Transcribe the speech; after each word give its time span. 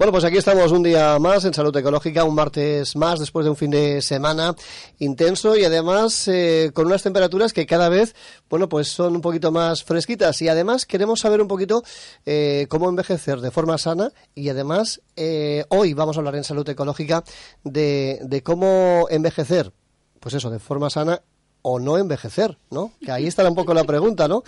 Bueno, 0.00 0.12
pues 0.12 0.24
aquí 0.24 0.38
estamos 0.38 0.72
un 0.72 0.82
día 0.82 1.18
más 1.18 1.44
en 1.44 1.52
Salud 1.52 1.76
Ecológica, 1.76 2.24
un 2.24 2.34
martes 2.34 2.96
más 2.96 3.20
después 3.20 3.44
de 3.44 3.50
un 3.50 3.56
fin 3.56 3.70
de 3.70 4.00
semana 4.00 4.54
intenso 4.98 5.58
y 5.58 5.64
además 5.64 6.26
eh, 6.26 6.70
con 6.72 6.86
unas 6.86 7.02
temperaturas 7.02 7.52
que 7.52 7.66
cada 7.66 7.90
vez, 7.90 8.14
bueno, 8.48 8.66
pues 8.66 8.88
son 8.88 9.16
un 9.16 9.20
poquito 9.20 9.52
más 9.52 9.84
fresquitas 9.84 10.40
y 10.40 10.48
además 10.48 10.86
queremos 10.86 11.20
saber 11.20 11.42
un 11.42 11.48
poquito 11.48 11.84
eh, 12.24 12.64
cómo 12.70 12.88
envejecer 12.88 13.42
de 13.42 13.50
forma 13.50 13.76
sana 13.76 14.10
y 14.34 14.48
además 14.48 15.02
eh, 15.16 15.66
hoy 15.68 15.92
vamos 15.92 16.16
a 16.16 16.20
hablar 16.20 16.36
en 16.36 16.44
Salud 16.44 16.66
Ecológica 16.66 17.22
de, 17.62 18.20
de 18.22 18.42
cómo 18.42 19.06
envejecer, 19.10 19.70
pues 20.18 20.34
eso, 20.34 20.48
de 20.48 20.60
forma 20.60 20.88
sana 20.88 21.20
o 21.60 21.78
no 21.78 21.98
envejecer, 21.98 22.56
¿no? 22.70 22.92
Que 23.04 23.12
ahí 23.12 23.26
está 23.26 23.46
un 23.46 23.54
poco 23.54 23.74
la 23.74 23.84
pregunta, 23.84 24.28
¿no? 24.28 24.44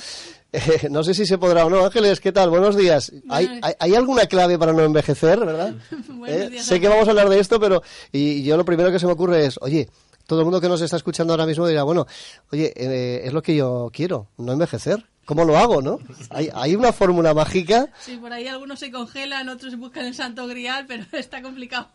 Eh, 0.52 0.88
no 0.90 1.02
sé 1.02 1.14
si 1.14 1.26
se 1.26 1.38
podrá 1.38 1.66
o 1.66 1.70
no. 1.70 1.84
Ángeles, 1.84 2.20
¿qué 2.20 2.32
tal? 2.32 2.50
Buenos 2.50 2.76
días. 2.76 3.12
¿Hay, 3.28 3.60
hay, 3.78 3.94
alguna 3.94 4.26
clave 4.26 4.58
para 4.58 4.72
no 4.72 4.82
envejecer, 4.82 5.40
verdad? 5.40 5.74
Eh, 6.24 6.60
sé 6.62 6.80
que 6.80 6.86
vamos 6.86 7.08
a 7.08 7.10
hablar 7.10 7.28
de 7.28 7.40
esto, 7.40 7.58
pero 7.58 7.82
y 8.12 8.44
yo 8.44 8.56
lo 8.56 8.64
primero 8.64 8.92
que 8.92 9.00
se 9.00 9.06
me 9.06 9.12
ocurre 9.12 9.44
es, 9.44 9.58
oye, 9.60 9.88
todo 10.26 10.38
el 10.38 10.44
mundo 10.44 10.60
que 10.60 10.68
nos 10.68 10.80
está 10.80 10.96
escuchando 10.96 11.32
ahora 11.32 11.46
mismo 11.46 11.66
dirá, 11.66 11.82
bueno, 11.82 12.06
oye, 12.52 12.72
eh, 12.76 13.22
es 13.24 13.32
lo 13.32 13.42
que 13.42 13.56
yo 13.56 13.90
quiero, 13.92 14.28
no 14.38 14.52
envejecer. 14.52 15.04
¿Cómo 15.24 15.44
lo 15.44 15.56
hago, 15.56 15.80
no? 15.80 16.00
¿Hay, 16.30 16.48
hay 16.52 16.74
una 16.74 16.92
fórmula 16.92 17.32
mágica? 17.32 17.88
Sí, 18.00 18.16
por 18.16 18.32
ahí 18.32 18.48
algunos 18.48 18.80
se 18.80 18.90
congelan, 18.90 19.48
otros 19.48 19.76
buscan 19.78 20.04
el 20.04 20.14
santo 20.14 20.48
grial, 20.48 20.84
pero 20.88 21.04
está 21.12 21.40
complicado. 21.42 21.88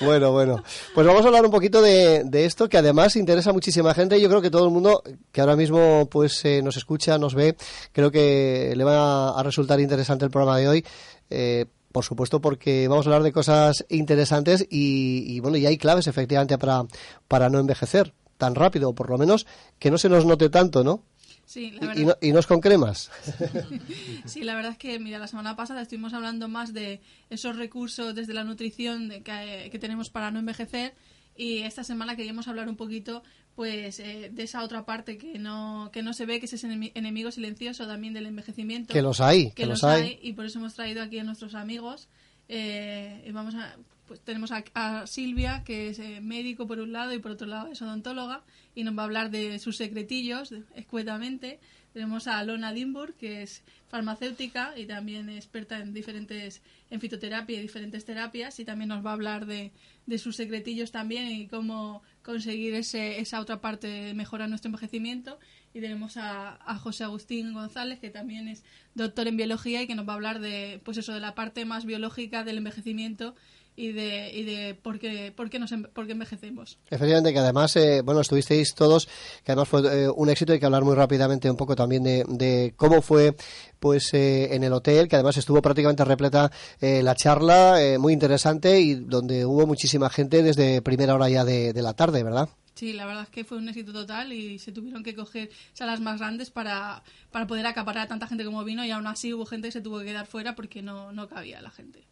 Bueno, 0.00 0.32
bueno. 0.32 0.64
Pues 0.94 1.06
vamos 1.06 1.22
a 1.22 1.26
hablar 1.26 1.44
un 1.44 1.50
poquito 1.50 1.82
de, 1.82 2.24
de, 2.24 2.46
esto, 2.46 2.70
que 2.70 2.78
además 2.78 3.16
interesa 3.16 3.50
a 3.50 3.52
muchísima 3.52 3.92
gente. 3.92 4.18
Yo 4.18 4.30
creo 4.30 4.40
que 4.40 4.50
todo 4.50 4.64
el 4.64 4.70
mundo 4.70 5.02
que 5.30 5.42
ahora 5.42 5.56
mismo 5.56 6.08
pues 6.10 6.42
eh, 6.46 6.62
nos 6.62 6.78
escucha, 6.78 7.18
nos 7.18 7.34
ve, 7.34 7.54
creo 7.92 8.10
que 8.10 8.72
le 8.74 8.84
va 8.84 9.38
a 9.38 9.42
resultar 9.42 9.78
interesante 9.80 10.24
el 10.24 10.30
programa 10.30 10.56
de 10.56 10.68
hoy. 10.68 10.86
Eh, 11.28 11.66
por 11.92 12.04
supuesto, 12.04 12.40
porque 12.40 12.88
vamos 12.88 13.06
a 13.06 13.10
hablar 13.10 13.22
de 13.22 13.32
cosas 13.32 13.84
interesantes 13.90 14.66
y, 14.70 15.24
y 15.26 15.40
bueno, 15.40 15.58
y 15.58 15.66
hay 15.66 15.76
claves 15.76 16.06
efectivamente 16.06 16.56
para, 16.56 16.84
para 17.28 17.50
no 17.50 17.58
envejecer 17.58 18.14
tan 18.38 18.56
rápido, 18.56 18.88
o 18.88 18.94
por 18.94 19.08
lo 19.08 19.18
menos 19.18 19.46
que 19.78 19.88
no 19.88 19.98
se 19.98 20.08
nos 20.08 20.24
note 20.24 20.48
tanto, 20.48 20.82
¿no? 20.82 21.04
Sí, 21.52 21.70
la 21.72 21.76
Y, 21.84 21.86
verdad. 21.88 21.96
y 22.00 22.04
no, 22.06 22.14
y 22.22 22.32
no 22.32 22.38
es 22.38 22.46
con 22.46 22.60
cremas. 22.60 23.10
Sí, 24.24 24.42
la 24.42 24.54
verdad 24.54 24.72
es 24.72 24.78
que, 24.78 24.98
mira, 24.98 25.18
la 25.18 25.26
semana 25.26 25.54
pasada 25.56 25.82
estuvimos 25.82 26.14
hablando 26.14 26.48
más 26.48 26.72
de 26.72 27.00
esos 27.30 27.56
recursos 27.56 28.14
desde 28.14 28.32
la 28.34 28.44
nutrición 28.44 29.08
de 29.08 29.22
que, 29.22 29.68
que 29.70 29.78
tenemos 29.78 30.08
para 30.10 30.30
no 30.30 30.38
envejecer 30.38 30.94
y 31.36 31.58
esta 31.58 31.84
semana 31.84 32.16
queríamos 32.16 32.48
hablar 32.48 32.68
un 32.68 32.76
poquito 32.76 33.22
pues 33.54 34.00
eh, 34.00 34.30
de 34.32 34.42
esa 34.44 34.62
otra 34.62 34.84
parte 34.86 35.18
que 35.18 35.38
no 35.38 35.90
que 35.92 36.02
no 36.02 36.12
se 36.14 36.24
ve 36.26 36.40
que 36.40 36.46
es 36.46 36.52
ese 36.54 36.68
enemi- 36.68 36.92
enemigo 36.94 37.30
silencioso 37.30 37.86
también 37.86 38.14
del 38.14 38.26
envejecimiento 38.26 38.92
Que 38.94 39.02
los 39.02 39.20
hay, 39.20 39.48
que, 39.48 39.54
que 39.54 39.66
los 39.66 39.82
los 39.82 39.84
hay. 39.84 40.02
hay 40.02 40.18
y 40.22 40.32
por 40.32 40.46
eso 40.46 40.58
hemos 40.58 40.72
traído 40.74 41.02
aquí 41.02 41.18
a 41.18 41.24
nuestros 41.24 41.54
amigos 41.54 42.08
eh, 42.48 43.22
y 43.26 43.30
vamos 43.32 43.54
a 43.54 43.76
pues 44.08 44.20
tenemos 44.20 44.52
a, 44.52 44.62
a 44.74 45.06
Silvia 45.06 45.62
que 45.64 45.88
es 45.88 45.98
eh, 45.98 46.20
médico 46.22 46.66
por 46.66 46.78
un 46.80 46.92
lado 46.92 47.12
y 47.14 47.18
por 47.18 47.30
otro 47.32 47.46
lado 47.46 47.68
es 47.72 47.80
odontóloga 47.82 48.42
y 48.74 48.84
nos 48.84 48.96
va 48.96 49.02
a 49.02 49.04
hablar 49.04 49.30
de 49.30 49.58
sus 49.58 49.76
secretillos 49.76 50.54
escuetamente. 50.74 51.60
Tenemos 51.92 52.26
a 52.26 52.42
Lona 52.42 52.72
Dimburg 52.72 53.14
que 53.14 53.42
es 53.42 53.62
farmacéutica 53.88 54.72
y 54.78 54.86
también 54.86 55.28
experta 55.28 55.78
en 55.78 55.92
diferentes 55.92 56.62
en 56.88 57.00
fitoterapia 57.00 57.58
y 57.58 57.62
diferentes 57.62 58.04
terapias 58.04 58.58
y 58.60 58.64
también 58.64 58.88
nos 58.88 59.04
va 59.04 59.10
a 59.10 59.12
hablar 59.14 59.46
de, 59.46 59.72
de 60.06 60.18
sus 60.18 60.36
secretillos 60.36 60.90
también 60.90 61.30
y 61.30 61.48
cómo 61.48 62.02
conseguir 62.22 62.74
ese, 62.74 63.20
esa 63.20 63.40
otra 63.40 63.60
parte 63.60 63.86
de 63.86 64.14
mejorar 64.14 64.48
nuestro 64.48 64.68
envejecimiento. 64.68 65.38
Y 65.74 65.80
tenemos 65.80 66.16
a, 66.16 66.56
a 66.70 66.78
José 66.78 67.04
Agustín 67.04 67.52
González 67.52 67.98
que 67.98 68.10
también 68.10 68.48
es 68.48 68.64
doctor 68.94 69.26
en 69.26 69.36
biología 69.36 69.82
y 69.82 69.86
que 69.86 69.94
nos 69.94 70.06
va 70.06 70.12
a 70.12 70.16
hablar 70.16 70.40
de 70.40 70.80
pues 70.84 70.98
eso 70.98 71.12
de 71.14 71.20
la 71.20 71.34
parte 71.34 71.64
más 71.64 71.84
biológica 71.84 72.44
del 72.44 72.58
envejecimiento 72.58 73.34
y 73.76 73.92
de, 73.92 74.30
y 74.32 74.44
de 74.44 74.74
por 74.74 74.98
qué, 74.98 75.32
por 75.34 75.50
qué 75.50 75.58
nos 75.58 75.72
por 75.94 76.06
qué 76.06 76.12
envejecemos. 76.12 76.78
Efectivamente, 76.90 77.32
que 77.32 77.38
además, 77.38 77.74
eh, 77.76 78.02
bueno, 78.02 78.20
estuvisteis 78.20 78.74
todos, 78.74 79.06
que 79.44 79.52
además 79.52 79.68
fue 79.68 79.80
eh, 79.80 80.08
un 80.08 80.28
éxito, 80.28 80.52
hay 80.52 80.60
que 80.60 80.66
hablar 80.66 80.84
muy 80.84 80.94
rápidamente 80.94 81.50
un 81.50 81.56
poco 81.56 81.74
también 81.74 82.02
de, 82.02 82.24
de 82.28 82.74
cómo 82.76 83.02
fue 83.02 83.34
pues 83.82 84.14
eh, 84.14 84.54
en 84.54 84.62
el 84.62 84.72
hotel, 84.72 85.08
que 85.08 85.16
además 85.16 85.36
estuvo 85.36 85.60
prácticamente 85.60 86.04
repleta 86.04 86.52
eh, 86.80 87.02
la 87.02 87.16
charla, 87.16 87.82
eh, 87.82 87.98
muy 87.98 88.12
interesante 88.12 88.80
y 88.80 88.94
donde 88.94 89.44
hubo 89.44 89.66
muchísima 89.66 90.08
gente 90.08 90.42
desde 90.42 90.82
primera 90.82 91.14
hora 91.14 91.28
ya 91.28 91.44
de, 91.44 91.72
de 91.72 91.82
la 91.82 91.92
tarde, 91.92 92.22
¿verdad? 92.22 92.48
Sí, 92.74 92.92
la 92.92 93.04
verdad 93.06 93.24
es 93.24 93.28
que 93.28 93.44
fue 93.44 93.58
un 93.58 93.68
éxito 93.68 93.92
total 93.92 94.32
y 94.32 94.58
se 94.58 94.72
tuvieron 94.72 95.02
que 95.02 95.14
coger 95.14 95.50
salas 95.72 96.00
más 96.00 96.20
grandes 96.20 96.50
para, 96.50 97.02
para 97.30 97.46
poder 97.46 97.66
acaparar 97.66 98.04
a 98.04 98.08
tanta 98.08 98.28
gente 98.28 98.44
como 98.44 98.64
vino 98.64 98.84
y 98.84 98.90
aún 98.92 99.06
así 99.06 99.34
hubo 99.34 99.46
gente 99.46 99.68
que 99.68 99.72
se 99.72 99.80
tuvo 99.80 99.98
que 99.98 100.06
quedar 100.06 100.26
fuera 100.26 100.54
porque 100.54 100.80
no, 100.80 101.12
no 101.12 101.28
cabía 101.28 101.60
la 101.60 101.70
gente. 101.70 102.06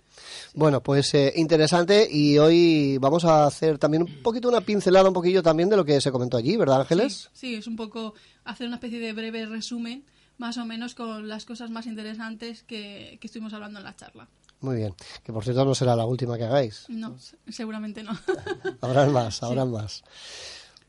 Bueno, 0.55 0.83
pues 0.83 1.13
eh, 1.15 1.33
interesante 1.37 2.09
y 2.11 2.39
hoy 2.39 2.99
vamos 2.99 3.25
a 3.25 3.47
hacer 3.47 3.79
también 3.79 4.03
un 4.03 4.23
poquito 4.23 4.49
una 4.49 4.61
pincelada, 4.61 5.09
un 5.09 5.15
poquillo 5.15 5.43
también 5.43 5.69
de 5.69 5.77
lo 5.77 5.85
que 5.85 6.01
se 6.01 6.11
comentó 6.13 6.37
allí, 6.37 6.57
¿verdad 6.57 6.81
Ángeles? 6.81 7.31
Sí, 7.33 7.49
sí, 7.51 7.55
es 7.55 7.67
un 7.67 7.77
poco 7.77 8.15
hacer 8.45 8.67
una 8.67 8.77
especie 8.77 8.99
de 9.01 9.13
breve 9.13 9.47
resumen, 9.47 10.05
más 10.39 10.57
o 10.59 10.65
menos 10.65 10.95
con 10.95 11.29
las 11.29 11.45
cosas 11.45 11.71
más 11.71 11.87
interesantes 11.87 12.63
que, 12.63 13.19
que 13.21 13.27
estuvimos 13.27 13.53
hablando 13.53 13.79
en 13.79 13.85
la 13.85 13.95
charla. 13.97 14.29
Muy 14.63 14.77
bien, 14.77 14.95
que 15.25 15.33
por 15.33 15.43
cierto 15.45 15.65
no 15.65 15.75
será 15.75 15.97
la 15.97 16.05
última 16.05 16.37
que 16.37 16.45
hagáis, 16.45 16.85
No, 16.89 17.19
se- 17.19 17.37
seguramente 17.49 18.03
no. 18.03 18.13
habrán 18.83 19.13
más, 19.13 19.43
habrán 19.43 19.71
más. 19.71 20.03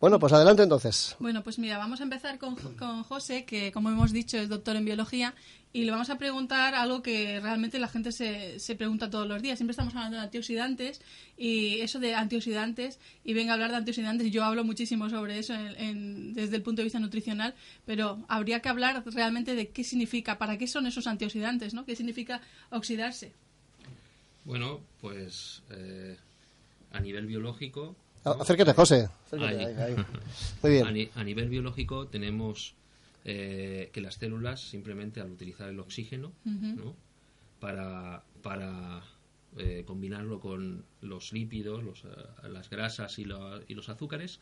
Bueno, 0.02 0.20
pues 0.20 0.34
adelante 0.34 0.64
entonces. 0.64 1.16
Bueno, 1.20 1.44
pues 1.44 1.60
mira, 1.60 1.78
vamos 1.78 2.00
a 2.02 2.04
empezar 2.04 2.40
con, 2.40 2.56
con 2.56 3.04
José, 3.04 3.46
que 3.46 3.72
como 3.72 3.90
hemos 3.90 4.12
dicho 4.12 4.38
es 4.38 4.50
doctor 4.50 4.76
en 4.76 4.84
biología, 4.84 5.36
y 5.74 5.84
le 5.86 5.92
vamos 5.92 6.10
a 6.10 6.18
preguntar 6.18 6.74
algo 6.76 7.02
que 7.04 7.40
realmente 7.40 7.78
la 7.80 7.88
gente 7.88 8.12
se, 8.12 8.60
se 8.60 8.76
pregunta 8.76 9.10
todos 9.12 9.28
los 9.28 9.42
días. 9.44 9.60
Siempre 9.60 9.72
estamos 9.72 9.94
hablando 9.96 10.18
de 10.18 10.24
antioxidantes 10.24 11.02
y 11.38 11.80
eso 11.82 12.00
de 12.00 12.16
antioxidantes, 12.16 13.00
y 13.24 13.34
venga 13.36 13.52
a 13.52 13.54
hablar 13.54 13.70
de 13.70 13.78
antioxidantes, 13.78 14.32
yo 14.32 14.44
hablo 14.44 14.64
muchísimo 14.64 15.08
sobre 15.10 15.38
eso 15.38 15.54
en- 15.54 15.76
en- 15.80 16.34
desde 16.34 16.56
el 16.56 16.64
punto 16.64 16.82
de 16.82 16.86
vista 16.86 17.00
nutricional, 17.00 17.54
pero 17.86 18.26
habría 18.28 18.60
que 18.60 18.70
hablar 18.70 19.04
realmente 19.06 19.54
de 19.54 19.70
qué 19.70 19.84
significa, 19.84 20.40
para 20.40 20.58
qué 20.58 20.68
son 20.68 20.88
esos 20.88 21.06
antioxidantes, 21.06 21.76
¿no? 21.76 21.86
¿Qué 21.86 21.96
significa 21.96 22.42
oxidarse? 22.72 23.34
Bueno, 24.46 24.82
pues 25.00 25.62
eh, 25.70 26.18
a 26.92 27.00
nivel 27.00 27.28
biológico. 27.28 27.96
A- 28.24 28.36
¿no? 28.36 28.42
Acércate, 28.42 28.74
José. 28.74 29.10
Acércate, 29.26 29.56
Ahí. 29.58 29.66
ahí, 29.66 29.96
ahí. 29.98 30.06
Muy 30.64 30.72
bien. 30.72 30.88
A, 30.88 30.92
ni- 30.92 31.10
a 31.16 31.24
nivel 31.24 31.50
biológico 31.50 32.08
tenemos 32.08 32.76
eh, 33.26 33.90
que 33.94 34.02
las 34.02 34.16
células 34.16 34.62
simplemente 34.62 35.22
al 35.22 35.32
utilizar 35.32 35.70
el 35.70 35.80
oxígeno 35.80 36.32
¿no? 36.46 36.96
para, 37.60 38.24
para 38.42 39.04
eh, 39.58 39.84
combinarlo 39.86 40.40
con 40.40 40.84
los 41.02 41.32
lípidos, 41.34 41.84
los, 41.84 42.04
eh, 42.06 42.50
las 42.50 42.70
grasas 42.70 43.20
y, 43.20 43.26
lo- 43.26 43.62
y 43.68 43.76
los 43.76 43.90
azúcares 43.90 44.40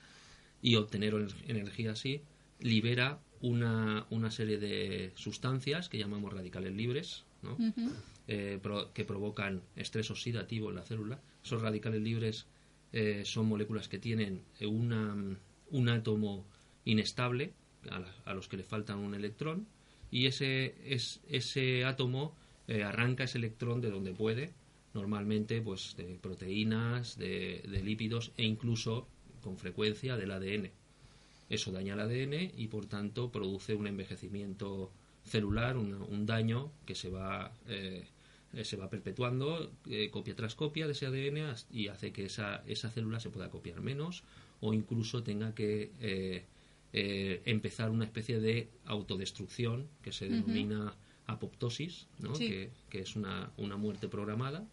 y 0.61 0.75
obtener 0.75 1.13
ener- 1.13 1.33
energía 1.47 1.91
así, 1.93 2.21
libera 2.59 3.19
una, 3.41 4.05
una 4.09 4.31
serie 4.31 4.57
de 4.57 5.11
sustancias 5.15 5.87
que 5.89 5.97
llamamos 5.97 6.33
radicales 6.33 6.73
libres, 6.73 7.23
¿no? 7.41 7.57
Eh, 8.27 8.59
pro- 8.61 8.91
que 8.93 9.05
provocan 9.05 9.61
estrés 9.77 10.11
oxidativo 10.11 10.69
en 10.69 10.75
la 10.75 10.83
célula. 10.83 11.19
Esos 11.43 11.61
radicales 11.61 12.01
libres 12.01 12.45
eh, 12.93 13.23
son 13.25 13.47
moléculas 13.47 13.87
que 13.87 13.99
tienen 13.99 14.41
eh, 14.59 14.65
una, 14.65 15.15
un 15.71 15.89
átomo 15.89 16.45
inestable 16.85 17.53
a, 17.89 17.99
la- 17.99 18.15
a 18.25 18.33
los 18.33 18.47
que 18.47 18.57
le 18.57 18.63
faltan 18.63 18.99
un 18.99 19.13
electrón 19.15 19.67
y 20.11 20.25
ese, 20.25 20.75
es, 20.85 21.19
ese 21.29 21.85
átomo 21.85 22.35
eh, 22.67 22.83
arranca 22.83 23.23
ese 23.25 23.37
electrón 23.37 23.79
de 23.81 23.89
donde 23.91 24.11
puede, 24.13 24.53
normalmente 24.93 25.61
pues 25.61 25.95
de 25.97 26.17
proteínas, 26.21 27.17
de, 27.17 27.61
lípidos 27.83 28.31
e 28.37 28.43
incluso 28.43 29.07
con 29.41 29.57
frecuencia 29.57 30.17
del 30.17 30.31
ADN. 30.31 30.71
Eso 31.49 31.71
daña 31.71 31.93
el 31.93 31.99
ADN 32.01 32.51
y 32.57 32.67
por 32.67 32.85
tanto 32.85 33.31
produce 33.31 33.73
un 33.75 33.87
envejecimiento 33.87 34.91
celular, 35.23 35.77
un, 35.77 35.93
un 35.93 36.25
daño 36.25 36.71
que 36.85 36.95
se 36.95 37.09
va, 37.09 37.51
eh, 37.67 38.03
eh, 38.53 38.65
se 38.65 38.77
va 38.77 38.89
perpetuando 38.89 39.71
eh, 39.89 40.09
copia 40.09 40.35
tras 40.35 40.55
copia 40.55 40.87
de 40.87 40.93
ese 40.93 41.05
ADN 41.05 41.55
y 41.71 41.87
hace 41.87 42.11
que 42.11 42.25
esa, 42.25 42.63
esa 42.65 42.89
célula 42.89 43.19
se 43.19 43.29
pueda 43.29 43.49
copiar 43.49 43.81
menos 43.81 44.23
o 44.61 44.73
incluso 44.73 45.23
tenga 45.23 45.53
que 45.53 45.91
eh, 45.99 46.45
eh, 46.93 47.41
empezar 47.45 47.91
una 47.91 48.05
especie 48.05 48.39
de 48.39 48.69
autodestrucción 48.85 49.87
que 50.01 50.11
se 50.11 50.27
denomina 50.27 50.95
apoptosis, 51.27 52.07
¿no? 52.19 52.33
Sí. 52.33 52.47
que, 52.47 52.71
que 52.89 53.01
es 53.01 53.15
una, 53.15 53.51
una 53.57 53.77
muerte 53.77 54.07
programada 54.07 54.67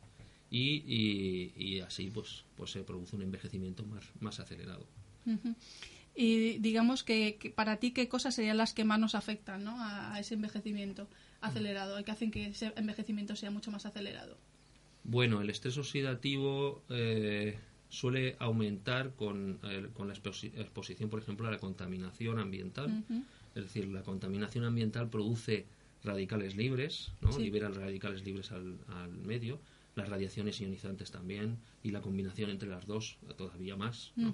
y, 0.50 1.52
y, 1.56 1.81
así 1.81 2.11
pues, 2.11 2.44
pues 2.56 2.70
se 2.70 2.82
produce 2.82 3.17
un 3.17 3.22
envejecimiento 3.22 3.84
más, 3.84 4.05
más 4.20 4.40
acelerado. 4.40 4.87
Y 6.16 6.58
digamos 6.58 7.04
que, 7.04 7.52
para 7.54 7.76
ti, 7.76 7.90
¿qué 7.92 8.08
cosas 8.08 8.34
serían 8.34 8.56
las 8.56 8.72
que 8.72 8.84
más 8.84 8.98
nos 8.98 9.14
afectan 9.14 9.62
¿no? 9.64 9.76
a, 9.78 10.18
ese 10.18 10.34
envejecimiento 10.34 11.08
acelerado 11.42 12.00
y 12.00 12.04
que 12.04 12.10
hacen 12.10 12.30
que 12.30 12.46
ese 12.46 12.72
envejecimiento 12.76 13.36
sea 13.36 13.50
mucho 13.50 13.70
más 13.70 13.84
acelerado? 13.84 14.38
Bueno, 15.04 15.42
el 15.42 15.50
estrés 15.50 15.76
oxidativo 15.76 16.82
eh, 16.88 17.58
suele 17.90 18.34
aumentar 18.38 19.12
con, 19.14 19.58
eh, 19.62 19.88
con 19.92 20.08
la 20.08 20.14
exposición, 20.14 21.10
por 21.10 21.20
ejemplo, 21.20 21.46
a 21.48 21.50
la 21.50 21.58
contaminación 21.58 22.38
ambiental. 22.38 23.04
Es 23.54 23.64
decir, 23.64 23.86
la 23.88 24.02
contaminación 24.02 24.64
ambiental 24.64 25.10
produce 25.10 25.66
radicales 26.02 26.56
libres, 26.56 27.12
¿no? 27.20 27.38
libera 27.38 27.69
radicales 27.69 28.24
libres 28.24 28.52
al, 28.52 28.78
al, 28.88 29.12
medio, 29.12 29.60
las 29.96 30.08
radiaciones 30.08 30.60
ionizantes 30.60 31.10
también, 31.10 31.58
y 31.82 31.90
la 31.90 32.00
combinación 32.00 32.50
entre 32.50 32.69
las 32.69 32.86
dos 32.86 33.19
todavía 33.36 33.76
más. 33.76 34.12
¿no? 34.16 34.32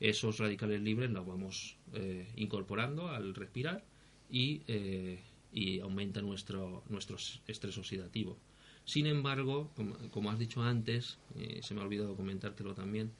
Esos 0.00 0.38
radicales 0.38 0.80
libres 0.80 1.10
los 1.10 1.26
vamos 1.26 1.76
eh, 1.92 2.28
incorporando 2.36 3.08
al 3.08 3.34
respirar 3.34 3.84
y, 4.30 4.62
eh, 4.66 5.20
y, 5.52 5.80
aumenta 5.80 6.20
nuestro, 6.22 6.82
nuestro 6.88 7.16
estrés 7.46 7.78
oxidativo. 7.78 8.38
Sin 8.84 9.06
embargo, 9.06 9.70
como, 10.10 10.30
has 10.30 10.38
dicho 10.38 10.62
antes, 10.62 11.18
eh, 11.36 11.60
se 11.62 11.74
me 11.74 11.80
ha 11.80 11.84
olvidado 11.84 12.16
comentártelo 12.16 12.74
también, 12.74 13.12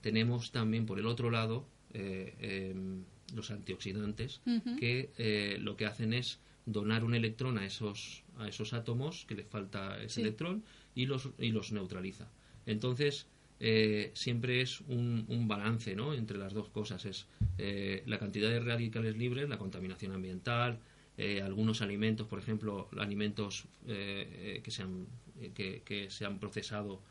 tenemos 0.00 0.50
también 0.50 0.86
por 0.86 0.98
el 0.98 1.06
otro 1.06 1.30
lado 1.30 1.66
em, 1.92 3.04
los 3.34 3.50
antioxidantes 3.50 4.40
que 4.78 5.58
lo 5.60 5.76
que 5.76 5.84
hacen 5.84 6.14
es 6.14 6.38
donar 6.64 7.04
un 7.04 7.14
electrón 7.14 7.58
a 7.58 7.66
esos, 7.66 8.22
a 8.38 8.48
esos 8.48 8.72
átomos 8.72 9.26
que 9.26 9.34
le 9.34 9.44
falta 9.44 10.00
ese 10.02 10.22
electrón 10.22 10.64
y 10.94 11.06
los, 11.06 11.28
y 11.38 11.50
los 11.50 11.72
neutraliza. 11.72 12.30
Entonces, 12.66 13.26
eh, 13.62 14.10
siempre 14.14 14.62
es 14.62 14.80
un, 14.80 15.46
balance 15.46 15.94
¿no? 15.94 16.14
entre 16.14 16.38
las 16.38 16.54
dos 16.54 16.70
cosas. 16.70 17.04
Es 17.04 17.26
eh, 17.58 18.02
la 18.06 18.18
cantidad 18.18 18.48
de 18.48 18.58
radicales 18.58 19.16
libres, 19.16 19.48
la 19.48 19.58
contaminación 19.58 20.12
ambiental, 20.12 20.78
eh, 21.18 21.42
algunos 21.42 21.82
alimentos, 21.82 22.26
por 22.26 22.38
ejemplo, 22.38 22.88
alimentos 22.98 23.66
que, 23.86 24.62
se 24.68 24.82
han, 24.82 25.06
que, 25.54 26.06
se 26.08 26.24
han 26.24 26.38
procesado, 26.38 27.02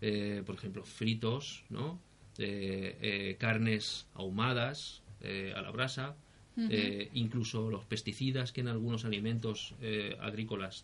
por 0.00 0.54
ejemplo, 0.54 0.82
fritos, 0.84 1.64
¿no? 1.68 2.00
carnes 3.38 4.06
ahumadas 4.14 5.02
a 5.54 5.60
la 5.60 5.70
brasa, 5.70 6.16
incluso 7.12 7.68
los 7.68 7.84
pesticidas 7.84 8.52
que 8.52 8.62
en 8.62 8.68
algunos 8.68 9.04
alimentos 9.04 9.74
agrícolas 10.20 10.82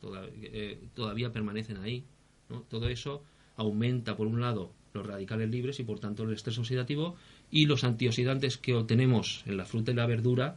todavía 0.95 1.33
permanecen 1.33 1.79
ahí. 1.79 2.05
¿no? 2.51 2.61
Todo 2.69 2.91
eso 2.91 3.23
aumenta, 3.57 4.17
por 4.17 4.27
un 4.27 4.41
lado, 4.41 4.73
los 4.97 5.07
radicales 5.07 5.51
libres 5.51 5.79
y 5.81 5.85
por 5.85 6.01
tanto 6.01 6.25
el 6.25 6.33
estrés 6.33 6.59
oxidativo 6.59 7.17
y 7.51 7.67
los 7.67 7.85
antioxidantes 7.85 8.57
que 8.57 8.75
obtenemos 8.75 9.43
en 9.47 9.57
la 9.57 9.65
fruta 9.65 9.93
y 9.93 9.95
la 9.95 10.07
verdura 10.07 10.57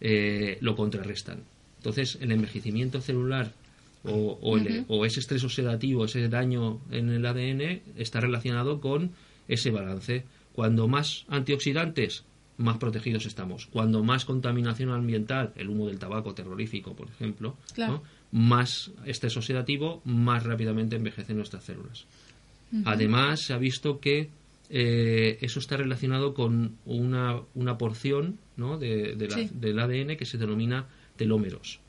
eh, 0.00 0.58
lo 0.60 0.74
contrarrestan. 0.74 1.40
Entonces 1.78 2.18
el 2.20 2.32
envejecimiento 2.32 3.00
celular 3.00 3.52
o, 4.04 4.38
o, 4.88 5.04
ese 5.04 5.20
estrés 5.20 5.44
oxidativo, 5.44 6.04
ese 6.04 6.28
daño 6.28 6.80
en 6.90 7.10
el 7.10 7.24
ADN 7.24 7.82
está 7.96 8.20
relacionado 8.20 8.80
con 8.80 9.12
ese 9.46 9.70
balance. 9.70 10.24
Cuando 10.54 10.88
más 10.88 11.24
antioxidantes, 11.28 12.24
más 12.56 12.78
protegidos 12.78 13.26
estamos. 13.26 13.66
Cuando 13.66 14.02
más 14.02 14.24
contaminación 14.24 14.90
ambiental, 14.90 15.52
el 15.56 15.68
humo 15.68 15.86
del 15.86 15.98
tabaco 15.98 16.34
terrorífico, 16.34 16.94
por 16.94 17.08
ejemplo, 17.08 17.56
más 18.32 18.90
estrés 19.04 19.36
oxidativo, 19.36 20.02
más 20.04 20.44
rápidamente 20.44 20.96
envejecen 20.96 21.36
nuestras 21.36 21.64
células. 21.64 22.06
Además, 22.84 23.42
se 23.42 23.52
ha 23.52 23.58
visto 23.58 24.00
que 24.00 24.30
eh, 24.70 25.38
eso 25.42 25.58
está 25.58 25.76
relacionado 25.76 26.32
con 26.32 26.78
una, 26.86 27.42
una 27.54 27.76
porción 27.76 28.38
¿no? 28.56 28.78
de, 28.78 29.14
del 29.14 29.78
ADN 29.78 30.16
que 30.16 30.24
se 30.24 30.38
denomina 30.38 30.88
telómeros. 31.16 31.80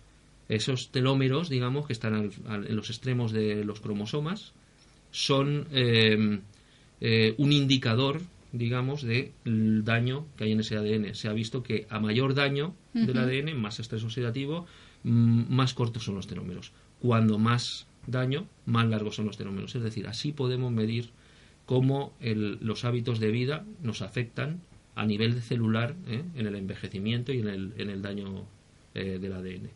Esos 0.49 0.91
telómeros, 0.91 1.47
digamos, 1.47 1.87
que 1.87 1.93
están 1.93 2.29
en 2.45 2.75
los 2.75 2.89
extremos 2.89 3.31
de 3.31 3.63
los 3.63 3.79
cromosomas, 3.79 4.51
son 5.11 5.67
eh, 5.71 6.41
eh, 6.99 7.35
un 7.37 7.53
indicador, 7.53 8.21
digamos, 8.51 9.03
del 9.03 9.83
daño 9.85 10.27
que 10.35 10.43
hay 10.43 10.51
en 10.51 10.59
ese 10.59 10.75
ADN. 10.75 11.15
Se 11.15 11.29
ha 11.29 11.33
visto 11.33 11.63
que 11.63 11.87
a 11.89 11.99
mayor 11.99 12.33
daño 12.33 12.75
del 12.93 13.17
ADN, 13.17 13.57
más 13.57 13.79
estrés 13.79 14.03
oxidativo, 14.03 14.65
más 15.03 15.73
cortos 15.73 16.03
son 16.03 16.15
los 16.15 16.27
telómeros. 16.27 16.73
Cuando 16.99 17.39
más 17.39 17.87
daño, 18.07 18.47
más 18.65 18.87
largos 18.87 19.15
son 19.15 19.25
los 19.25 19.37
telómeros. 19.37 19.75
Es 19.75 19.83
decir, 19.83 20.07
así 20.07 20.31
podemos 20.31 20.71
medir 20.71 21.11
cómo 21.65 22.13
los 22.19 22.85
hábitos 22.85 23.19
de 23.19 23.31
vida 23.31 23.65
nos 23.81 24.01
afectan 24.01 24.61
a 24.95 25.05
nivel 25.05 25.41
celular 25.41 25.95
¿eh? 26.07 26.23
en 26.35 26.47
el 26.47 26.55
envejecimiento 26.55 27.31
y 27.33 27.39
en 27.39 27.47
el, 27.47 27.73
en 27.77 27.89
el 27.89 28.01
daño 28.01 28.45
eh, 28.93 29.17
del 29.19 29.33
ADN. 29.33 29.69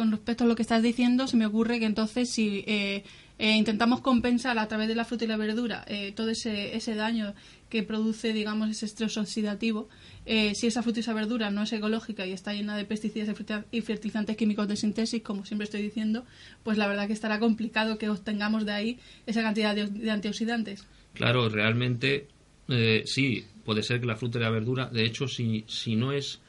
Con 0.00 0.12
respecto 0.12 0.44
a 0.44 0.46
lo 0.46 0.56
que 0.56 0.62
estás 0.62 0.82
diciendo, 0.82 1.26
se 1.26 1.36
me 1.36 1.44
ocurre 1.44 1.78
que 1.78 1.84
entonces 1.84 2.30
si 2.30 2.64
eh, 2.66 3.04
intentamos 3.38 4.00
compensar 4.00 4.58
a 4.58 4.66
través 4.66 4.88
de 4.88 4.94
la 4.94 5.04
fruta 5.04 5.24
y 5.24 5.28
la 5.28 5.36
verdura 5.36 5.84
todo 6.14 6.30
ese, 6.30 6.74
ese 6.74 6.94
daño 6.94 7.34
que 7.70 7.84
produce, 7.84 8.32
digamos, 8.32 8.68
ese 8.68 8.84
estrés 8.84 9.16
oxidativo, 9.16 9.88
eh, 10.26 10.54
si 10.54 10.66
esa 10.66 10.82
fruta 10.82 10.98
y 10.98 11.02
esa 11.02 11.14
verdura 11.14 11.50
no 11.50 11.62
es 11.62 11.72
ecológica 11.72 12.26
y 12.26 12.32
está 12.32 12.52
llena 12.52 12.76
de 12.76 12.84
pesticidas 12.84 13.34
y 13.70 13.80
fertilizantes 13.80 14.36
químicos 14.36 14.68
de 14.68 14.76
síntesis, 14.76 15.22
como 15.22 15.46
siempre 15.46 15.64
estoy 15.64 15.80
diciendo, 15.80 16.24
pues 16.64 16.76
la 16.76 16.88
verdad 16.88 17.06
que 17.06 17.12
estará 17.12 17.38
complicado 17.38 17.96
que 17.96 18.08
obtengamos 18.08 18.66
de 18.66 18.72
ahí 18.72 18.98
esa 19.26 19.40
cantidad 19.42 19.74
de, 19.74 20.10
antioxidantes. 20.10 20.84
Claro, 21.14 21.48
realmente 21.48 22.26
eh, 22.68 23.04
sí, 23.06 23.44
puede 23.64 23.82
ser 23.82 24.00
que 24.00 24.06
la 24.06 24.16
fruta 24.16 24.38
y 24.38 24.42
la 24.42 24.50
verdura, 24.50 24.86
de 24.86 25.04
hecho, 25.04 25.28
si, 25.28 25.64
si 25.68 25.94
no 25.94 26.12
es 26.12 26.40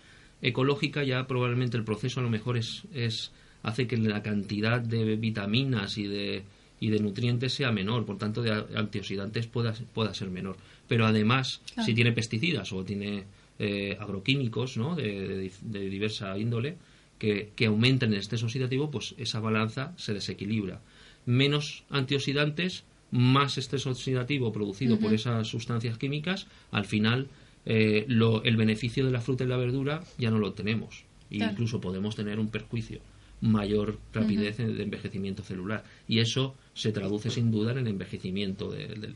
ecológica, 0.42 1.04
ya 1.04 1.28
probablemente 1.28 1.78
el 1.78 1.84
proceso 1.84 2.20
a 2.20 2.24
lo 2.24 2.30
mejor 2.30 2.58
es, 2.58 2.84
es 2.94 3.32
hace 3.64 3.88
que 3.88 3.98
la 3.98 4.24
cantidad 4.24 4.82
de 4.82 5.16
vitaminas 5.16 5.98
y 5.98 6.08
de, 6.08 6.44
y 6.80 6.90
de 6.90 7.00
nutrientes 7.00 7.54
sea 7.54 7.72
menor, 7.72 8.06
por 8.06 8.18
tanto 8.18 8.42
de 8.42 8.52
antioxidantes 8.76 9.48
pueda, 9.48 9.74
pueda 9.94 10.14
ser 10.14 10.30
menor 10.30 10.58
pero 10.92 11.06
además 11.06 11.62
si 11.86 11.94
tiene 11.94 12.12
pesticidas 12.12 12.74
o 12.74 12.84
tiene 12.84 13.24
eh, 13.60 13.96
agroquímicos 13.98 14.76
¿no? 14.76 14.94
de, 14.94 15.50
diversa 15.64 16.38
índole 16.38 16.76
que, 17.18 17.52
que 17.56 17.68
aumenten 17.68 18.12
el 18.12 18.20
estrés 18.20 18.44
oxidativo, 18.44 18.92
pues 18.92 19.16
esa 19.18 19.40
balanza 19.40 19.94
se 19.96 20.14
desequilibra. 20.14 20.82
Menos 21.26 21.86
antioxidantes, 21.90 22.84
más 23.10 23.58
estrés 23.58 23.88
oxidativo 23.88 24.52
producido 24.52 25.00
por 25.00 25.14
esas 25.14 25.48
sustancias 25.48 25.98
químicas, 25.98 26.48
al 26.72 26.84
final 26.84 27.30
eh, 27.66 28.04
lo, 28.10 28.44
el 28.44 28.58
beneficio 28.58 29.06
de 29.06 29.12
la 29.14 29.22
fruta 29.22 29.46
y 29.46 29.48
la 29.48 29.56
verdura 29.56 30.04
ya 30.18 30.30
no 30.30 30.40
lo 30.40 30.52
tenemos. 30.52 31.06
E 31.30 31.38
incluso 31.38 31.80
podemos 31.80 32.18
tener 32.18 32.38
un 32.38 32.50
perjuicio 32.50 33.00
mayor 33.42 34.00
rapidez 34.14 34.58
de 34.58 34.84
envejecimiento 34.84 35.44
celular. 35.44 35.84
Y 36.08 36.20
eso 36.20 36.56
se 36.74 36.92
traduce 36.92 37.30
sin 37.30 37.52
duda 37.52 37.72
en 37.72 37.80
el 37.80 37.88
envejecimiento 37.88 38.72
del, 38.72 39.16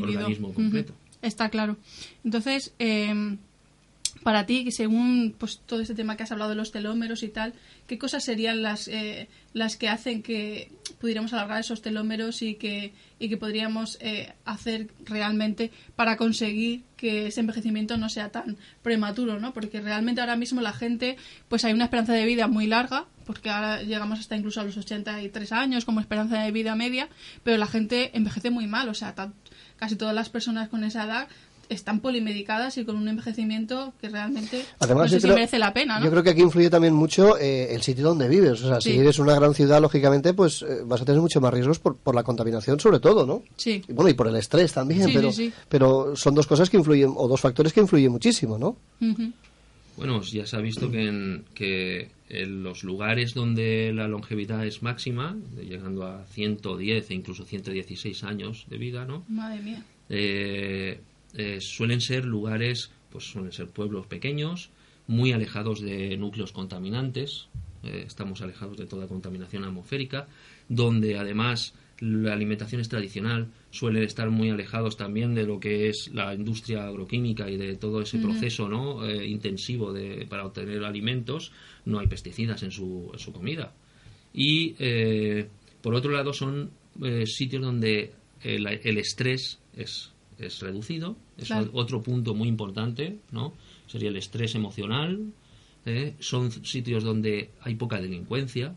organismo 0.00 0.52
completo. 0.52 0.94
Está 1.22 1.48
claro. 1.48 1.78
Entonces, 2.22 2.74
eh, 2.78 3.36
para 4.24 4.46
ti, 4.46 4.70
según 4.70 5.34
pues, 5.38 5.60
todo 5.66 5.80
este 5.80 5.94
tema 5.94 6.16
que 6.16 6.22
has 6.22 6.32
hablado 6.32 6.50
de 6.50 6.56
los 6.56 6.72
telómeros 6.72 7.22
y 7.22 7.28
tal, 7.28 7.52
¿qué 7.86 7.98
cosas 7.98 8.24
serían 8.24 8.62
las, 8.62 8.88
eh, 8.88 9.28
las 9.52 9.76
que 9.76 9.88
hacen 9.88 10.22
que 10.22 10.70
pudiéramos 10.98 11.34
alargar 11.34 11.60
esos 11.60 11.82
telómeros 11.82 12.40
y 12.40 12.54
que, 12.54 12.94
y 13.18 13.28
que 13.28 13.36
podríamos 13.36 13.98
eh, 14.00 14.32
hacer 14.46 14.88
realmente 15.04 15.70
para 15.94 16.16
conseguir 16.16 16.84
que 16.96 17.26
ese 17.26 17.40
envejecimiento 17.40 17.98
no 17.98 18.08
sea 18.08 18.30
tan 18.30 18.56
prematuro? 18.82 19.38
¿no? 19.38 19.52
Porque 19.52 19.82
realmente 19.82 20.22
ahora 20.22 20.36
mismo 20.36 20.62
la 20.62 20.72
gente, 20.72 21.16
pues 21.48 21.64
hay 21.66 21.74
una 21.74 21.84
esperanza 21.84 22.14
de 22.14 22.24
vida 22.24 22.48
muy 22.48 22.66
larga, 22.66 23.06
porque 23.24 23.50
ahora 23.50 23.82
llegamos 23.82 24.20
hasta 24.20 24.36
incluso 24.36 24.60
a 24.60 24.64
los 24.64 24.76
83 24.76 25.52
años 25.52 25.84
como 25.84 26.00
esperanza 26.00 26.42
de 26.42 26.50
vida 26.52 26.74
media, 26.74 27.08
pero 27.42 27.56
la 27.56 27.66
gente 27.66 28.10
envejece 28.14 28.50
muy 28.50 28.66
mal, 28.66 28.88
o 28.88 28.94
sea, 28.94 29.14
casi 29.76 29.96
todas 29.96 30.14
las 30.14 30.28
personas 30.28 30.68
con 30.68 30.84
esa 30.84 31.04
edad 31.04 31.28
están 31.68 32.00
polimedicadas 32.00 32.76
y 32.78 32.84
con 32.84 32.96
un 32.96 33.08
envejecimiento 33.08 33.92
que 34.00 34.08
realmente 34.08 34.64
no 34.88 35.08
sé 35.08 35.20
si 35.20 35.26
merece 35.26 35.58
la 35.58 35.72
pena. 35.72 36.00
Yo 36.02 36.10
creo 36.10 36.22
que 36.22 36.30
aquí 36.30 36.42
influye 36.42 36.70
también 36.70 36.94
mucho 36.94 37.38
eh, 37.38 37.74
el 37.74 37.82
sitio 37.82 38.04
donde 38.04 38.28
vives. 38.28 38.62
O 38.62 38.68
sea, 38.68 38.80
si 38.80 38.96
eres 38.98 39.18
una 39.18 39.34
gran 39.34 39.54
ciudad, 39.54 39.80
lógicamente, 39.80 40.34
pues 40.34 40.62
eh, 40.62 40.82
vas 40.84 41.00
a 41.00 41.04
tener 41.04 41.20
mucho 41.20 41.40
más 41.40 41.52
riesgos 41.52 41.78
por, 41.78 41.96
por 41.96 42.14
la 42.14 42.22
contaminación, 42.22 42.80
sobre 42.80 43.00
todo, 43.00 43.26
¿no? 43.26 43.42
Sí. 43.56 43.82
Y, 43.88 43.92
bueno, 43.92 44.10
y 44.10 44.14
por 44.14 44.28
el 44.28 44.36
estrés 44.36 44.72
también, 44.72 45.10
pero, 45.12 45.30
pero 45.68 46.16
son 46.16 46.34
dos 46.34 46.46
cosas 46.46 46.70
que 46.70 46.76
influyen, 46.76 47.12
o 47.16 47.28
dos 47.28 47.40
factores 47.40 47.72
que 47.72 47.80
influyen 47.80 48.12
muchísimo, 48.12 48.58
¿no? 48.58 48.76
Bueno, 49.96 50.20
ya 50.22 50.46
se 50.46 50.56
ha 50.56 50.60
visto 50.60 50.90
que 50.90 51.06
en, 51.06 51.44
que 51.54 52.10
en 52.42 52.62
los 52.62 52.84
lugares 52.84 53.34
donde 53.34 53.92
la 53.94 54.08
longevidad 54.08 54.66
es 54.66 54.82
máxima, 54.82 55.36
llegando 55.56 56.06
a 56.06 56.24
110 56.26 57.10
e 57.10 57.14
incluso 57.14 57.44
116 57.44 58.24
años 58.24 58.66
de 58.68 58.78
vida, 58.78 59.04
¿no? 59.04 59.24
Madre 59.28 59.62
mía. 59.62 59.84
Eh, 60.08 61.00
eh, 61.34 61.58
suelen 61.60 62.00
ser 62.00 62.24
lugares, 62.24 62.90
pues 63.10 63.24
suelen 63.24 63.52
ser 63.52 63.68
pueblos 63.68 64.06
pequeños, 64.06 64.70
muy 65.06 65.32
alejados 65.32 65.80
de 65.80 66.16
núcleos 66.16 66.52
contaminantes, 66.52 67.48
eh, 67.82 68.04
estamos 68.06 68.40
alejados 68.40 68.76
de 68.76 68.86
toda 68.86 69.06
contaminación 69.06 69.64
atmosférica, 69.64 70.26
donde 70.68 71.18
además 71.18 71.74
la 72.00 72.32
alimentación 72.32 72.80
es 72.80 72.88
tradicional, 72.88 73.48
suelen 73.70 74.02
estar 74.02 74.28
muy 74.30 74.50
alejados 74.50 74.96
también 74.96 75.34
de 75.34 75.44
lo 75.44 75.60
que 75.60 75.88
es 75.88 76.10
la 76.12 76.34
industria 76.34 76.86
agroquímica 76.86 77.48
y 77.50 77.56
de 77.56 77.76
todo 77.76 78.00
ese 78.02 78.18
proceso 78.18 78.68
¿no? 78.68 79.06
Eh, 79.06 79.26
intensivo 79.26 79.92
de, 79.92 80.26
para 80.28 80.44
obtener 80.46 80.84
alimentos, 80.84 81.52
no 81.84 81.98
hay 82.00 82.06
pesticidas 82.06 82.62
en 82.62 82.70
su, 82.70 83.10
en 83.12 83.18
su 83.18 83.32
comida. 83.32 83.72
Y 84.32 84.74
eh, 84.78 85.48
por 85.82 85.94
otro 85.94 86.10
lado 86.12 86.32
son 86.32 86.70
eh, 87.02 87.24
sitios 87.26 87.62
donde 87.62 88.12
el, 88.42 88.66
el 88.66 88.98
estrés 88.98 89.60
es, 89.76 90.12
es 90.38 90.60
reducido, 90.60 91.16
es 91.38 91.46
Claro. 91.48 91.70
otro 91.72 92.02
punto 92.02 92.34
muy 92.34 92.48
importante, 92.48 93.18
¿no? 93.30 93.54
Sería 93.86 94.08
el 94.08 94.16
estrés 94.16 94.54
emocional, 94.54 95.32
¿eh? 95.86 96.14
son 96.18 96.50
sitios 96.50 97.04
donde 97.04 97.50
hay 97.60 97.74
poca 97.76 98.00
delincuencia, 98.00 98.74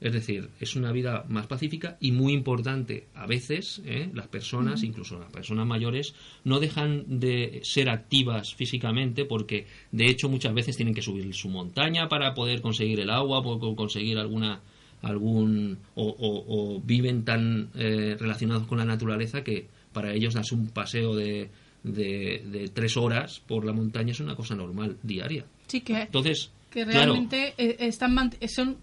es 0.00 0.12
decir, 0.12 0.50
es 0.60 0.76
una 0.76 0.92
vida 0.92 1.24
más 1.28 1.46
pacífica 1.46 1.96
y 2.00 2.12
muy 2.12 2.32
importante. 2.34 3.06
A 3.14 3.26
veces 3.26 3.80
¿eh? 3.86 4.10
las 4.12 4.28
personas, 4.28 4.82
incluso 4.82 5.18
las 5.18 5.30
personas 5.32 5.66
mayores, 5.66 6.14
no 6.44 6.60
dejan 6.60 7.18
de 7.20 7.60
ser 7.64 7.88
activas 7.88 8.54
físicamente 8.54 9.24
porque, 9.24 9.66
de 9.92 10.06
hecho, 10.08 10.28
muchas 10.28 10.52
veces 10.54 10.76
tienen 10.76 10.94
que 10.94 11.02
subir 11.02 11.32
su 11.34 11.48
montaña 11.48 12.08
para 12.08 12.34
poder 12.34 12.60
conseguir 12.60 13.00
el 13.00 13.10
agua, 13.10 13.42
por 13.42 13.74
conseguir 13.74 14.18
alguna 14.18 14.60
algún 15.02 15.78
o, 15.94 16.04
o- 16.06 16.44
o 16.76 16.80
viven 16.80 17.24
tan 17.24 17.68
eh, 17.74 18.16
relacionados 18.18 18.66
con 18.66 18.78
la 18.78 18.84
naturaleza 18.84 19.44
que 19.44 19.66
para 19.92 20.12
ellos 20.12 20.34
darse 20.34 20.54
un 20.54 20.68
paseo 20.68 21.14
de, 21.14 21.48
de, 21.84 22.42
de 22.50 22.68
tres 22.72 22.96
horas 22.96 23.40
por 23.46 23.64
la 23.64 23.72
montaña 23.72 24.12
es 24.12 24.20
una 24.20 24.34
cosa 24.36 24.54
normal 24.54 24.96
diaria. 25.02 25.44
Sí, 25.66 25.80
que, 25.82 26.02
Entonces, 26.02 26.50
que 26.70 26.84
realmente 26.84 27.54
eh, 27.58 27.76
están 27.80 28.14
son 28.48 28.76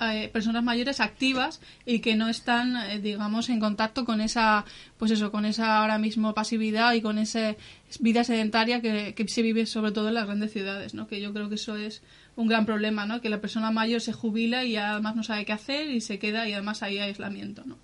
eh, 0.00 0.28
personas 0.32 0.62
mayores 0.62 1.00
activas 1.00 1.60
y 1.84 2.00
que 2.00 2.16
no 2.16 2.28
están, 2.28 2.76
eh, 2.76 3.00
digamos, 3.00 3.48
en 3.48 3.60
contacto 3.60 4.04
con 4.04 4.20
esa, 4.20 4.64
pues 4.96 5.10
eso, 5.10 5.30
con 5.30 5.44
esa 5.44 5.78
ahora 5.78 5.98
mismo 5.98 6.34
pasividad 6.34 6.94
y 6.94 7.00
con 7.00 7.18
esa 7.18 7.56
vida 8.00 8.24
sedentaria 8.24 8.80
que, 8.80 9.14
que 9.14 9.28
se 9.28 9.42
vive 9.42 9.66
sobre 9.66 9.92
todo 9.92 10.08
en 10.08 10.14
las 10.14 10.26
grandes 10.26 10.52
ciudades, 10.52 10.94
¿no? 10.94 11.06
Que 11.06 11.20
yo 11.20 11.32
creo 11.32 11.48
que 11.48 11.56
eso 11.56 11.76
es 11.76 12.02
un 12.36 12.48
gran 12.48 12.66
problema, 12.66 13.06
¿no? 13.06 13.20
Que 13.20 13.28
la 13.28 13.40
persona 13.40 13.70
mayor 13.70 14.00
se 14.00 14.12
jubila 14.12 14.64
y 14.64 14.76
además 14.76 15.16
no 15.16 15.22
sabe 15.22 15.44
qué 15.44 15.52
hacer 15.52 15.90
y 15.90 16.00
se 16.00 16.18
queda 16.18 16.48
y 16.48 16.52
además 16.52 16.82
hay 16.82 16.98
aislamiento, 16.98 17.64
¿no? 17.64 17.76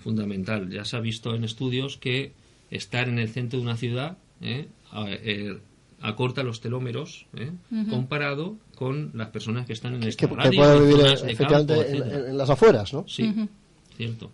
fundamental. 0.00 0.70
Ya 0.70 0.84
se 0.84 0.96
ha 0.96 1.00
visto 1.00 1.34
en 1.34 1.44
estudios 1.44 1.96
que 1.96 2.32
estar 2.70 3.08
en 3.08 3.18
el 3.18 3.28
centro 3.28 3.58
de 3.58 3.64
una 3.64 3.76
ciudad 3.76 4.18
¿eh? 4.40 4.68
A- 6.00 6.08
acorta 6.08 6.42
los 6.42 6.60
telómeros 6.60 7.26
¿eh? 7.36 7.50
comparado 7.90 8.56
con 8.74 9.10
las 9.14 9.28
personas 9.28 9.66
que 9.66 9.72
están 9.74 9.94
en 9.94 10.02
el 10.04 10.16
Que, 10.16 10.28
puede 10.28 10.50
vivir 10.80 10.96
zonas 10.96 11.22
de 11.22 11.32
efectivamente 11.32 11.74
campo, 11.74 11.88
en, 11.88 11.96
etcétera. 11.96 12.18
en- 12.24 12.30
en 12.30 12.38
las 12.38 12.50
afueras, 12.50 12.92
¿no? 12.92 13.04
Sí, 13.08 13.32
cierto. 13.96 14.30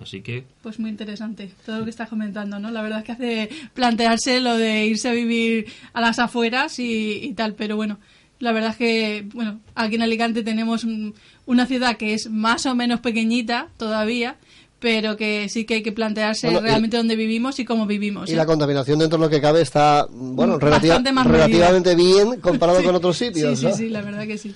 Así 0.00 0.22
que 0.22 0.44
Pues 0.62 0.80
muy 0.80 0.90
interesante 0.90 1.52
todo 1.64 1.78
lo 1.78 1.84
que 1.84 1.90
estás 1.90 2.08
comentando, 2.08 2.58
¿no? 2.58 2.70
La 2.72 2.82
verdad 2.82 2.98
es 2.98 3.04
que 3.04 3.12
hace 3.12 3.48
plantearse 3.74 4.40
lo 4.40 4.56
de 4.56 4.86
irse 4.86 5.08
a 5.08 5.12
vivir 5.12 5.66
a 5.92 6.00
las 6.00 6.18
afueras 6.18 6.78
y, 6.80 7.20
y 7.22 7.32
tal, 7.34 7.54
pero 7.54 7.76
bueno, 7.76 7.98
la 8.40 8.50
verdad 8.50 8.70
es 8.72 8.76
que, 8.76 9.28
bueno, 9.32 9.60
aquí 9.76 9.94
en 9.94 10.02
Alicante 10.02 10.42
tenemos 10.42 10.82
un- 10.82 11.14
una 11.46 11.66
ciudad 11.66 11.96
que 11.96 12.14
es 12.14 12.28
más 12.28 12.66
o 12.66 12.74
menos 12.74 12.98
pequeñita 13.00 13.68
todavía, 13.76 14.36
pero 14.84 15.16
que 15.16 15.48
sí 15.48 15.64
que 15.64 15.76
hay 15.76 15.82
que 15.82 15.92
plantearse 15.92 16.46
Bueno, 16.48 16.60
y- 16.60 16.64
realmente 16.68 16.98
dónde 16.98 17.16
vivimos 17.16 17.58
y 17.58 17.64
cómo 17.64 17.86
vivimos. 17.86 18.28
Y 18.28 18.34
¿eh? 18.34 18.36
la 18.36 18.44
contaminación 18.44 18.98
dentro 18.98 19.16
de 19.18 19.24
lo 19.24 19.30
que 19.30 19.40
cabe 19.40 19.62
está, 19.62 20.06
bueno, 20.10 20.58
relativa- 20.58 21.00
relativamente 21.24 21.94
bien 21.94 22.38
comparado 22.42 22.80
Sí, 22.80 22.84
con 22.84 22.94
otros 22.94 23.16
sitios. 23.16 23.58
Sí, 23.58 23.64
¿no? 23.64 23.72
sí, 23.72 23.78
sí, 23.84 23.88
la 23.88 24.02
verdad 24.02 24.26
que 24.26 24.36
sí. 24.36 24.54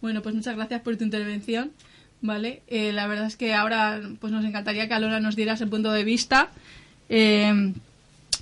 Bueno, 0.00 0.22
pues 0.22 0.34
muchas 0.34 0.56
gracias 0.56 0.80
por 0.80 0.96
tu 0.96 1.04
intervención. 1.04 1.72
Vale, 2.22 2.62
Eh, 2.66 2.92
la 2.94 3.06
verdad 3.08 3.26
es 3.26 3.36
que 3.36 3.52
ahora 3.52 4.00
pues 4.20 4.32
nos 4.32 4.42
encantaría 4.46 4.88
que 4.88 4.94
Alona 4.94 5.20
nos 5.20 5.36
dieras 5.36 5.60
el 5.60 5.68
punto 5.68 5.92
de 5.92 6.02
vista. 6.02 6.48
Eh, 7.10 7.74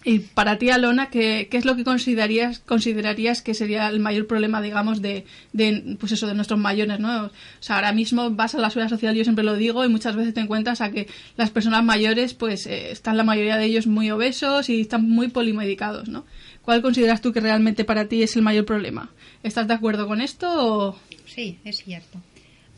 y 0.08 0.20
para 0.20 0.56
ti, 0.56 0.70
Alona, 0.70 1.10
¿qué, 1.10 1.48
qué 1.50 1.56
es 1.56 1.64
lo 1.64 1.75
que 1.75 1.82
considerarías, 1.82 2.60
considerarías 2.60 3.42
que 3.42 3.54
sería 3.54 3.88
el 3.88 3.98
mayor 3.98 4.28
problema, 4.28 4.62
digamos, 4.62 5.02
de, 5.02 5.25
de, 5.52 5.96
pues 5.98 6.12
eso, 6.12 6.28
de 6.28 6.34
nuestros 6.34 6.60
mayores, 6.60 7.00
¿no? 7.00 7.25
O 7.25 7.30
sea, 7.58 7.75
ahora 7.75 7.92
mismo 7.92 8.30
vas 8.30 8.54
a 8.54 8.58
la 8.58 8.70
seguridad 8.70 8.88
social, 8.88 9.16
yo 9.16 9.25
siempre 9.25 9.44
lo 9.44 9.56
digo, 9.56 9.84
y 9.84 9.88
muchas 9.88 10.14
veces 10.14 10.32
te 10.32 10.38
encuentras 10.38 10.80
a 10.80 10.92
que 10.92 11.08
las 11.36 11.50
personas 11.50 11.82
mayores, 11.82 12.34
pues, 12.34 12.68
eh, 12.68 12.92
están 12.92 13.16
la 13.16 13.25
mayoría 13.25 13.56
de 13.56 13.64
ellos 13.64 13.88
muy 13.88 14.08
obesos 14.12 14.68
y 14.68 14.82
están 14.82 15.10
muy 15.10 15.26
polimedicados, 15.26 16.08
¿no? 16.08 16.25
¿Cuál 16.62 16.82
consideras 16.82 17.20
tú 17.20 17.32
que 17.32 17.40
realmente 17.40 17.84
para 17.84 18.06
ti 18.06 18.22
es 18.22 18.36
el 18.36 18.42
mayor 18.42 18.64
problema? 18.64 19.10
¿Estás 19.42 19.66
de 19.66 19.75
acuerdo 19.75 20.06
con 20.06 20.20
esto? 20.20 20.96
Sí, 21.25 21.58
es 21.64 21.78
cierto. 21.78 22.20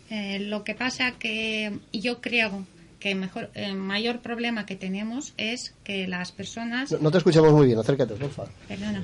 Eh, 0.08 0.38
lo 0.40 0.64
que 0.64 0.74
pasa 0.74 1.10
que 1.18 1.78
yo 1.92 2.22
creo 2.22 2.64
que 3.00 3.14
mejor, 3.14 3.50
el 3.54 3.74
mayor 3.76 4.20
problema 4.20 4.66
que 4.66 4.74
tenemos 4.76 5.32
es 5.36 5.72
que 5.84 6.06
las 6.08 6.32
personas, 6.32 6.90
No, 6.92 6.98
no 6.98 7.10
te 7.10 7.18
escuchamos 7.18 7.52
muy 7.52 7.66
bien, 7.66 7.78
acércate, 7.78 8.14
por 8.14 8.30
favor. 8.30 8.50
perdona, 8.66 9.02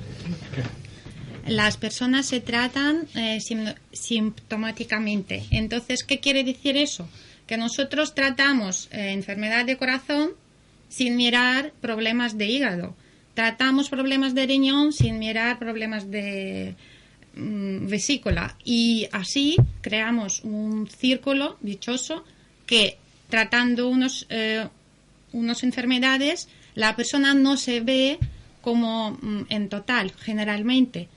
las 1.47 1.77
personas 1.77 2.25
se 2.25 2.39
tratan 2.41 3.07
eh, 3.15 3.39
sim- 3.39 3.73
simptomáticamente. 3.93 5.43
Entonces, 5.51 6.03
¿qué 6.03 6.19
quiere 6.19 6.43
decir 6.43 6.75
eso? 6.77 7.07
Que 7.47 7.57
nosotros 7.57 8.15
tratamos 8.15 8.89
eh, 8.91 9.11
enfermedad 9.11 9.65
de 9.65 9.77
corazón 9.77 10.31
sin 10.89 11.15
mirar 11.15 11.71
problemas 11.81 12.37
de 12.37 12.47
hígado. 12.47 12.95
Tratamos 13.33 13.89
problemas 13.89 14.33
de 14.33 14.45
riñón 14.47 14.91
sin 14.93 15.19
mirar 15.19 15.59
problemas 15.59 16.09
de 16.09 16.75
mm, 17.35 17.87
vesícula. 17.87 18.55
Y 18.63 19.07
así 19.11 19.57
creamos 19.81 20.41
un 20.43 20.87
círculo 20.87 21.57
dichoso 21.61 22.23
que 22.65 22.97
tratando 23.29 23.87
unos, 23.89 24.25
eh, 24.29 24.67
unas 25.33 25.63
enfermedades, 25.63 26.47
la 26.75 26.95
persona 26.95 27.33
no 27.33 27.57
se 27.57 27.79
ve 27.81 28.19
como 28.61 29.11
mm, 29.21 29.45
en 29.49 29.69
total, 29.69 30.11
generalmente. 30.19 31.07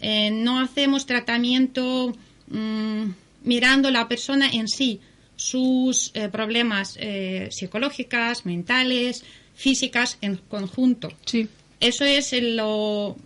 Eh, 0.00 0.30
no 0.32 0.60
hacemos 0.60 1.06
tratamiento 1.06 2.14
mm, 2.48 3.02
mirando 3.44 3.90
la 3.90 4.08
persona 4.08 4.48
en 4.50 4.68
sí, 4.68 5.00
sus 5.36 6.10
eh, 6.14 6.28
problemas 6.28 6.96
eh, 7.00 7.48
psicológicas, 7.50 8.46
mentales, 8.46 9.24
físicas 9.54 10.18
en 10.20 10.36
conjunto. 10.48 11.08
Sí, 11.26 11.48
Eso 11.80 12.04
es 12.04 12.32
lo, 12.40 13.16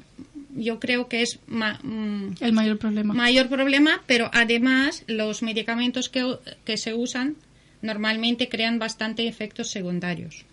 yo 0.56 0.80
creo 0.80 1.08
que 1.08 1.22
es 1.22 1.38
ma- 1.46 1.78
mm, 1.82 2.36
el 2.40 2.52
mayor 2.52 2.78
problema. 2.78 3.14
mayor 3.14 3.48
problema, 3.48 4.02
pero 4.06 4.30
además 4.32 5.04
los 5.06 5.42
medicamentos 5.42 6.08
que, 6.08 6.36
que 6.64 6.76
se 6.76 6.94
usan 6.94 7.36
normalmente 7.82 8.48
crean 8.48 8.78
bastante 8.78 9.26
efectos 9.28 9.70
secundarios, 9.70 10.44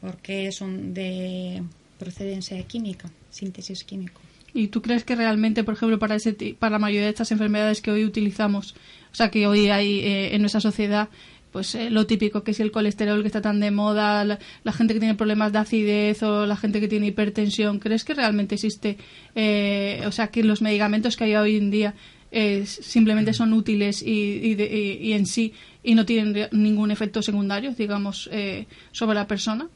porque 0.00 0.52
son 0.52 0.94
de 0.94 1.62
procedencia 1.98 2.62
química, 2.64 3.10
síntesis 3.30 3.84
químico. 3.84 4.20
¿Y 4.54 4.68
tú 4.68 4.80
crees 4.80 5.04
que 5.04 5.14
realmente, 5.14 5.62
por 5.64 5.74
ejemplo, 5.74 5.98
para, 5.98 6.14
ese, 6.16 6.32
para 6.58 6.72
la 6.72 6.78
mayoría 6.78 7.04
de 7.04 7.10
estas 7.10 7.32
enfermedades 7.32 7.80
que 7.82 7.90
hoy 7.90 8.04
utilizamos, 8.04 8.74
o 9.12 9.14
sea, 9.14 9.30
que 9.30 9.46
hoy 9.46 9.68
hay 9.68 10.00
eh, 10.00 10.34
en 10.34 10.40
nuestra 10.40 10.60
sociedad, 10.60 11.08
pues 11.52 11.74
eh, 11.74 11.90
lo 11.90 12.06
típico 12.06 12.42
que 12.44 12.52
es 12.52 12.60
el 12.60 12.70
colesterol 12.70 13.20
que 13.22 13.26
está 13.28 13.40
tan 13.42 13.60
de 13.60 13.70
moda, 13.70 14.24
la, 14.24 14.38
la 14.64 14.72
gente 14.72 14.94
que 14.94 15.00
tiene 15.00 15.14
problemas 15.16 15.52
de 15.52 15.58
acidez 15.58 16.22
o 16.22 16.46
la 16.46 16.56
gente 16.56 16.80
que 16.80 16.88
tiene 16.88 17.06
hipertensión, 17.08 17.78
¿crees 17.78 18.04
que 18.04 18.14
realmente 18.14 18.54
existe, 18.54 18.96
eh, 19.34 20.02
o 20.06 20.12
sea, 20.12 20.28
que 20.28 20.42
los 20.44 20.62
medicamentos 20.62 21.16
que 21.16 21.24
hay 21.24 21.34
hoy 21.34 21.56
en 21.56 21.70
día 21.70 21.94
eh, 22.30 22.64
simplemente 22.66 23.32
son 23.32 23.52
útiles 23.54 24.02
y, 24.02 24.10
y, 24.42 24.54
de- 24.54 24.98
y- 25.00 25.08
y 25.08 25.12
en 25.14 25.24
sí 25.26 25.52
y 25.82 25.94
no 25.94 26.04
tienen 26.04 26.48
ningún 26.52 26.90
efecto 26.90 27.22
secundario, 27.22 27.72
digamos, 27.72 28.28
eh, 28.32 28.66
sobre 28.92 29.14
la 29.14 29.26
persona? 29.26 29.68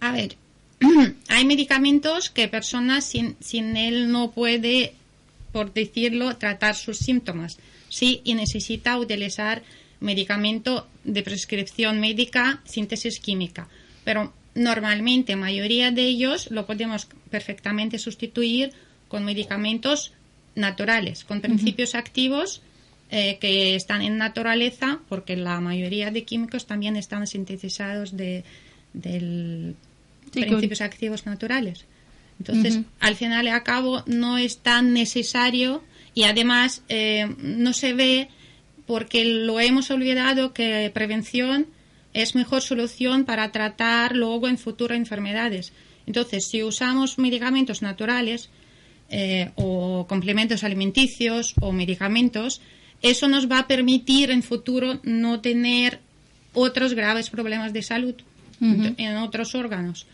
A 0.00 0.12
ver, 0.12 0.36
hay 1.28 1.44
medicamentos 1.44 2.30
que 2.30 2.48
personas 2.48 3.04
sin, 3.04 3.36
sin 3.40 3.76
él 3.76 4.10
no 4.10 4.32
puede, 4.32 4.94
por 5.52 5.72
decirlo, 5.72 6.36
tratar 6.36 6.74
sus 6.74 6.98
síntomas. 6.98 7.58
Sí, 7.88 8.20
y 8.24 8.34
necesita 8.34 8.98
utilizar 8.98 9.62
medicamento 10.00 10.88
de 11.04 11.22
prescripción 11.22 12.00
médica, 12.00 12.60
síntesis 12.64 13.20
química. 13.20 13.68
Pero 14.04 14.32
normalmente, 14.54 15.36
mayoría 15.36 15.90
de 15.90 16.02
ellos 16.02 16.50
lo 16.50 16.66
podemos 16.66 17.06
perfectamente 17.30 17.98
sustituir 17.98 18.72
con 19.08 19.24
medicamentos 19.24 20.12
naturales, 20.54 21.24
con 21.24 21.40
principios 21.40 21.94
activos 21.94 22.62
eh, 23.14 23.36
que 23.40 23.74
están 23.76 24.00
en 24.02 24.16
naturaleza, 24.16 24.98
porque 25.08 25.36
la 25.36 25.60
mayoría 25.60 26.10
de 26.10 26.24
químicos 26.24 26.66
también 26.66 26.96
están 26.96 27.26
sintetizados 27.26 28.16
de, 28.16 28.42
Sí, 30.32 30.40
que- 30.40 30.46
principios 30.46 30.80
activos 30.80 31.26
naturales. 31.26 31.84
Entonces, 32.38 32.80
al 32.98 33.14
final 33.14 33.44
y 33.46 33.50
al 33.50 33.62
cabo, 33.62 34.02
no 34.06 34.38
es 34.38 34.58
tan 34.58 34.92
necesario 34.94 35.84
y 36.14 36.24
además 36.24 36.82
eh, 36.88 37.26
no 37.38 37.72
se 37.72 37.92
ve 37.92 38.28
porque 38.86 39.24
lo 39.24 39.60
hemos 39.60 39.90
olvidado 39.90 40.52
que 40.52 40.90
prevención 40.92 41.66
es 42.14 42.34
mejor 42.34 42.62
solución 42.62 43.24
para 43.24 43.52
tratar 43.52 44.16
luego 44.16 44.48
en 44.48 44.58
futuro 44.58 44.94
enfermedades. 44.94 45.72
Entonces, 46.06 46.48
si 46.50 46.62
usamos 46.62 47.18
medicamentos 47.18 47.80
naturales 47.82 48.48
eh, 49.08 49.50
o 49.54 50.06
complementos 50.08 50.64
alimenticios 50.64 51.54
o 51.60 51.70
medicamentos, 51.72 52.60
eso 53.02 53.28
nos 53.28 53.50
va 53.50 53.60
a 53.60 53.66
permitir 53.66 54.30
en 54.30 54.42
futuro 54.42 55.00
no 55.02 55.40
tener 55.40 56.00
otros 56.54 56.94
graves 56.94 57.30
problemas 57.30 57.72
de 57.72 57.82
salud 57.82 58.14
en 58.60 59.16
otros 59.16 59.56
órganos. 59.56 60.06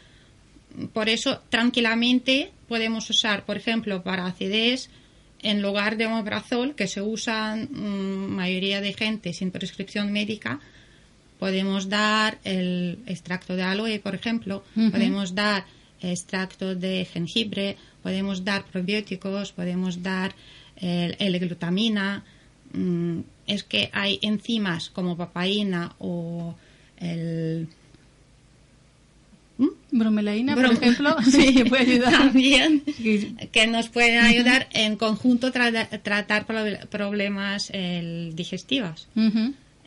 Por 0.94 1.10
eso, 1.10 1.42
tranquilamente 1.50 2.50
podemos 2.66 3.10
usar, 3.10 3.44
por 3.44 3.56
ejemplo, 3.56 4.02
para 4.02 4.26
acidez, 4.26 4.88
en 5.42 5.62
lugar 5.62 5.96
de 5.96 6.06
omeprazol, 6.06 6.74
que 6.74 6.86
se 6.86 7.02
usa 7.02 7.56
mm, 7.56 8.34
mayoría 8.34 8.80
de 8.80 8.92
gente 8.92 9.32
sin 9.32 9.50
prescripción 9.50 10.12
médica, 10.12 10.60
podemos 11.38 11.88
dar 11.88 12.38
el 12.44 12.98
extracto 13.06 13.54
de 13.54 13.62
aloe, 13.62 14.00
por 14.00 14.14
ejemplo, 14.14 14.64
podemos 14.74 15.34
dar 15.34 15.64
extracto 16.00 16.74
de 16.74 17.04
jengibre, 17.04 17.76
podemos 18.02 18.44
dar 18.44 18.64
probióticos, 18.64 19.52
podemos 19.52 20.02
dar 20.02 20.34
el, 20.76 21.38
glutamina. 21.38 22.24
Mm, 22.72 23.20
es 23.46 23.64
que 23.64 23.90
hay 23.92 24.18
enzimas 24.22 24.90
como 24.90 25.16
papaína 25.16 25.94
o 25.98 26.54
el 26.98 27.68
¿Mm? 29.58 29.68
Bromelaína, 29.90 30.54
por 30.54 30.66
ejemplo, 30.66 31.16
sí, 31.30 31.64
puede 31.64 31.94
ayudar. 31.94 32.12
También, 32.12 32.84
que 33.52 33.66
nos 33.66 33.88
pueden 33.88 34.24
ayudar 34.24 34.68
en 34.72 34.96
conjunto 34.96 35.48
a 35.48 35.86
tratar 35.98 36.46
problemas 36.46 37.70
digestivos. 38.34 39.08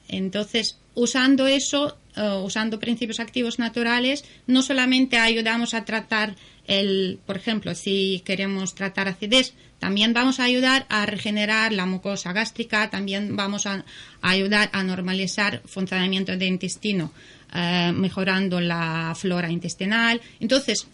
Entonces, 0.09 0.77
usando 0.93 1.47
eso, 1.47 1.97
usando 2.43 2.79
principios 2.79 3.21
activos 3.21 3.59
naturales, 3.59 4.25
no 4.45 4.61
solamente 4.61 5.17
ayudamos 5.17 5.73
a 5.73 5.85
tratar 5.85 6.35
el, 6.67 7.19
por 7.25 7.37
ejemplo, 7.37 7.73
si 7.73 8.21
queremos 8.25 8.75
tratar 8.75 9.07
acidez, 9.07 9.53
también 9.81 10.13
vamos 10.13 10.39
a 10.39 10.43
ayudar 10.43 10.85
a 10.89 11.07
regenerar 11.07 11.73
la 11.73 11.87
mucosa 11.87 12.33
gástrica, 12.33 12.91
también 12.91 13.35
vamos 13.35 13.65
a, 13.65 13.83
ayudar 14.21 14.69
a 14.73 14.83
normalizar 14.83 15.63
funcionamiento 15.65 16.31
del 16.33 16.49
intestino, 16.49 17.11
eh, 17.51 17.91
mejorando 17.91 18.61
la 18.61 19.15
flora 19.17 19.49
intestinal. 19.49 20.21
Entonces, 20.39 20.85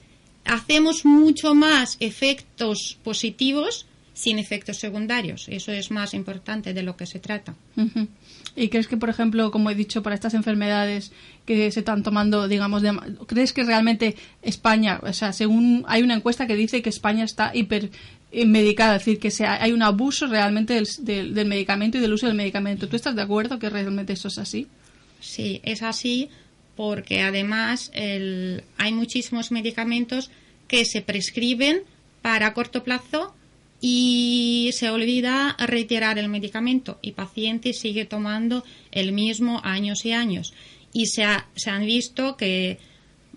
hacemos 0.46 1.04
mucho 1.04 1.54
más 1.54 1.98
efectos 2.00 2.98
positivos 3.04 3.88
sin 4.14 4.40
efectos 4.40 4.78
secundarios. 4.78 5.48
Eso 5.50 5.74
es 5.74 5.92
más 5.92 6.14
importante 6.14 6.74
de 6.74 6.82
lo 6.82 6.96
que 6.96 7.06
se 7.06 7.20
trata. 7.20 7.56
¿Y 8.56 8.70
crees 8.70 8.88
que, 8.88 8.98
por 8.98 9.10
ejemplo, 9.10 9.52
como 9.52 9.70
he 9.70 9.76
dicho, 9.76 10.02
para 10.02 10.16
estas 10.16 10.34
enfermedades 10.34 11.12
que 11.46 11.70
se 11.72 11.82
están 11.82 12.02
tomando, 12.02 12.48
digamos, 12.48 12.82
de, 12.82 12.98
crees 13.28 13.54
que 13.54 13.64
realmente 13.64 14.16
España, 14.42 15.00
o 15.04 15.14
sea, 15.14 15.34
según 15.34 15.86
hay 15.88 16.02
una 16.02 16.16
encuesta 16.16 16.48
que 16.48 16.56
dice 16.56 16.82
que 16.82 16.90
España 16.90 17.26
está 17.26 17.52
hiper 17.54 17.92
medicada, 18.32 18.98
es 18.98 19.06
decir, 19.06 19.20
que 19.20 19.32
hay 19.46 19.72
un 19.72 19.82
abuso 19.82 20.28
realmente 20.28 20.74
del, 20.74 21.34
del, 21.34 21.46
medicamento 21.46 21.98
y 21.98 22.02
del 22.02 22.14
uso 22.14 22.28
del 22.28 22.36
medicamento. 22.36 22.88
¿Tú 22.88 22.96
estás 22.96 23.16
de 23.16 23.22
acuerdo 23.22 23.58
que 23.60 23.70
realmente 23.70 24.14
eso 24.14 24.28
es 24.28 24.38
así? 24.38 24.68
Sí, 25.20 25.62
es 25.64 25.82
así 25.82 26.30
porque 26.76 27.22
además 27.22 27.92
hay 27.94 28.94
muchísimos 28.94 29.52
medicamentos 29.52 30.30
que 30.68 30.86
se 30.86 31.02
prescriben 31.02 31.82
para 32.22 32.54
corto 32.54 32.84
plazo 32.84 33.34
y 33.82 34.70
se 34.74 34.90
olvida 34.90 35.56
retirar 35.60 36.20
el 36.20 36.30
medicamento 36.30 37.00
y 37.02 37.12
paciente 37.12 37.74
sigue 37.74 38.06
tomando 38.06 38.64
el 38.92 39.12
mismo 39.12 39.60
años 39.64 40.06
y 40.06 40.12
años. 40.12 40.54
Y 40.94 41.08
se, 41.08 41.26
se 41.56 41.70
han 41.70 41.86
visto 41.86 42.38
que 42.38 42.80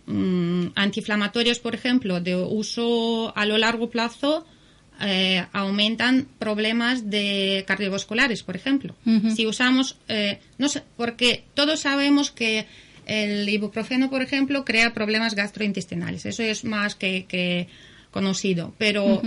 mm, 0.06 0.68
antiinflamatorios, 0.74 1.60
por 1.60 1.74
ejemplo, 1.74 2.20
de 2.20 2.36
uso 2.36 3.36
a 3.36 3.46
lo 3.46 3.58
largo 3.58 3.90
plazo, 3.90 4.46
eh, 5.00 5.46
aumentan 5.52 6.28
problemas 6.38 7.10
de 7.10 7.64
cardiovasculares, 7.66 8.42
por 8.42 8.56
ejemplo. 8.56 8.94
Si 9.34 9.46
usamos, 9.46 9.96
eh, 10.08 10.40
no 10.58 10.68
sé, 10.68 10.82
porque 10.96 11.44
todos 11.54 11.80
sabemos 11.80 12.30
que 12.30 12.66
el 13.06 13.48
ibuprofeno, 13.48 14.10
por 14.10 14.22
ejemplo, 14.22 14.64
crea 14.64 14.94
problemas 14.94 15.34
gastrointestinales. 15.34 16.26
Eso 16.26 16.42
es 16.42 16.64
más 16.64 16.94
que, 16.94 17.68
conocido. 18.10 18.74
Pero 18.78 19.22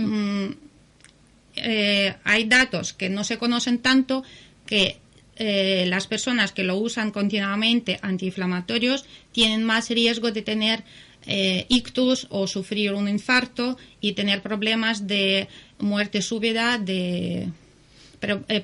eh, 1.56 2.14
hay 2.24 2.44
datos 2.44 2.92
que 2.92 3.08
no 3.08 3.24
se 3.24 3.38
conocen 3.38 3.78
tanto 3.78 4.24
que 4.66 4.98
eh, 5.36 5.84
las 5.88 6.06
personas 6.06 6.52
que 6.52 6.62
lo 6.62 6.76
usan 6.76 7.10
continuamente 7.10 7.98
antiinflamatorios 8.02 9.04
tienen 9.32 9.64
más 9.64 9.90
riesgo 9.90 10.30
de 10.30 10.42
tener 10.42 10.84
eh, 11.26 11.66
ictus 11.68 12.26
o 12.30 12.46
sufrir 12.46 12.92
un 12.92 13.08
infarto 13.08 13.76
y 14.00 14.12
tener 14.12 14.42
problemas 14.42 15.06
de 15.06 15.48
muerte 15.78 16.22
súbita 16.22 16.78
de 16.78 17.48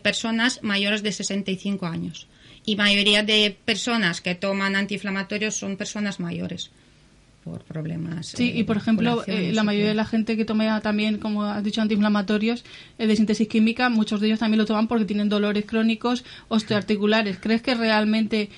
personas 0.02 0.62
mayores 0.62 1.02
de 1.02 1.12
65 1.12 1.86
años. 1.86 2.26
Y 2.64 2.76
mayoría 2.76 3.22
de 3.22 3.56
personas 3.64 4.20
que 4.20 4.34
toman 4.34 4.76
antiinflamatorios 4.76 5.54
son 5.54 5.76
personas 5.76 6.20
mayores 6.20 6.70
por 7.44 7.62
problemas. 7.62 8.26
Sí, 8.26 8.52
y 8.54 8.64
por 8.64 8.76
eh, 8.76 8.80
ejemplo, 8.80 9.24
eh, 9.26 9.52
la 9.52 9.64
mayoría 9.64 9.88
de 9.88 9.94
la 9.94 10.04
gente 10.04 10.36
que 10.36 10.44
toma 10.44 10.80
también, 10.80 11.18
como 11.18 11.44
has 11.44 11.64
dicho, 11.64 11.80
antiinflamatorios 11.80 12.64
eh, 12.98 13.06
de 13.06 13.16
síntesis 13.16 13.48
química, 13.48 13.88
muchos 13.88 14.20
de 14.20 14.26
ellos 14.26 14.38
también 14.38 14.58
lo 14.58 14.66
toman 14.66 14.88
porque 14.88 15.04
tienen 15.04 15.28
dolores 15.28 15.64
crónicos 15.64 16.24
osteoarticulares. 16.48 17.38
¿Crees 17.38 17.62
que 17.62 17.74
realmente 17.74 18.50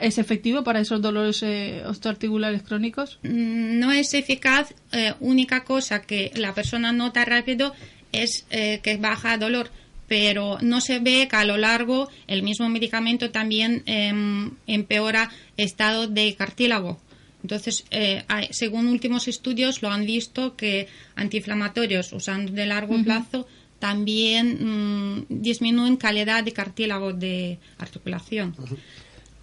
es 0.00 0.18
efectivo 0.18 0.62
para 0.62 0.80
esos 0.80 1.00
dolores 1.00 1.42
osteoarticulares 1.86 2.62
crónicos? 2.62 3.18
Mm, 3.22 3.78
no 3.78 3.92
es 3.92 4.14
eficaz. 4.14 4.74
única 5.20 5.64
cosa 5.64 6.02
que 6.02 6.30
la 6.36 6.54
persona 6.54 6.92
nota 6.92 7.24
rápido 7.24 7.74
es 8.12 8.46
que 8.48 8.98
baja 9.00 9.36
dolor 9.38 9.70
pero 10.08 10.58
no 10.62 10.80
se 10.80 10.98
ve 10.98 11.28
que 11.28 11.36
a 11.36 11.44
lo 11.44 11.58
largo 11.58 12.08
el 12.26 12.42
mismo 12.42 12.68
medicamento 12.68 13.30
también 13.30 13.82
em, 13.86 14.52
empeora 14.66 15.30
estado 15.56 16.08
de 16.08 16.34
cartílago. 16.34 16.98
Entonces, 17.42 17.84
eh, 17.90 18.24
según 18.50 18.88
últimos 18.88 19.28
estudios, 19.28 19.80
lo 19.82 19.90
han 19.90 20.06
visto 20.06 20.56
que 20.56 20.88
antiinflamatorios 21.14 22.12
usando 22.12 22.52
de 22.52 22.66
largo 22.66 23.00
plazo 23.04 23.46
también 23.78 25.18
mm, 25.20 25.26
disminuyen 25.28 25.96
calidad 25.96 26.42
de 26.42 26.52
cartílago 26.52 27.12
de 27.12 27.58
articulación. 27.78 28.56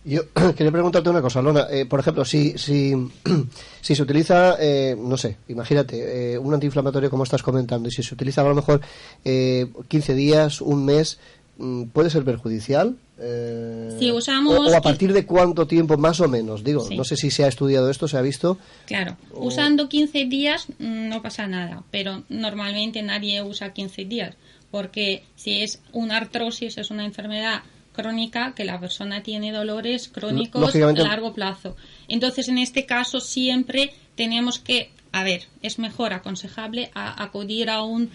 Yo 0.05 0.21
quería 0.55 0.71
preguntarte 0.71 1.09
una 1.09 1.21
cosa, 1.21 1.41
Lona. 1.41 1.67
Eh, 1.71 1.85
por 1.85 1.99
ejemplo, 1.99 2.23
si, 2.23 2.57
si, 2.57 2.93
si 3.81 3.95
se 3.95 4.01
utiliza, 4.01 4.55
eh, 4.59 4.95
no 4.97 5.17
sé, 5.17 5.37
imagínate, 5.47 6.37
un 6.37 6.53
antiinflamatorio 6.53 7.09
como 7.09 7.23
estás 7.23 7.41
comentando, 7.41 7.89
y 7.89 7.91
si 7.91 8.03
se 8.03 8.13
utiliza 8.13 8.41
a 8.41 8.45
lo 8.45 8.55
mejor 8.55 8.81
15 9.23 10.13
días, 10.13 10.61
un 10.61 10.85
mes, 10.85 11.19
mm, 11.57 11.85
¿puede 11.85 12.09
ser 12.09 12.23
perjudicial? 12.23 12.95
Eh, 13.17 14.11
usamos... 14.13 14.71
O, 14.71 14.75
a 14.75 14.81
partir 14.81 15.13
de 15.13 15.25
cuánto 15.25 15.67
tiempo, 15.67 15.97
más 15.97 16.19
o 16.19 16.27
menos, 16.27 16.63
digo, 16.63 16.87
no 16.95 17.03
sé 17.03 17.15
si 17.15 17.31
se 17.31 17.45
ha 17.45 17.47
estudiado 17.47 17.89
esto, 17.89 18.07
se 18.07 18.17
ha 18.17 18.21
visto. 18.21 18.57
Claro, 18.85 19.17
usando 19.33 19.87
15 19.89 20.25
días 20.25 20.67
mm, 20.79 21.09
no 21.09 21.21
pasa 21.21 21.47
nada, 21.47 21.83
pero 21.91 22.23
normalmente 22.29 23.01
nadie 23.01 23.41
usa 23.41 23.73
15 23.73 24.05
días, 24.05 24.35
porque 24.69 25.23
si 25.35 25.61
es 25.61 25.79
una 25.93 26.17
artrosis, 26.17 26.77
es 26.77 26.91
una 26.91 27.05
enfermedad 27.05 27.63
crónica 27.95 28.53
que 28.55 28.65
la 28.65 28.79
persona 28.79 29.23
tiene 29.23 29.51
dolores 29.51 30.07
crónicos 30.07 30.75
a 30.75 30.91
largo 30.91 31.33
plazo. 31.33 31.75
Entonces, 32.07 32.49
en 32.49 32.57
este 32.57 32.85
caso, 32.85 33.19
siempre 33.19 33.93
tenemos 34.15 34.59
que, 34.59 34.91
a 35.11 35.23
ver, 35.23 35.47
es 35.61 35.79
mejor 35.79 36.13
aconsejable 36.13 36.91
acudir 36.93 37.69
a 37.69 37.81
un 37.83 38.09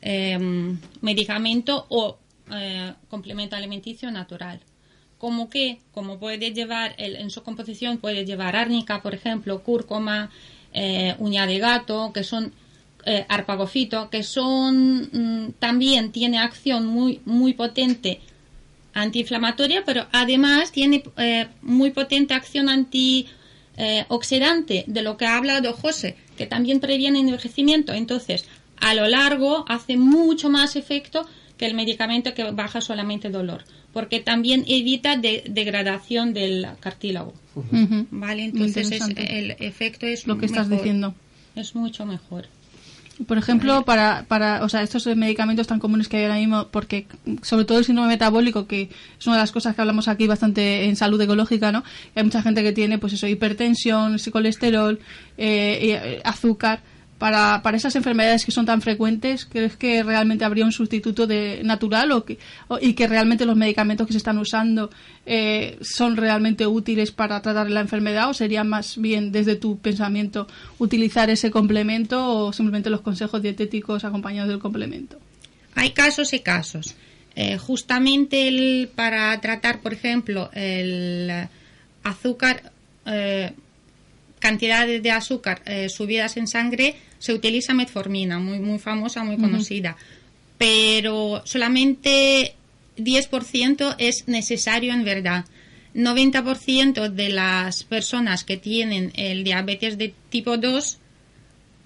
em, 0.00 0.78
medicamento 1.00 1.86
o 1.88 2.18
eh, 2.50 2.92
complemento 3.08 3.56
alimenticio 3.56 4.10
natural. 4.10 4.60
Como 5.18 5.48
que, 5.48 5.78
como 5.92 6.18
puede 6.18 6.52
llevar, 6.52 6.94
en 6.98 7.30
su 7.30 7.42
composición 7.42 7.98
puede 7.98 8.24
llevar 8.24 8.54
árnica, 8.56 9.02
por 9.02 9.14
ejemplo, 9.14 9.62
cúrcuma, 9.62 10.30
eh, 10.72 11.14
uña 11.18 11.46
de 11.46 11.58
gato, 11.58 12.12
que 12.12 12.22
son 12.22 12.52
eh, 13.08 13.24
arpagofito, 13.28 14.10
que 14.10 14.24
son 14.24 15.08
mm, 15.12 15.52
también 15.60 16.10
tiene 16.10 16.38
acción 16.38 16.86
muy, 16.86 17.20
muy 17.24 17.54
potente 17.54 18.20
antiinflamatoria, 18.96 19.84
pero 19.84 20.06
además 20.12 20.72
tiene 20.72 21.02
muy 21.62 21.90
potente 21.90 22.34
acción 22.34 22.68
antioxidante, 22.68 24.84
de 24.86 25.02
lo 25.02 25.16
que 25.16 25.26
ha 25.26 25.36
hablado 25.36 25.72
José, 25.72 26.16
que 26.36 26.46
también 26.46 26.80
previene 26.80 27.20
envejecimiento. 27.20 27.92
Entonces, 27.92 28.44
a 28.78 28.94
lo 28.94 29.06
largo 29.06 29.64
hace 29.68 29.96
mucho 29.96 30.50
más 30.50 30.76
efecto 30.76 31.26
que 31.56 31.66
el 31.66 31.74
medicamento 31.74 32.34
que 32.34 32.50
baja 32.50 32.80
solamente 32.80 33.30
dolor, 33.30 33.64
porque 33.92 34.20
también 34.20 34.64
evita 34.66 35.16
degradación 35.16 36.34
del 36.34 36.66
cartílago. 36.80 37.34
Vale, 38.10 38.44
entonces 38.44 38.90
el 39.16 39.52
efecto 39.60 40.06
es 40.06 40.26
lo 40.26 40.38
que 40.38 40.46
estás 40.46 40.68
diciendo. 40.68 41.14
Es 41.54 41.74
mucho 41.74 42.04
mejor. 42.04 42.48
Por 43.24 43.38
ejemplo, 43.38 43.82
para, 43.86 44.26
para, 44.28 44.62
o 44.62 44.68
sea, 44.68 44.82
estos 44.82 45.06
medicamentos 45.16 45.66
tan 45.66 45.78
comunes 45.78 46.06
que 46.08 46.18
hay 46.18 46.24
ahora 46.24 46.36
mismo, 46.36 46.68
porque 46.68 47.06
sobre 47.40 47.64
todo 47.64 47.78
el 47.78 47.84
síndrome 47.84 48.08
metabólico, 48.08 48.66
que 48.66 48.90
es 49.18 49.26
una 49.26 49.36
de 49.36 49.42
las 49.42 49.52
cosas 49.52 49.74
que 49.74 49.80
hablamos 49.80 50.06
aquí 50.08 50.26
bastante 50.26 50.84
en 50.84 50.96
salud 50.96 51.20
ecológica, 51.20 51.72
¿no? 51.72 51.82
Hay 52.14 52.24
mucha 52.24 52.42
gente 52.42 52.62
que 52.62 52.72
tiene, 52.72 52.98
pues 52.98 53.14
eso, 53.14 53.26
hipertensión, 53.26 54.18
colesterol, 54.30 54.98
eh, 55.38 55.78
eh, 55.82 56.20
azúcar 56.24 56.82
para, 57.18 57.62
para 57.62 57.76
esas 57.76 57.96
enfermedades 57.96 58.44
que 58.44 58.52
son 58.52 58.66
tan 58.66 58.82
frecuentes, 58.82 59.46
¿crees 59.46 59.76
que 59.76 60.02
realmente 60.02 60.44
habría 60.44 60.64
un 60.64 60.72
sustituto 60.72 61.26
de 61.26 61.62
natural 61.64 62.12
o 62.12 62.24
que, 62.24 62.38
y 62.80 62.92
que 62.92 63.06
realmente 63.06 63.46
los 63.46 63.56
medicamentos 63.56 64.06
que 64.06 64.12
se 64.12 64.18
están 64.18 64.38
usando 64.38 64.90
eh, 65.24 65.78
son 65.80 66.16
realmente 66.16 66.66
útiles 66.66 67.12
para 67.12 67.40
tratar 67.40 67.70
la 67.70 67.80
enfermedad 67.80 68.28
o 68.28 68.34
sería 68.34 68.64
más 68.64 68.98
bien 68.98 69.32
desde 69.32 69.56
tu 69.56 69.78
pensamiento 69.78 70.46
utilizar 70.78 71.30
ese 71.30 71.50
complemento 71.50 72.46
o 72.46 72.52
simplemente 72.52 72.90
los 72.90 73.00
consejos 73.00 73.40
dietéticos 73.40 74.04
acompañados 74.04 74.50
del 74.50 74.58
complemento? 74.58 75.18
Hay 75.74 75.90
casos 75.90 76.32
y 76.32 76.40
casos. 76.40 76.94
Eh, 77.34 77.58
justamente 77.58 78.48
el, 78.48 78.88
para 78.94 79.38
tratar, 79.40 79.80
por 79.80 79.92
ejemplo, 79.92 80.50
el 80.54 81.30
azúcar, 82.02 82.72
eh, 83.04 83.52
cantidades 84.38 85.02
de 85.02 85.10
azúcar 85.10 85.62
eh, 85.66 85.88
subidas 85.88 86.36
en 86.36 86.46
sangre, 86.46 86.96
se 87.18 87.32
utiliza 87.32 87.74
metformina, 87.74 88.38
muy, 88.38 88.58
muy 88.58 88.78
famosa, 88.78 89.24
muy 89.24 89.36
conocida. 89.36 89.96
Pero 90.58 91.42
solamente 91.44 92.54
10% 92.96 93.96
es 93.98 94.28
necesario 94.28 94.92
en 94.92 95.04
verdad. 95.04 95.44
90% 95.94 97.08
de 97.08 97.30
las 97.30 97.84
personas 97.84 98.44
que 98.44 98.56
tienen 98.56 99.12
el 99.14 99.44
diabetes 99.44 99.96
de 99.96 100.14
tipo 100.28 100.58
2 100.58 100.98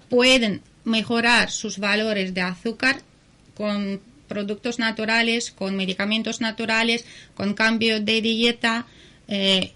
pueden 0.09 0.61
mejorar 0.83 1.49
sus 1.49 1.79
valores 1.79 2.33
de 2.33 2.41
azúcar 2.41 3.01
con 3.55 4.01
productos 4.27 4.79
naturales, 4.79 5.51
con 5.51 5.75
medicamentos 5.75 6.41
naturales, 6.41 7.05
con 7.35 7.53
cambio 7.53 7.99
de 8.01 8.21
dieta 8.21 8.85
eh, 9.27 9.71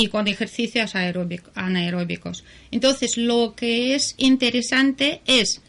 y 0.00 0.08
con 0.08 0.28
ejercicios 0.28 0.94
anaeróbicos. 0.94 2.44
Entonces, 2.70 3.16
lo 3.16 3.54
que 3.56 3.94
es 3.94 4.14
interesante 4.18 5.20
es 5.26 5.60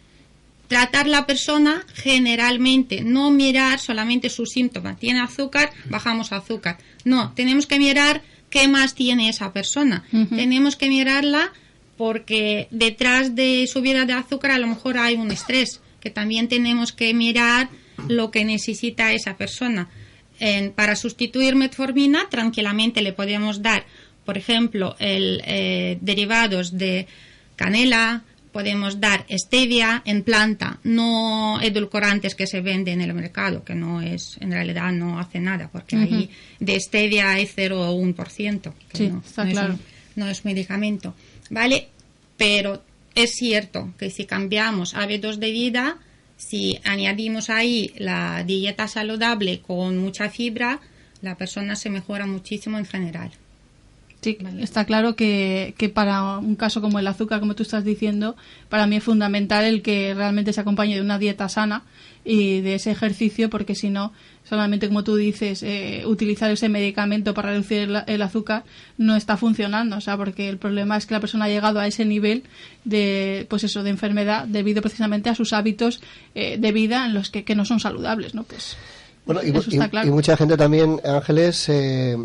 tratar 0.72 1.08
la 1.08 1.26
persona 1.26 1.86
generalmente, 1.94 3.04
no 3.04 3.30
mirar 3.30 3.80
solamente 3.80 4.30
su 4.30 4.46
síntoma. 4.46 4.96
Tiene 4.96 5.20
azúcar, 5.20 5.72
bajamos 5.89 6.32
azúcar. 6.32 6.78
No, 7.04 7.34
tenemos 7.36 7.67
que 7.67 7.78
mirar 7.78 8.22
qué 8.50 8.70
más 8.70 8.96
tiene 8.96 9.28
esa 9.28 9.52
persona. 9.52 10.06
Tenemos 10.30 10.78
que 10.78 10.88
mirarla 10.88 11.52
porque 11.98 12.67
detrás 12.72 13.36
de 13.36 13.67
su 13.67 13.82
vida 13.82 14.06
de 14.06 14.13
azúcar 14.13 14.52
a 14.52 14.60
lo 14.60 14.67
mejor 14.67 14.98
hay 14.98 15.15
un 15.15 15.32
estrés 15.32 15.82
que 16.00 16.10
también 16.10 16.48
tenemos 16.48 16.94
que 16.94 17.13
mirar 17.13 17.70
lo 18.08 18.32
que 18.32 18.46
necesita 18.46 19.12
esa 19.12 19.36
persona. 19.36 19.89
para 20.76 20.96
sustituir 20.96 21.56
metformina, 21.56 22.28
tranquilamente 22.30 23.02
le 23.02 23.13
podemos 23.13 23.62
dar, 23.62 23.86
por 24.25 24.38
ejemplo, 24.38 24.95
el, 24.99 25.41
eh, 25.45 25.97
derivados 26.01 26.77
de 26.77 27.07
canela, 27.55 28.23
podemos 28.51 28.99
dar 28.99 29.25
stevia 29.29 30.01
en 30.05 30.23
planta, 30.23 30.79
no 30.84 31.60
edulcorantes 31.62 32.36
que 32.36 32.47
se 32.47 32.62
venden 32.62 33.01
en 33.01 33.10
el 33.10 33.15
mercado, 33.15 33.63
que 33.63 33.75
no 33.75 34.01
es, 34.01 34.38
en 34.41 34.51
realidad 34.51 34.91
no 34.91 35.19
hace 35.19 35.39
nada, 35.39 35.69
porque 35.71 35.95
ahí 35.95 36.29
de 36.60 36.79
stevia 36.79 37.31
hay 37.31 37.45
0 37.45 37.91
o 37.91 38.01
1%, 38.01 38.73
que 38.89 38.97
sí, 38.97 39.07
no, 39.07 39.23
está 39.25 39.45
no 39.45 39.51
claro. 39.51 39.73
Es, 39.73 39.79
no 40.17 40.27
es 40.27 40.43
medicamento, 40.43 41.15
¿vale? 41.49 41.88
Pero 42.38 42.84
es 43.15 43.31
cierto 43.31 43.93
que 43.97 44.10
si 44.10 44.25
cambiamos 44.25 44.95
hábitos 44.95 45.39
de 45.39 45.51
vida, 45.51 45.97
si 46.38 46.79
añadimos 46.84 47.49
ahí 47.49 47.93
la 47.97 48.43
dieta 48.43 48.88
saludable 48.88 49.62
con 49.62 49.97
mucha 49.97 50.29
fibra, 50.29 50.79
la 51.21 51.38
persona 51.38 51.75
se 51.75 51.89
mejora 51.89 52.25
muchísimo 52.25 52.77
en 52.77 52.86
general. 52.86 53.31
Sí, 54.21 54.38
está 54.60 54.86
claro 54.86 55.15
que, 55.15 55.73
que, 55.77 55.89
para 55.89 56.38
un 56.38 56.55
caso 56.55 56.79
como 56.79 56.99
el 56.99 57.07
azúcar, 57.07 57.39
como 57.39 57.55
tú 57.55 57.63
estás 57.63 57.84
diciendo, 57.84 58.36
para 58.69 58.86
mí 58.86 58.97
es 58.97 59.03
fundamental 59.03 59.65
el 59.65 59.81
que 59.81 60.13
realmente 60.13 60.53
se 60.53 60.62
acompañe 60.62 60.93
de 60.93 61.01
una 61.01 61.17
dieta 61.17 61.49
sana 61.49 61.84
y 62.23 62.62
de 62.62 62.75
ese 62.75 62.91
ejercicio, 62.91 63.49
porque 63.49 63.73
si 63.73 63.89
no, 63.89 64.13
solamente 64.47 64.88
como 64.88 65.03
tú 65.03 65.15
dices, 65.15 65.63
eh, 65.63 66.03
utilizar 66.05 66.51
ese 66.51 66.69
medicamento 66.69 67.34
para 67.34 67.49
reducir 67.49 67.79
el, 67.79 68.03
el, 68.05 68.21
azúcar 68.21 68.63
no 68.99 69.15
está 69.15 69.38
funcionando, 69.38 69.97
o 69.97 70.01
sea, 70.01 70.17
porque 70.17 70.49
el 70.49 70.57
problema 70.57 70.97
es 70.97 71.07
que 71.07 71.15
la 71.15 71.19
persona 71.19 71.45
ha 71.45 71.49
llegado 71.49 71.79
a 71.79 71.88
ese 71.88 72.05
nivel 72.05 72.43
de, 72.84 73.47
pues 73.49 73.63
eso, 73.63 73.81
de 73.81 73.89
enfermedad 73.89 74.45
debido 74.45 74.84
precisamente 74.84 75.29
a 75.29 75.36
sus 75.36 75.51
hábitos 75.51 75.99
eh, 76.36 76.57
de 76.60 76.71
vida 76.71 77.07
en 77.07 77.15
los 77.15 77.31
que, 77.31 77.43
que, 77.43 77.55
no 77.55 77.65
son 77.65 77.79
saludables, 77.79 78.36
¿no? 78.36 78.43
Pues 78.43 78.77
bueno, 79.25 79.41
y, 79.43 79.49
y, 79.49 79.79
claro. 79.89 80.07
y 80.07 80.12
mucha 80.12 80.38
gente 80.38 80.57
también, 80.57 80.99
Ángeles, 81.03 81.69
eh, 81.69 82.17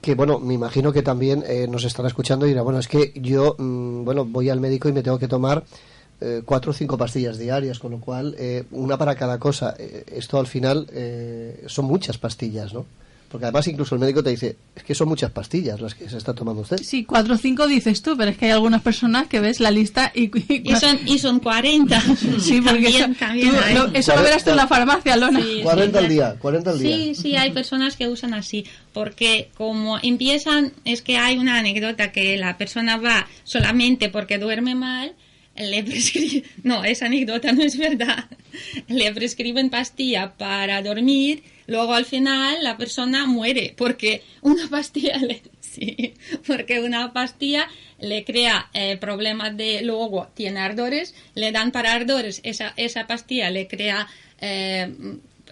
que 0.00 0.14
bueno, 0.14 0.38
me 0.38 0.54
imagino 0.54 0.92
que 0.92 1.02
también 1.02 1.44
eh, 1.46 1.66
nos 1.68 1.84
estará 1.84 2.08
escuchando 2.08 2.46
y 2.46 2.50
dirá, 2.50 2.62
bueno, 2.62 2.78
es 2.78 2.88
que 2.88 3.12
yo, 3.16 3.54
mmm, 3.58 4.04
bueno, 4.04 4.24
voy 4.24 4.48
al 4.48 4.60
médico 4.60 4.88
y 4.88 4.92
me 4.92 5.02
tengo 5.02 5.18
que 5.18 5.28
tomar 5.28 5.64
eh, 6.20 6.42
cuatro 6.44 6.70
o 6.70 6.74
cinco 6.74 6.96
pastillas 6.96 7.38
diarias, 7.38 7.78
con 7.78 7.92
lo 7.92 8.00
cual, 8.00 8.34
eh, 8.38 8.64
una 8.70 8.96
para 8.96 9.14
cada 9.14 9.38
cosa. 9.38 9.74
esto 9.78 10.38
al 10.38 10.46
final 10.46 10.86
son 11.66 11.84
muchas 11.84 12.18
pastillas, 12.18 12.72
¿no? 12.72 12.86
Porque 13.30 13.46
además 13.46 13.68
incluso 13.68 13.94
el 13.94 14.00
médico 14.00 14.24
te 14.24 14.30
dice, 14.30 14.56
es 14.74 14.82
que 14.82 14.92
son 14.92 15.08
muchas 15.08 15.30
pastillas 15.30 15.80
las 15.80 15.94
que 15.94 16.08
se 16.08 16.18
está 16.18 16.34
tomando 16.34 16.62
usted. 16.62 16.78
Sí, 16.78 17.04
cuatro 17.04 17.34
o 17.34 17.38
cinco 17.38 17.68
dices 17.68 18.02
tú, 18.02 18.16
pero 18.16 18.32
es 18.32 18.36
que 18.36 18.46
hay 18.46 18.50
algunas 18.50 18.82
personas 18.82 19.28
que 19.28 19.38
ves 19.38 19.60
la 19.60 19.70
lista 19.70 20.10
y... 20.12 20.30
Y, 20.52 20.72
y 20.72 20.74
son, 20.74 20.98
y 21.06 21.18
son 21.20 21.38
40. 21.38 22.00
sí, 22.40 22.60
porque 22.60 22.90
también, 22.90 22.94
eso, 22.94 23.14
también 23.20 23.50
tú, 23.50 23.56
lo, 23.74 23.86
eso 23.94 24.16
lo 24.16 24.22
verás 24.22 24.42
tú 24.42 24.50
en 24.50 24.56
la 24.56 24.66
farmacia, 24.66 25.16
Lona. 25.16 25.40
Sí, 25.40 25.60
40 25.62 25.98
sí, 25.98 26.04
al 26.04 26.10
día, 26.10 26.36
40 26.40 26.70
al 26.70 26.78
día. 26.80 26.96
Sí, 26.96 27.14
sí, 27.14 27.36
hay 27.36 27.52
personas 27.52 27.96
que 27.96 28.08
usan 28.08 28.34
así, 28.34 28.66
porque 28.92 29.50
como 29.56 29.98
empiezan, 30.02 30.72
es 30.84 31.00
que 31.00 31.16
hay 31.16 31.38
una 31.38 31.58
anécdota 31.58 32.10
que 32.10 32.36
la 32.36 32.58
persona 32.58 32.96
va 32.96 33.28
solamente 33.44 34.08
porque 34.08 34.38
duerme 34.38 34.74
mal, 34.74 35.14
le 35.56 35.82
prescriben, 35.82 36.44
no, 36.62 36.84
esa 36.84 37.06
anécdota 37.06 37.52
no 37.52 37.62
es 37.62 37.76
verdad, 37.76 38.24
le 38.88 39.12
prescriben 39.12 39.70
pastilla 39.70 40.34
para 40.36 40.82
dormir, 40.82 41.42
luego 41.70 41.94
al 41.94 42.04
final 42.04 42.64
la 42.64 42.76
persona 42.76 43.26
muere 43.26 43.74
porque 43.76 44.22
una 44.42 44.68
pastilla 44.68 45.16
le, 45.18 45.40
sí, 45.60 46.14
porque 46.44 46.80
una 46.80 47.12
pastilla 47.12 47.68
le 48.00 48.24
crea 48.24 48.68
eh, 48.74 48.96
problemas 48.96 49.56
de, 49.56 49.82
luego 49.82 50.28
tiene 50.34 50.58
ardores, 50.58 51.14
le 51.34 51.52
dan 51.52 51.70
para 51.70 51.92
ardores, 51.92 52.40
esa, 52.42 52.74
esa 52.76 53.06
pastilla 53.06 53.50
le 53.50 53.68
crea 53.68 54.08
eh, 54.40 54.92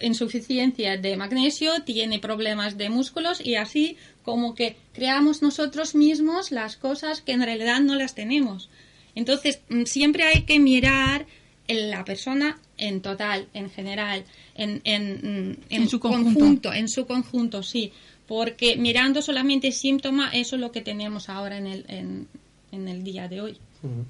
insuficiencia 0.01 0.97
de 0.97 1.15
magnesio, 1.15 1.83
tiene 1.83 2.19
problemas 2.19 2.77
de 2.77 2.89
músculos 2.89 3.39
y 3.39 3.55
así 3.55 3.95
como 4.23 4.55
que 4.55 4.75
creamos 4.91 5.41
nosotros 5.41 5.95
mismos 5.95 6.51
las 6.51 6.75
cosas 6.75 7.21
que 7.21 7.31
en 7.31 7.43
realidad 7.43 7.79
no 7.79 7.95
las 7.95 8.13
tenemos. 8.13 8.69
Entonces, 9.15 9.61
siempre 9.85 10.23
hay 10.23 10.43
que 10.43 10.59
mirar 10.59 11.27
en 11.69 11.89
la 11.89 12.03
persona 12.03 12.57
en 12.77 13.01
total, 13.01 13.47
en 13.53 13.69
general, 13.69 14.25
en, 14.55 14.81
en, 14.83 15.03
en, 15.23 15.59
en 15.69 15.89
su 15.89 15.99
conjunto. 15.99 16.39
conjunto. 16.39 16.73
en 16.73 16.87
su 16.89 17.05
conjunto, 17.05 17.63
sí. 17.63 17.93
Porque 18.27 18.75
mirando 18.75 19.21
solamente 19.21 19.71
síntomas, 19.71 20.33
eso 20.33 20.55
es 20.55 20.61
lo 20.61 20.71
que 20.71 20.81
tenemos 20.81 21.29
ahora 21.29 21.57
en 21.57 21.67
el, 21.67 21.85
en, 21.87 22.27
en 22.71 22.87
el 22.87 23.03
día 23.03 23.27
de 23.27 23.41
hoy. 23.41 23.57
Uh 23.83 23.87
-huh. 23.87 24.05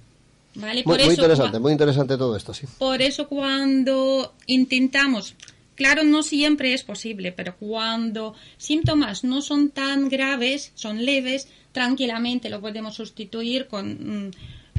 ¿Vale? 0.56 0.84
Muy, 0.86 0.98
muy 0.98 1.13
interesante, 1.13 1.60
muy 1.60 1.72
interesante 1.72 2.17
todo 2.17 2.36
esto, 2.36 2.54
sí. 2.54 2.65
Por 2.80 3.02
eso 3.02 3.28
cuando 3.28 4.34
intentamos, 4.48 5.36
claro, 5.76 6.04
no 6.04 6.24
siempre 6.24 6.74
es 6.74 6.84
posible, 6.84 7.32
pero 7.32 7.56
cuando 7.56 8.34
síntomas 8.58 9.24
no 9.24 9.41
son 9.41 9.69
tan 9.69 10.10
graves, 10.10 10.72
son 10.76 11.06
leves, 11.06 11.48
tranquilamente 11.72 12.50
lo 12.50 12.60
podemos 12.60 12.95
sustituir 12.95 13.67
con 13.67 13.86
mmm, 14.28 14.32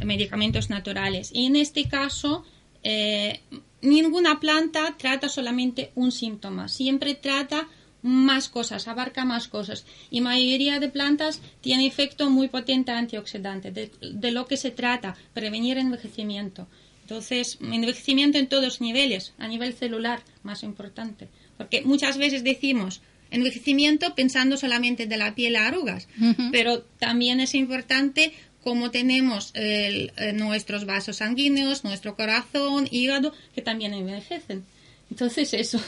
medicamentos 0.04 0.68
naturales. 0.70 1.30
Y 1.32 1.46
en 1.46 1.56
este 1.56 1.84
caso, 1.88 2.44
eh, 2.82 3.40
ninguna 3.82 4.40
planta 4.40 4.96
trata 4.98 5.28
solamente 5.28 5.90
un 5.94 6.12
síntoma, 6.12 6.68
siempre 6.68 7.14
trata 7.14 7.68
más 8.02 8.48
cosas, 8.48 8.88
abarca 8.88 9.24
más 9.24 9.48
cosas. 9.48 9.84
Y 10.10 10.20
mayoría 10.20 10.80
de 10.80 10.88
plantas 10.88 11.40
tiene 11.60 11.86
efecto 11.86 12.30
muy 12.30 12.48
potente 12.48 12.92
antioxidante, 12.92 13.70
de, 13.70 13.90
de 14.00 14.30
lo 14.30 14.46
que 14.46 14.56
se 14.56 14.70
trata, 14.70 15.16
prevenir 15.34 15.78
envejecimiento. 15.78 16.66
Entonces, 17.02 17.58
envejecimiento 17.60 18.38
en 18.38 18.48
todos 18.48 18.80
niveles, 18.80 19.34
a 19.38 19.48
nivel 19.48 19.74
celular, 19.74 20.22
más 20.42 20.62
importante. 20.62 21.28
Porque 21.58 21.82
muchas 21.82 22.16
veces 22.16 22.44
decimos 22.44 23.02
envejecimiento 23.30 24.14
pensando 24.14 24.56
solamente 24.56 25.06
de 25.06 25.16
la 25.16 25.34
piel 25.34 25.56
a 25.56 25.66
arrugas, 25.66 26.08
uh 26.20 26.24
-huh. 26.24 26.50
pero 26.52 26.82
también 26.98 27.40
es 27.40 27.54
importante 27.54 28.32
cómo 28.62 28.90
tenemos 28.90 29.50
el, 29.54 30.12
eh, 30.16 30.32
nuestros 30.32 30.86
vasos 30.86 31.16
sanguíneos, 31.16 31.84
nuestro 31.84 32.14
corazón, 32.14 32.88
hígado, 32.90 33.32
que 33.54 33.62
también 33.62 33.94
envejecen. 33.94 34.64
Entonces, 35.10 35.54
eso. 35.54 35.80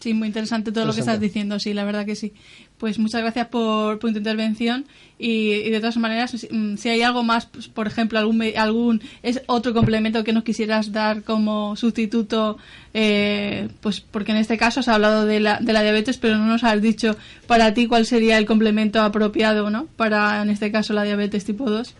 Sí, 0.00 0.14
muy 0.14 0.28
interesante 0.28 0.72
todo 0.72 0.84
interesante. 0.84 0.86
lo 0.86 0.94
que 0.94 1.00
estás 1.00 1.20
diciendo, 1.20 1.58
sí, 1.60 1.74
la 1.74 1.84
verdad 1.84 2.06
que 2.06 2.16
sí. 2.16 2.32
Pues 2.80 2.98
muchas 2.98 3.20
gracias 3.20 3.48
por, 3.48 3.98
tu 3.98 4.08
intervención 4.08 4.86
y, 5.18 5.52
y, 5.52 5.68
de 5.68 5.80
todas 5.80 5.98
maneras, 5.98 6.30
si, 6.30 6.48
si 6.78 6.88
hay 6.88 7.02
algo 7.02 7.22
más, 7.22 7.44
pues, 7.44 7.68
por 7.68 7.86
ejemplo, 7.86 8.18
algún, 8.18 8.42
algún 8.56 9.02
es 9.22 9.42
otro 9.48 9.74
complemento 9.74 10.24
que 10.24 10.32
nos 10.32 10.44
quisieras 10.44 10.90
dar 10.90 11.22
como 11.22 11.76
sustituto, 11.76 12.56
eh, 12.94 13.68
pues 13.82 14.00
porque 14.00 14.32
en 14.32 14.38
este 14.38 14.56
caso 14.56 14.80
has 14.80 14.88
hablado 14.88 15.26
de 15.26 15.40
la, 15.40 15.58
de 15.60 15.74
la 15.74 15.82
diabetes, 15.82 16.16
pero 16.16 16.38
no 16.38 16.46
nos 16.46 16.64
has 16.64 16.80
dicho 16.80 17.18
para 17.46 17.74
ti 17.74 17.86
cuál 17.86 18.06
sería 18.06 18.38
el 18.38 18.46
complemento 18.46 19.02
apropiado, 19.02 19.68
¿no? 19.68 19.84
Para, 19.96 20.40
en 20.40 20.48
este 20.48 20.72
caso, 20.72 20.94
la 20.94 21.02
diabetes 21.02 21.44
tipo 21.44 21.68
2. 21.68 21.94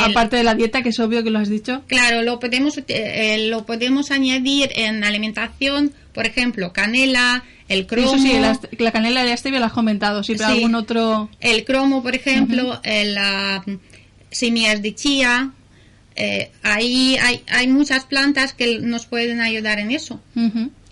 Aparte 0.00 0.36
de 0.36 0.44
la 0.44 0.54
dieta, 0.54 0.82
que 0.82 0.90
es 0.90 1.00
obvio 1.00 1.22
que 1.24 1.30
lo 1.30 1.38
has 1.38 1.48
dicho. 1.48 1.82
Claro, 1.86 2.22
lo 2.22 2.38
podemos, 2.38 2.78
eh, 2.88 3.48
lo 3.48 3.64
podemos 3.64 4.10
añadir 4.10 4.70
en 4.74 5.04
alimentación, 5.04 5.92
por 6.12 6.26
ejemplo, 6.26 6.72
canela, 6.72 7.44
el 7.68 7.86
cromo. 7.86 8.18
Sí, 8.18 8.38
la, 8.78 8.92
canela 8.92 9.24
de 9.24 9.36
stevia 9.36 9.60
lo 9.60 9.66
has 9.66 9.72
comentado, 9.72 10.22
siempre 10.22 10.46
algún 10.46 10.74
otro. 10.74 11.30
El 11.40 11.64
cromo, 11.64 12.02
por 12.02 12.14
ejemplo, 12.14 12.80
las 12.84 13.62
semillas 14.30 14.82
de 14.82 14.94
chía. 14.94 15.50
Eh, 16.16 16.50
ahí 16.62 17.16
hay, 17.16 17.42
hay 17.48 17.68
muchas 17.68 18.04
plantas 18.04 18.52
que 18.52 18.80
nos 18.80 19.06
pueden 19.06 19.40
ayudar 19.40 19.78
en 19.78 19.90
eso. 19.92 20.20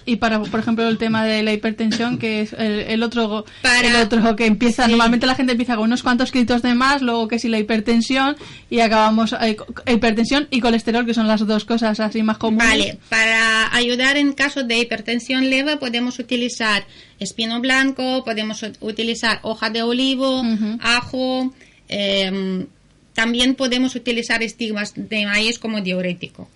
Y 0.09 0.17
para, 0.17 0.41
por 0.41 0.61
ejemplo, 0.61 0.89
el 0.89 0.97
tema 0.97 1.27
de 1.27 1.43
la 1.43 1.53
hipertensión, 1.53 2.17
que 2.17 2.41
es 2.41 2.55
el, 2.55 3.03
otro 3.03 3.45
el 3.85 3.97
otro 3.97 4.37
que 4.37 4.47
empieza, 4.47 4.89
normalmente 4.89 5.27
la 5.27 5.35
gente 5.35 5.53
empieza 5.53 5.77
con 5.77 5.85
unos 5.85 6.03
cuantos 6.03 6.33
gritos 6.33 6.63
de 6.63 6.75
más, 6.75 7.03
luego 7.03 7.29
que 7.29 7.39
si 7.39 7.49
la 7.49 7.59
hipertensión, 7.59 8.35
y 8.71 8.81
acabamos 8.81 9.35
eh, 9.35 9.59
hipertensión 9.87 10.49
y 10.51 10.61
colesterol, 10.61 11.05
que 11.05 11.13
son 11.13 11.29
las 11.29 11.47
dos 11.47 11.67
cosas 11.67 12.01
así 12.01 12.23
más 12.23 12.39
comunes. 12.39 12.67
Vale, 12.67 12.99
para 13.11 13.77
ayudar 13.77 14.17
en 14.17 14.33
caso 14.33 14.65
de 14.65 14.79
hipertensión 14.79 15.51
leve 15.51 15.77
podemos 15.77 16.19
utilizar 16.19 16.87
espino 17.21 17.61
blanco, 17.61 18.25
podemos 18.25 18.65
utilizar 18.81 19.41
hoja 19.43 19.69
de 19.69 19.83
olivo, 19.83 20.43
ajo, 20.81 21.53
em, 21.89 22.67
también 23.13 23.57
podemos 23.57 23.95
utilizar 23.95 24.43
estigmas 24.43 24.95
de 24.97 25.27
maíz 25.27 25.59
como 25.59 25.83
diurético. 25.83 26.49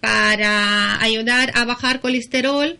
Para 0.00 1.02
ayudar 1.02 1.52
a 1.54 1.64
bajar 1.64 2.00
colesterol, 2.00 2.78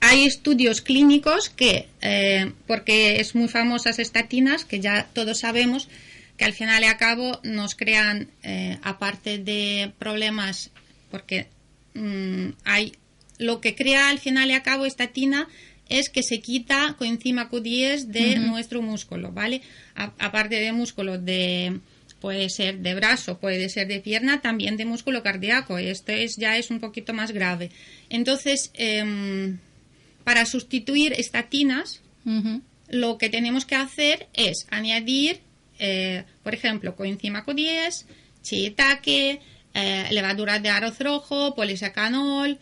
hay 0.00 0.24
estudios 0.24 0.80
clínicos 0.80 1.50
que, 1.50 1.88
eh, 2.00 2.52
porque 2.66 3.20
es 3.20 3.34
muy 3.34 3.48
famosas 3.48 3.98
estatinas, 3.98 4.64
que 4.64 4.80
ya 4.80 5.08
todos 5.12 5.40
sabemos, 5.40 5.88
que 6.36 6.44
al 6.44 6.54
final 6.54 6.82
y 6.82 6.86
a 6.86 6.96
cabo 6.96 7.38
nos 7.42 7.74
crean, 7.74 8.28
eh, 8.42 8.78
aparte 8.82 9.38
de 9.38 9.92
problemas, 9.98 10.70
porque 11.10 11.46
mm, 11.94 12.48
hay 12.64 12.92
lo 13.38 13.60
que 13.60 13.74
crea 13.74 14.08
al 14.08 14.18
final 14.18 14.50
y 14.50 14.54
a 14.54 14.62
cabo 14.62 14.86
estatina 14.86 15.48
es 15.88 16.08
que 16.08 16.22
se 16.22 16.40
quita 16.40 16.94
coenzima 16.96 17.50
Q10 17.50 18.06
de 18.06 18.38
nuestro 18.38 18.80
músculo, 18.82 19.32
¿vale? 19.32 19.62
aparte 19.94 20.56
de 20.56 20.72
músculo 20.72 21.18
de 21.18 21.80
puede 22.22 22.48
ser 22.50 22.78
de 22.78 22.94
brazo, 22.94 23.38
puede 23.38 23.68
ser 23.68 23.88
de 23.88 23.98
pierna, 23.98 24.40
también 24.40 24.76
de 24.76 24.84
músculo 24.84 25.24
cardíaco. 25.24 25.76
Este 25.76 26.22
es, 26.22 26.36
ya 26.36 26.56
es 26.56 26.70
un 26.70 26.78
poquito 26.78 27.12
más 27.12 27.32
grave. 27.32 27.72
Entonces, 28.10 28.70
em, 28.74 29.58
para 30.22 30.46
sustituir 30.46 31.14
estatinas, 31.14 32.00
lo 32.88 33.18
que 33.18 33.28
tenemos 33.28 33.66
que 33.66 33.74
hacer 33.74 34.28
es 34.34 34.68
añadir, 34.70 35.40
eh, 35.80 36.22
por 36.44 36.54
ejemplo, 36.54 36.94
coenzima 36.94 37.44
Q10, 37.44 38.04
shiitake, 38.44 39.40
eh, 39.74 40.06
levadura 40.12 40.60
de 40.60 40.68
arroz 40.68 41.00
rojo, 41.00 41.56
polisacanol. 41.56 42.60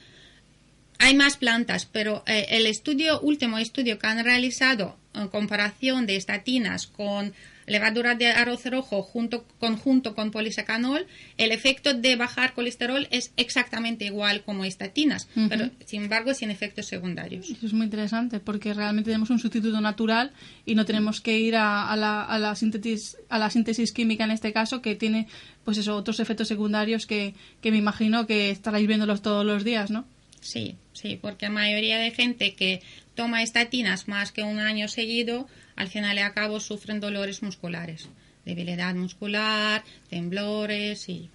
Hay 0.99 1.15
más 1.15 1.37
plantas, 1.37 1.85
pero 1.85 2.25
eh, 2.27 2.47
el 2.49 2.67
estudio, 2.67 3.21
último 3.21 3.59
estudio 3.59 3.99
que 3.99 4.07
han 4.07 4.25
realizado 4.25 4.97
en 5.13 5.29
comparación 5.29 6.07
de 6.07 6.17
estatinas 6.17 6.87
con 6.87 7.35
levadura 7.71 8.17
de 8.17 8.27
arroz 8.27 8.67
rojo 8.67 9.03
junto, 9.03 9.45
conjunto 9.59 10.15
con 10.15 10.31
polisacanol, 10.33 11.07
el 11.37 11.53
efecto 11.53 11.95
de 11.95 12.17
bajar 12.17 12.53
colesterol 12.53 13.07
es 13.11 13.33
exactamente 13.37 14.05
igual 14.05 14.43
como 14.43 14.65
estatinas, 14.65 15.29
pero 15.49 15.71
sin 15.87 16.03
embargo 16.03 16.35
sin 16.35 16.51
efectos 16.51 16.87
secundarios. 16.87 17.49
Eso 17.49 17.67
es 17.67 17.73
muy 17.73 17.85
interesante 17.85 18.41
porque 18.41 18.75
realmente 18.75 19.11
tenemos 19.11 19.31
un 19.31 19.39
sustituto 19.39 19.81
natural 19.81 20.33
y 20.67 20.75
no 20.75 20.85
tenemos 20.85 21.21
que 21.21 21.39
ir 21.39 21.55
a, 21.57 21.95
la, 21.97 22.25
a, 22.25 22.39
la, 22.41 22.57
síntesis, 22.57 23.17
a 23.29 23.39
la 23.39 23.51
síntesis 23.51 23.93
química 23.93 24.25
en 24.25 24.33
este 24.33 24.53
caso 24.53 24.83
que 24.83 24.97
tiene 24.97 25.29
pues 25.65 25.79
eso, 25.79 25.95
otros 25.95 26.19
efectos 26.19 26.49
secundarios 26.49 27.07
que, 27.07 27.35
que 27.61 27.71
me 27.71 27.77
imagino 27.77 28.27
que 28.27 28.51
estaréis 28.51 28.89
viéndolos 28.89 29.23
todos 29.23 29.47
los 29.47 29.63
días, 29.63 29.91
¿no? 29.91 30.07
Sí, 30.41 30.77
sí, 30.93 31.19
porque 31.21 31.47
la 31.47 31.53
mayoría 31.53 31.99
de 31.99 32.11
gente 32.11 32.55
que 32.55 32.81
toma 33.21 33.43
estatinas 33.43 34.09
más 34.09 34.33
que 34.33 34.43
un 34.43 34.61
año 34.61 34.89
seguido 34.89 35.47
al 35.77 35.89
final 35.89 36.17
y 36.17 36.21
a 36.21 36.33
cabo 36.33 36.59
sufren 36.59 37.01
dolores 37.01 37.43
musculares, 37.43 38.09
debilidad 38.47 38.95
muscular, 38.95 39.85
temblores 40.09 41.07
y 41.11 41.29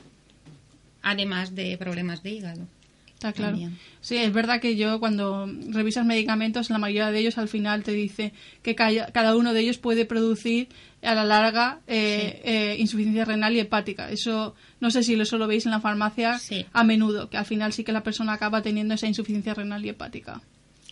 además 1.04 1.54
de 1.54 1.78
problemas 1.78 2.24
de 2.24 2.32
hígado. 2.32 2.67
Está 3.13 3.34
claro. 3.34 3.60
Sí, 4.02 4.17
es 4.17 4.34
verdad 4.34 4.60
que 4.60 4.76
yo 4.76 5.00
cuando 5.00 5.48
revisas 5.69 6.08
medicamentos, 6.08 6.71
la 6.71 6.80
mayoría 6.80 7.12
de 7.12 7.19
ellos 7.19 7.38
al 7.38 7.50
final 7.50 7.84
te 7.84 7.91
dice 7.91 8.34
que 8.63 8.74
cada 8.74 9.36
uno 9.36 9.54
de 9.54 9.60
ellos 9.60 9.78
puede 9.78 10.06
producir 10.06 10.69
a 11.04 11.13
la 11.13 11.24
larga 11.24 11.82
eh, 11.86 12.41
eh, 12.45 12.76
insuficiencia 12.80 13.26
renal 13.26 13.56
y 13.56 13.60
hepática. 13.60 14.10
Eso 14.10 14.56
no 14.80 14.89
sé 14.89 15.04
si 15.04 15.13
eso 15.13 15.38
lo 15.38 15.45
veis 15.45 15.67
en 15.67 15.71
la 15.71 15.82
farmacia 15.82 16.39
a 16.74 16.84
menudo, 16.84 17.30
que 17.30 17.38
al 17.38 17.45
final 17.45 17.74
sí 17.74 17.84
que 17.84 17.91
la 17.91 18.02
persona 18.02 18.34
acaba 18.34 18.63
teniendo 18.63 18.95
esa 18.95 19.06
insuficiencia 19.06 19.54
renal 19.54 19.86
y 19.86 19.89
hepática. 19.89 20.41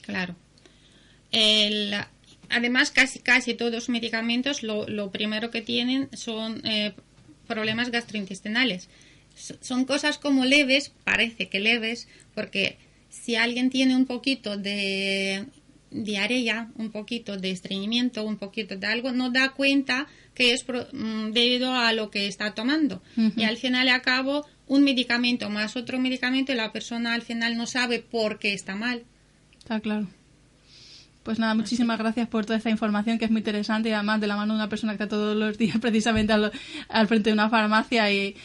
Claro. 0.04 0.36
El, 1.34 1.94
además, 2.50 2.92
casi, 2.92 3.20
casi 3.20 3.56
todos 3.56 3.74
los 3.74 3.90
medicamentos 3.90 4.64
lo, 4.64 4.88
lo 4.88 5.12
primero 5.12 5.52
que 5.52 5.62
tienen 5.62 6.08
son 6.14 6.66
eh, 6.66 6.94
problemas 7.48 7.92
gastrointestinales. 7.92 8.88
son 9.36 9.84
cosas 9.84 10.18
como 10.18 10.46
leves, 10.46 10.94
parece 11.04 11.50
que 11.50 11.60
leves, 11.60 12.08
porque 12.34 12.78
si 13.10 13.36
alguien 13.36 13.70
tiene 13.70 13.96
un 13.96 14.06
poquito 14.06 14.58
de 14.58 15.46
diarrea, 15.92 16.72
un 16.76 16.92
poquito 16.92 17.38
de 17.38 17.52
estreñimiento, 17.52 18.24
un 18.24 18.38
poquito 18.38 18.76
de 18.76 18.88
algo, 18.88 19.12
no 19.12 19.30
da 19.30 19.50
cuenta 19.50 20.08
que 20.34 20.54
es 20.54 20.66
mm, 20.68 21.32
debido 21.32 21.74
a 21.76 21.94
lo 21.94 22.10
que 22.10 22.28
está 22.28 22.54
tomando. 22.54 23.02
Y 23.36 23.44
al 23.44 23.58
final 23.58 23.88
y 23.88 23.90
al 23.90 24.02
cabo, 24.02 24.46
un 24.68 24.84
medicamento 24.84 25.50
más 25.50 25.76
otro 25.76 26.00
medicamento 26.00 26.52
y 26.52 26.56
la 26.56 26.72
persona 26.72 27.14
al 27.14 27.22
final 27.22 27.58
no 27.58 27.68
sabe 27.68 28.00
por 28.00 28.40
qué 28.40 28.54
está 28.54 28.76
mal. 28.76 29.04
Está 29.60 29.80
claro. 29.80 30.08
Pues 31.24 31.40
nada, 31.40 31.56
muchísimas 31.56 31.98
gracias 31.98 32.28
por 32.28 32.46
toda 32.46 32.58
esta 32.58 32.70
información 32.70 33.18
que 33.18 33.24
es 33.24 33.32
muy 33.32 33.40
interesante 33.40 33.88
y 33.88 33.94
además 33.94 34.20
de 34.20 34.28
la 34.28 34.36
mano 34.36 34.54
de 34.54 34.60
una 34.60 34.68
persona 34.68 34.92
que 34.92 35.04
está 35.04 35.08
todos 35.08 35.38
los 35.38 35.58
días 35.58 35.78
precisamente 35.82 36.34
al, 36.34 37.08
frente 37.08 37.30
de 37.30 37.34
una 37.34 37.50
farmacia 37.50 38.12
y, 38.12 38.36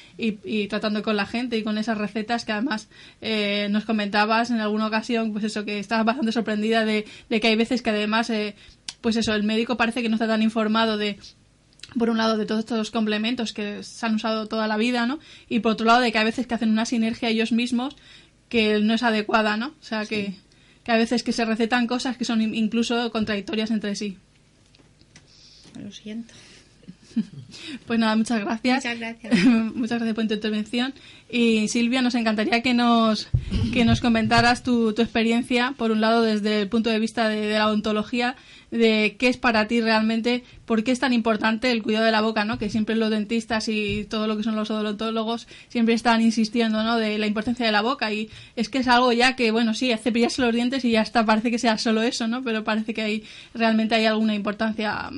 tratando 0.69 1.03
con 1.03 1.17
la 1.17 1.27
gente 1.27 1.59
y 1.59 1.65
con 1.65 1.77
esas 1.77 1.99
recetas 1.99 2.45
que 2.45 2.53
además 2.53 2.89
eh, 3.21 3.67
nos 3.71 3.85
comentabas 3.85 4.51
en 4.51 4.61
alguna 4.61 4.87
ocasión, 4.87 5.33
pues 5.33 5.45
eso, 5.45 5.65
que 5.65 5.81
estabas 5.81 6.07
bastante 6.07 6.31
sorprendida 6.31 6.85
de, 6.85 7.05
que 7.29 7.49
hay 7.49 7.57
veces 7.57 7.83
que 7.83 7.91
además, 7.91 8.31
eh, 8.31 8.55
pues 9.01 9.17
eso, 9.17 9.35
el 9.35 9.43
médico 9.43 9.77
parece 9.77 10.01
que 10.01 10.09
no 10.09 10.15
está 10.15 10.29
tan 10.29 10.43
informado 10.43 10.97
de 10.97 11.19
por 11.99 12.11
un 12.11 12.19
lado 12.19 12.37
de 12.37 12.47
todos 12.47 12.61
estos 12.61 12.91
complementos 12.93 13.53
que 13.53 13.83
se 13.83 14.07
han 14.07 14.15
usado 14.15 14.47
toda 14.47 14.69
la 14.69 14.77
vida, 14.77 15.07
¿no? 15.07 15.19
Y 15.49 15.61
por 15.61 15.73
otro 15.73 15.87
lado 15.87 16.01
de 16.01 16.13
que 16.13 16.19
hay 16.19 16.25
veces 16.25 16.47
que 16.47 16.55
hacen 16.55 16.71
una 16.71 16.85
sinergia 16.85 17.31
ellos 17.31 17.51
mismos 17.51 17.97
que 18.49 18.79
no 18.81 18.95
es 18.95 19.03
adecuada, 19.03 19.57
¿no? 19.57 19.69
O 19.69 19.83
sea 19.83 20.07
que 20.07 20.35
que 20.89 20.93
a 20.93 20.97
veces 20.97 21.23
que 21.23 21.35
se 21.35 21.45
recetan 21.45 21.87
cosas 21.87 22.17
que 22.17 22.25
son 22.25 22.41
incluso 22.41 23.13
contradictorias 23.13 23.71
entre 23.71 23.95
sí. 23.95 24.17
Lo 25.79 25.93
siento. 25.93 26.33
Pues 27.87 27.99
nada, 27.99 28.17
muchas 28.17 28.41
gracias. 28.41 28.85
Muchas 28.85 28.99
gracias. 28.99 29.45
muchas 29.75 29.99
gracias 29.99 30.15
por 30.15 30.27
tu 30.27 30.35
intervención. 30.35 30.95
Y 31.31 31.69
Silvia, 31.69 32.01
nos 32.01 32.15
encantaría 32.15 32.63
que 32.63 32.73
nos, 32.73 33.29
que 33.73 33.85
nos 33.85 34.01
comentaras 34.01 34.63
tu, 34.63 34.95
tu 34.95 35.03
experiencia, 35.03 35.75
por 35.77 35.91
un 35.91 36.01
lado, 36.01 36.23
desde 36.23 36.63
el 36.63 36.69
punto 36.69 36.89
de 36.89 36.99
vista 36.99 37.29
de, 37.29 37.51
la 37.51 37.67
odontología, 37.67 38.37
de 38.71 39.17
qué 39.19 39.29
es 39.29 39.37
para 39.37 39.67
ti 39.67 39.81
realmente, 39.81 40.45
por 40.67 40.85
qué 40.85 40.93
es 40.93 41.01
tan 41.01 41.13
importante 41.13 41.71
el 41.71 41.83
cuidado 41.83 42.05
de 42.05 42.13
la 42.13 42.21
boca, 42.21 42.45
¿no? 42.45 42.59
Que 42.59 42.71
siempre 42.71 42.97
los 42.97 43.11
dentistas 43.11 43.69
y 43.69 44.05
todo 44.05 44.27
lo 44.27 44.37
que 44.37 44.43
son 44.43 44.57
los 44.57 44.71
odontólogos 44.71 45.49
siempre 45.69 45.95
están 45.95 46.21
insistiendo, 46.21 46.83
¿no? 46.83 46.97
De 46.97 47.19
la 47.19 47.27
importancia 47.27 47.65
de 47.65 47.73
la 47.73 47.83
boca 47.83 48.13
y 48.13 48.29
es 48.57 48.69
que 48.69 48.79
es 48.79 48.89
algo 48.89 49.13
ya 49.13 49.37
que, 49.37 49.51
bueno, 49.51 49.75
sí, 49.75 49.93
cepillarse 49.97 50.43
los 50.43 50.55
dientes 50.55 50.85
y 50.85 50.93
ya 50.93 51.03
está, 51.03 51.25
parece 51.25 51.51
que 51.51 51.59
sea 51.59 51.79
solo 51.79 52.03
eso, 52.03 52.29
¿no? 52.29 52.43
Pero 52.43 52.65
parece 52.65 52.95
que 52.95 53.03
hay, 53.03 53.25
realmente 53.55 53.95
hay 53.95 54.07
alguna 54.07 54.35
importancia 54.35 55.11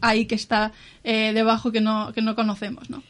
ahí 0.00 0.26
que 0.26 0.34
está 0.34 0.72
eh, 1.04 1.32
debajo 1.34 1.72
que 1.72 1.80
no, 1.80 2.12
que 2.12 2.22
no 2.22 2.34
conocemos, 2.34 2.88
¿no? 2.90 3.02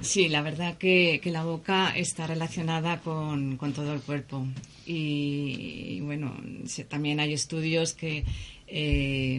Sí, 0.00 0.28
la 0.28 0.42
verdad 0.42 0.76
que, 0.78 1.20
la 1.24 1.44
boca 1.44 1.92
está 1.96 2.26
relacionada 2.26 3.00
con, 3.00 3.58
todo 3.74 3.94
el 3.94 4.00
cuerpo. 4.00 4.46
Y, 4.84 6.00
bueno, 6.00 6.36
también 6.88 7.20
hay 7.20 7.32
estudios 7.32 7.94
que 7.94 8.24
eh, 8.68 9.36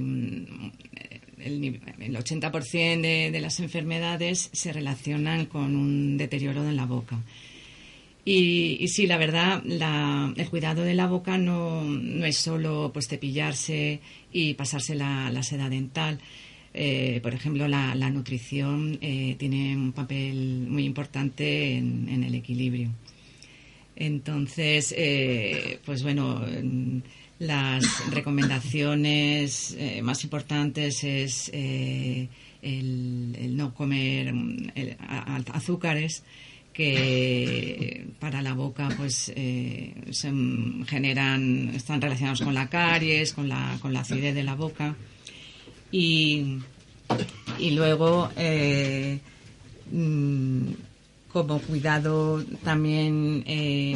el, 1.38 1.82
80% 2.18 3.02
de, 3.02 3.32
de, 3.32 3.40
las 3.40 3.60
enfermedades 3.60 4.50
se 4.52 4.74
relacionan 4.74 5.46
con 5.46 5.76
un 5.76 6.18
deterioro 6.18 6.68
en 6.68 6.76
la 6.76 6.86
boca. 6.86 7.20
Y, 8.26 8.86
sí, 8.90 9.08
la 9.08 9.18
verdad, 9.18 9.64
el 9.66 10.50
cuidado 10.50 10.82
de 10.82 10.96
la 10.96 11.08
boca 11.08 11.38
no, 11.38 12.26
es 12.26 12.38
solo 12.38 12.92
pues 12.92 13.08
cepillarse 13.08 14.02
y 14.34 14.56
pasarse 14.56 14.96
la 14.96 15.44
seda 15.44 15.70
dental 15.70 16.20
eh, 16.80 17.22
por 17.24 17.34
ejemplo, 17.34 17.68
la, 17.68 17.96
nutrición 18.12 19.00
eh, 19.02 19.36
tiene 19.40 19.76
un 19.76 19.94
papel 19.94 20.68
muy 20.70 20.86
importante 20.86 21.76
en, 21.76 22.24
el 22.24 22.36
equilibrio. 22.36 22.92
Entonces, 23.96 24.94
eh, 24.96 25.80
pues 25.84 26.04
bueno, 26.04 26.46
las 27.40 27.84
recomendaciones 28.12 29.76
más 30.04 30.24
importantes 30.24 31.04
es 31.04 31.50
el, 31.52 32.30
no 33.58 33.74
comer 33.74 34.32
azúcares 35.52 36.24
que 36.74 38.06
para 38.20 38.44
la 38.44 38.54
boca 38.54 38.90
pues 38.96 39.34
se 40.12 40.32
generan 40.86 41.72
están 41.74 42.02
relacionados 42.02 42.42
con 42.42 42.54
la 42.54 42.70
caries 42.70 43.34
con 43.34 43.50
la 43.50 43.80
con 43.82 43.94
la 43.94 44.02
acidez 44.02 44.36
de 44.36 44.44
la 44.44 44.54
boca 44.54 44.96
y, 45.92 46.60
y 47.60 47.72
luego 47.72 48.30
eh, 48.36 49.20
mm, 49.92 50.72
como 51.32 51.60
cuidado 51.60 52.44
también 52.64 53.44
eh, 53.46 53.96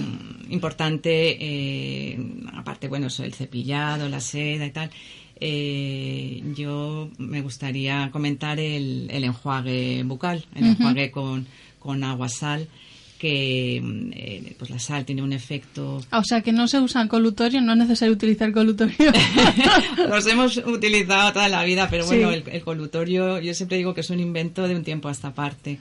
importante, 0.49 1.37
eh, 1.39 2.19
aparte, 2.53 2.87
bueno, 2.87 3.07
el 3.07 3.33
cepillado, 3.33 4.09
la 4.09 4.19
seda 4.19 4.65
y 4.65 4.71
tal, 4.71 4.91
eh, 5.39 6.43
yo 6.55 7.09
me 7.17 7.41
gustaría 7.41 8.09
comentar 8.11 8.59
el, 8.59 9.07
el 9.09 9.23
enjuague 9.23 10.03
bucal, 10.03 10.45
el 10.53 10.65
enjuague 10.65 11.09
con, 11.09 11.47
con 11.79 12.03
agua 12.03 12.29
sal 12.29 12.67
que 13.21 13.75
eh, 14.13 14.55
pues 14.57 14.71
la 14.71 14.79
sal 14.79 15.05
tiene 15.05 15.21
un 15.21 15.31
efecto. 15.31 16.01
Ah, 16.09 16.17
o 16.17 16.23
sea, 16.23 16.41
que 16.41 16.51
no 16.51 16.67
se 16.67 16.79
usan 16.79 17.07
colutorio, 17.07 17.61
no 17.61 17.73
es 17.73 17.77
necesario 17.77 18.15
utilizar 18.15 18.51
colutorio. 18.51 19.11
Los 20.09 20.25
hemos 20.25 20.57
utilizado 20.57 21.33
toda 21.33 21.47
la 21.47 21.63
vida, 21.63 21.87
pero 21.87 22.07
bueno, 22.07 22.31
el, 22.31 22.61
colutorio 22.63 23.39
yo 23.39 23.53
siempre 23.53 23.77
digo 23.77 23.93
que 23.93 24.01
es 24.01 24.09
un 24.09 24.19
invento 24.19 24.67
de 24.67 24.75
un 24.75 24.83
tiempo 24.83 25.07
a 25.07 25.11
esta 25.11 25.35
parte. 25.35 25.77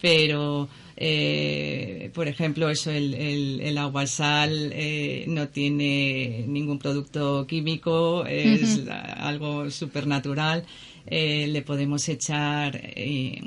Pero, 0.00 0.70
eh, 0.96 2.10
por 2.14 2.26
ejemplo, 2.26 2.70
eso, 2.70 2.90
el, 2.90 3.12
el, 3.12 3.76
agua 3.76 4.06
sal 4.06 4.70
eh, 4.72 5.26
no 5.28 5.48
tiene 5.48 6.46
ningún 6.48 6.78
producto 6.78 7.46
químico, 7.46 8.24
es 8.24 8.80
algo 9.18 9.70
supernatural. 9.70 10.64
le 11.06 11.62
podemos 11.66 12.08
echar 12.08 12.80
eh, 12.82 13.42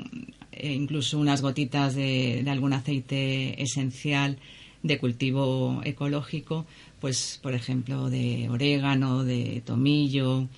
incluso 0.62 1.18
unas 1.18 1.42
gotitas 1.42 1.94
de, 1.94 2.44
algún 2.48 2.72
aceite 2.72 3.60
esencial 3.62 4.38
de 4.82 4.98
cultivo 4.98 5.80
ecológico, 5.84 6.66
pues 7.00 7.38
por 7.42 7.54
ejemplo 7.54 8.10
de 8.10 8.48
orégano, 8.48 9.24
de 9.24 9.62
tomillo, 9.64 10.48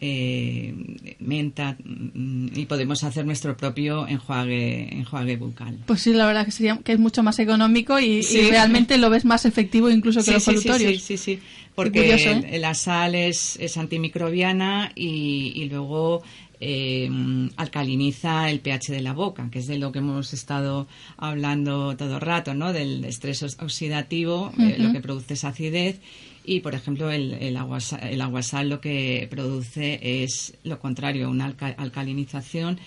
eh, 0.00 0.72
menta 1.18 1.76
mm, 1.82 2.48
y 2.54 2.66
podemos 2.66 3.02
hacer 3.02 3.26
nuestro 3.26 3.56
propio 3.56 4.06
enjuague 4.06 4.96
enjuague 4.96 5.36
bucal. 5.36 5.76
Pues 5.86 6.02
sí, 6.02 6.12
la 6.12 6.26
verdad 6.26 6.44
que 6.44 6.52
sería 6.52 6.78
que 6.78 6.92
es 6.92 7.00
mucho 7.00 7.24
más 7.24 7.40
económico 7.40 7.98
y, 7.98 8.22
realmente 8.48 8.96
lo 8.96 9.10
ves 9.10 9.24
más 9.24 9.44
efectivo 9.44 9.90
incluso 9.90 10.22
que 10.24 10.30
los 10.30 10.44
colutorios. 10.44 11.02
Sí, 11.02 11.16
sí, 11.16 11.36
sí, 11.36 11.40
porque 11.74 12.14
¿eh? 12.14 12.58
la 12.60 12.74
sal 12.74 13.16
es, 13.16 13.56
es 13.60 13.76
antimicrobiana 13.76 14.92
y, 14.94 15.52
y 15.56 15.68
luego 15.68 16.22
eh, 16.60 17.10
alcaliniza 17.56 18.50
el 18.50 18.60
pH 18.60 18.92
de 18.92 19.00
la 19.00 19.12
boca, 19.12 19.48
que 19.50 19.60
es 19.60 19.66
de 19.66 19.78
lo 19.78 19.92
que 19.92 20.00
hemos 20.00 20.32
estado 20.32 20.86
hablando 21.16 21.96
todo 21.96 22.16
el 22.16 22.20
rato, 22.20 22.54
¿no? 22.54 22.72
Del 22.72 23.04
estrés 23.04 23.42
oxidativo, 23.42 24.52
eh, 24.58 24.76
lo 24.78 24.92
que 24.92 25.00
produce 25.00 25.34
es 25.34 25.44
acidez. 25.44 26.00
Y, 26.44 26.60
por 26.60 26.74
ejemplo, 26.74 27.10
el, 27.10 27.34
el, 27.34 27.56
agua, 27.58 27.78
el 28.00 28.20
aguasal 28.22 28.70
lo 28.70 28.80
que 28.80 29.28
produce 29.30 30.22
es 30.22 30.54
lo 30.64 30.80
contrario, 30.80 31.28
una 31.28 31.54
alcalinización 31.76 32.78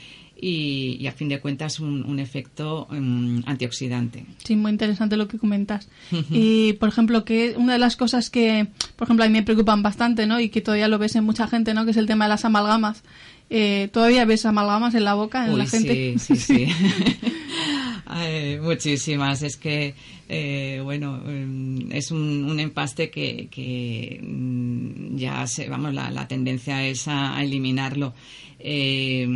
y, 0.41 1.05
a 1.05 1.11
fin 1.11 1.29
de 1.29 1.39
cuentas 1.39 1.79
un, 1.79 2.19
efecto 2.19 2.87
mm, 2.89 3.41
antioxidante. 3.45 4.25
Sí, 4.43 4.55
muy 4.55 4.71
interesante 4.71 5.15
lo 5.15 5.27
que 5.27 5.37
comentas. 5.37 5.87
y 6.31 6.73
por 6.73 6.89
ejemplo, 6.89 7.23
que 7.23 7.53
una 7.57 7.73
de 7.73 7.79
las 7.79 7.95
cosas 7.95 8.29
que, 8.31 8.67
por 8.95 9.05
ejemplo, 9.05 9.23
a 9.23 9.27
mí 9.27 9.33
me 9.33 9.43
preocupan 9.43 9.83
bastante, 9.83 10.25
¿no? 10.25 10.39
Y 10.39 10.49
que 10.49 10.61
todavía 10.61 10.87
lo 10.87 10.97
ves 10.97 11.15
en 11.15 11.23
mucha 11.23 11.47
gente, 11.47 11.75
¿no? 11.75 11.85
Que 11.85 11.91
es 11.91 11.97
el 11.97 12.07
tema 12.07 12.25
de 12.25 12.29
las 12.29 12.43
amalgamas. 12.43 13.03
Eh, 13.53 13.89
¿Todavía 13.91 14.23
ves 14.23 14.45
amalgamas 14.45 14.95
en 14.95 15.03
la 15.03 15.13
boca 15.13 15.45
en 15.45 15.57
la 15.57 15.65
gente? 15.65 16.15
Sí, 16.17 16.35
sí, 16.37 16.37
sí. 16.37 16.67
muchísimas. 18.61 19.41
Es 19.41 19.57
que, 19.57 19.93
eh, 20.29 20.79
bueno, 20.81 21.19
mm, 21.21 21.91
es 21.91 22.11
un, 22.11 22.57
empaste 22.61 23.09
que, 23.09 24.19
mm, 24.21 25.17
ya 25.17 25.45
se, 25.47 25.67
vamos, 25.67 25.93
la, 25.93 26.27
tendencia 26.29 26.87
es 26.87 27.09
a, 27.09 27.43
eliminarlo. 27.43 28.13
Eh, 28.57 29.27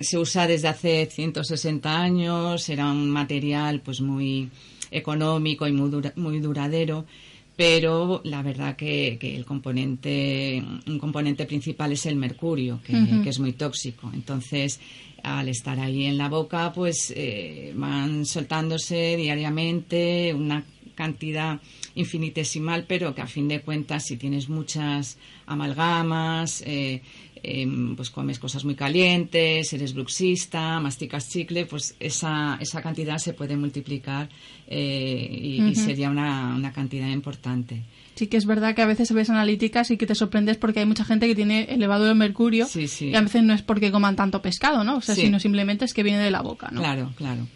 se 0.00 0.16
usa 0.16 0.46
desde 0.46 0.68
hace 0.68 1.06
160 1.06 2.00
años, 2.00 2.66
era 2.70 2.90
un 2.90 3.10
material 3.10 3.80
pues 3.80 4.00
muy 4.00 4.48
económico 4.90 5.68
y 5.68 5.72
muy, 5.72 5.90
muy 6.16 6.40
duradero 6.40 7.04
pero 7.60 8.22
la 8.24 8.40
verdad 8.40 8.74
que, 8.74 9.18
el 9.20 9.44
componente, 9.44 10.64
un 10.86 10.98
componente 10.98 11.44
principal 11.44 11.92
es 11.92 12.06
el 12.06 12.16
mercurio, 12.16 12.80
que, 12.82 13.28
es 13.28 13.38
muy 13.38 13.52
tóxico. 13.52 14.10
Entonces, 14.14 14.80
al 15.22 15.46
estar 15.46 15.78
ahí 15.78 16.06
en 16.06 16.16
la 16.16 16.30
boca, 16.30 16.72
pues 16.72 17.12
eh, 17.14 17.74
van 17.76 18.24
soltándose 18.24 19.14
diariamente 19.18 20.32
una 20.32 20.64
cantidad 20.94 21.60
infinitesimal, 21.96 22.86
pero 22.88 23.14
que 23.14 23.20
a 23.20 23.26
fin 23.26 23.46
de 23.46 23.60
cuentas, 23.60 24.06
si 24.06 24.16
tienes 24.16 24.48
muchas 24.48 25.18
amalgamas, 25.44 26.62
eh, 26.66 27.02
Em, 27.42 27.96
pues 27.96 28.10
comes 28.10 28.38
cosas 28.38 28.64
muy 28.64 28.74
calientes, 28.74 29.72
eres 29.72 29.94
bruxista, 29.94 30.78
masticas 30.78 31.30
chicle, 31.30 31.64
pues 31.64 31.96
esa, 31.98 32.58
esa 32.60 32.82
cantidad 32.82 33.16
se 33.16 33.32
puede 33.32 33.56
multiplicar 33.56 34.28
eh, 34.66 35.62
y, 35.70 35.74
sería 35.74 36.10
una, 36.10 36.54
una 36.54 36.70
cantidad 36.72 37.08
importante. 37.08 37.82
Sí 38.14 38.26
que 38.26 38.36
es 38.36 38.44
verdad 38.44 38.74
que 38.74 38.82
a 38.82 38.86
veces 38.86 39.10
ves 39.12 39.30
analíticas 39.30 39.90
y 39.90 39.96
que 39.96 40.06
te 40.06 40.14
sorprendes 40.14 40.58
porque 40.58 40.80
hay 40.80 40.86
mucha 40.86 41.04
gente 41.04 41.26
que 41.26 41.34
tiene 41.34 41.62
elevado 41.70 42.10
el 42.10 42.14
mercurio 42.14 42.66
y 42.74 43.14
a 43.14 43.20
veces 43.22 43.42
no 43.42 43.54
es 43.54 43.62
porque 43.62 43.90
coman 43.90 44.16
tanto 44.16 44.42
pescado, 44.42 44.84
¿no? 44.84 44.96
O 44.96 45.00
sea, 45.00 45.14
sino 45.14 45.40
simplemente 45.40 45.86
es 45.86 45.94
que 45.94 46.02
viene 46.02 46.22
de 46.22 46.30
la 46.30 46.42
boca, 46.42 46.68
¿no? 46.70 46.80
Claro, 46.80 47.10
claro. 47.16 47.46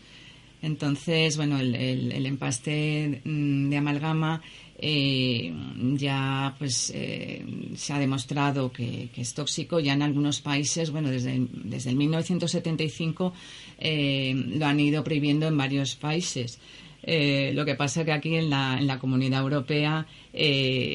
Entonces, 0.63 1.37
bueno, 1.37 1.59
el, 1.59 1.75
el 1.75 2.25
empaste 2.25 3.21
mm, 3.23 3.69
de 3.69 3.77
amalgama 3.77 4.41
eh, 4.77 5.55
ya 5.95 6.55
pues 6.59 6.91
eh, 6.95 7.45
se 7.77 7.93
ha 7.93 7.99
demostrado 7.99 8.73
que, 8.73 9.11
es 9.17 9.35
tóxico. 9.35 9.81
Ya 9.81 9.93
en 9.93 10.03
algunos 10.03 10.41
países, 10.41 10.91
bueno, 10.91 11.11
desde, 11.11 11.47
desde 11.53 11.91
el 11.91 11.97
1975 11.97 13.33
eh, 13.79 14.35
lo 14.35 14.67
han 14.67 14.81
ido 14.81 15.05
prohibiendo 15.05 15.47
en 15.47 15.57
varios 15.57 15.95
países. 15.95 16.59
lo 17.07 17.65
que 17.65 17.75
pasa 17.75 18.05
que 18.05 18.13
aquí 18.13 18.35
en 18.35 18.49
la, 18.49 18.79
en 18.79 18.87
la 18.87 18.99
comunidad 18.99 19.43
europea 19.43 20.07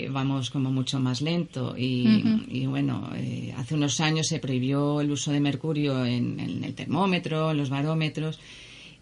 vamos 0.10 0.50
como 0.50 0.72
mucho 0.72 1.00
más 1.00 1.22
lento 1.22 1.76
y, 1.78 2.66
bueno, 2.66 3.10
hace 3.56 3.76
unos 3.76 4.00
años 4.00 4.28
se 4.28 4.40
prohibió 4.40 5.02
el 5.02 5.12
uso 5.12 5.32
de 5.32 5.40
mercurio 5.40 6.04
en, 6.06 6.40
en 6.40 6.64
el 6.64 6.74
termómetro, 6.74 7.52
en 7.52 7.58
los 7.58 7.70
barómetros 7.70 8.40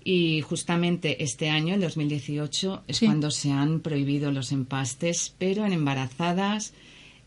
y 0.09 0.39
justamente 0.39 1.21
este 1.21 1.49
año, 1.49 1.75
el 1.75 1.81
2018, 1.81 2.83
es 2.87 3.01
cuando 3.01 3.29
se 3.29 3.51
han 3.51 3.81
prohibido 3.81 4.31
los 4.31 4.53
empastes, 4.53 5.35
pero 5.37 5.65
en 5.65 5.73
embarazadas, 5.73 6.73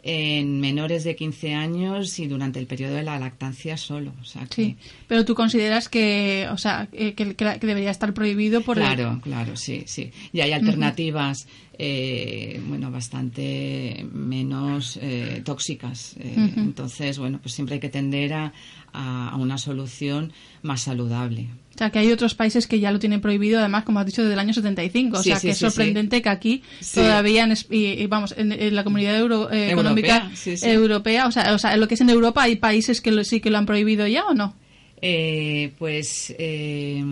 en 0.02 0.60
menores 0.60 1.04
de 1.04 1.14
15 1.14 1.52
años 1.52 2.18
y 2.18 2.26
durante 2.26 2.58
el 2.58 2.66
periodo 2.66 2.94
de 2.94 3.02
la 3.02 3.18
lactancia 3.18 3.76
solo. 3.76 4.14
O 4.22 4.24
sea 4.24 4.46
Sí, 4.48 4.76
pero 5.06 5.26
tú 5.26 5.34
consideras 5.34 5.90
que, 5.90 6.48
o 6.50 6.56
sea, 6.56 6.88
que, 6.90 7.36
debería 7.60 7.90
estar 7.90 8.14
prohibido 8.14 8.62
por 8.62 8.78
Claro, 8.78 9.20
claro, 9.22 9.58
sí, 9.58 9.82
sí. 9.84 10.10
Y 10.32 10.40
hay 10.40 10.52
alternativas, 10.52 11.48
eh, 11.78 12.62
bueno, 12.66 12.90
bastante 12.90 14.06
menos 14.10 14.98
eh, 15.02 15.42
tóxicas. 15.44 16.16
Eh, 16.18 16.52
entonces, 16.56 17.18
bueno, 17.18 17.40
pues 17.42 17.52
siempre 17.54 17.74
hay 17.74 17.80
que 17.80 17.90
tender 17.90 18.32
a, 18.32 18.52
a 18.92 19.36
una 19.36 19.58
solución 19.58 20.32
más 20.62 20.82
saludable. 20.82 21.48
O 21.74 21.78
sea, 21.78 21.90
que 21.90 21.98
hay 21.98 22.12
otros 22.12 22.34
países 22.34 22.66
que 22.66 22.78
ya 22.78 22.92
lo 22.92 22.98
tienen 22.98 23.20
prohibido, 23.20 23.58
además, 23.58 23.84
como 23.84 24.00
has 24.00 24.06
dicho, 24.06 24.20
desde 24.20 24.34
el 24.34 24.38
año 24.38 24.52
75. 24.52 25.18
o 25.18 25.22
sea, 25.22 25.40
que 25.40 25.50
es 25.50 25.58
sorprendente 25.58 26.20
que 26.20 26.28
aquí 26.28 26.62
todavía, 26.92 27.44
en, 27.44 27.54
y, 27.70 28.06
vamos, 28.06 28.34
en, 28.36 28.74
la 28.74 28.84
comunidad 28.84 29.16
eh, 29.50 29.70
económica 29.70 30.30
europea, 30.62 31.26
o 31.26 31.32
sea, 31.32 31.54
o 31.54 31.58
sea, 31.58 31.72
en 31.74 31.80
lo 31.80 31.88
que 31.88 31.94
es 31.94 32.00
en 32.02 32.10
Europa, 32.10 32.42
¿hay 32.42 32.56
países 32.56 33.00
que 33.00 33.24
sí 33.24 33.40
que 33.40 33.50
lo 33.50 33.56
han 33.56 33.66
prohibido 33.66 34.06
ya 34.06 34.26
o 34.26 34.34
no? 34.34 34.56
Eh, 35.02 35.72
pues 35.78 36.34
eh, 36.38 37.02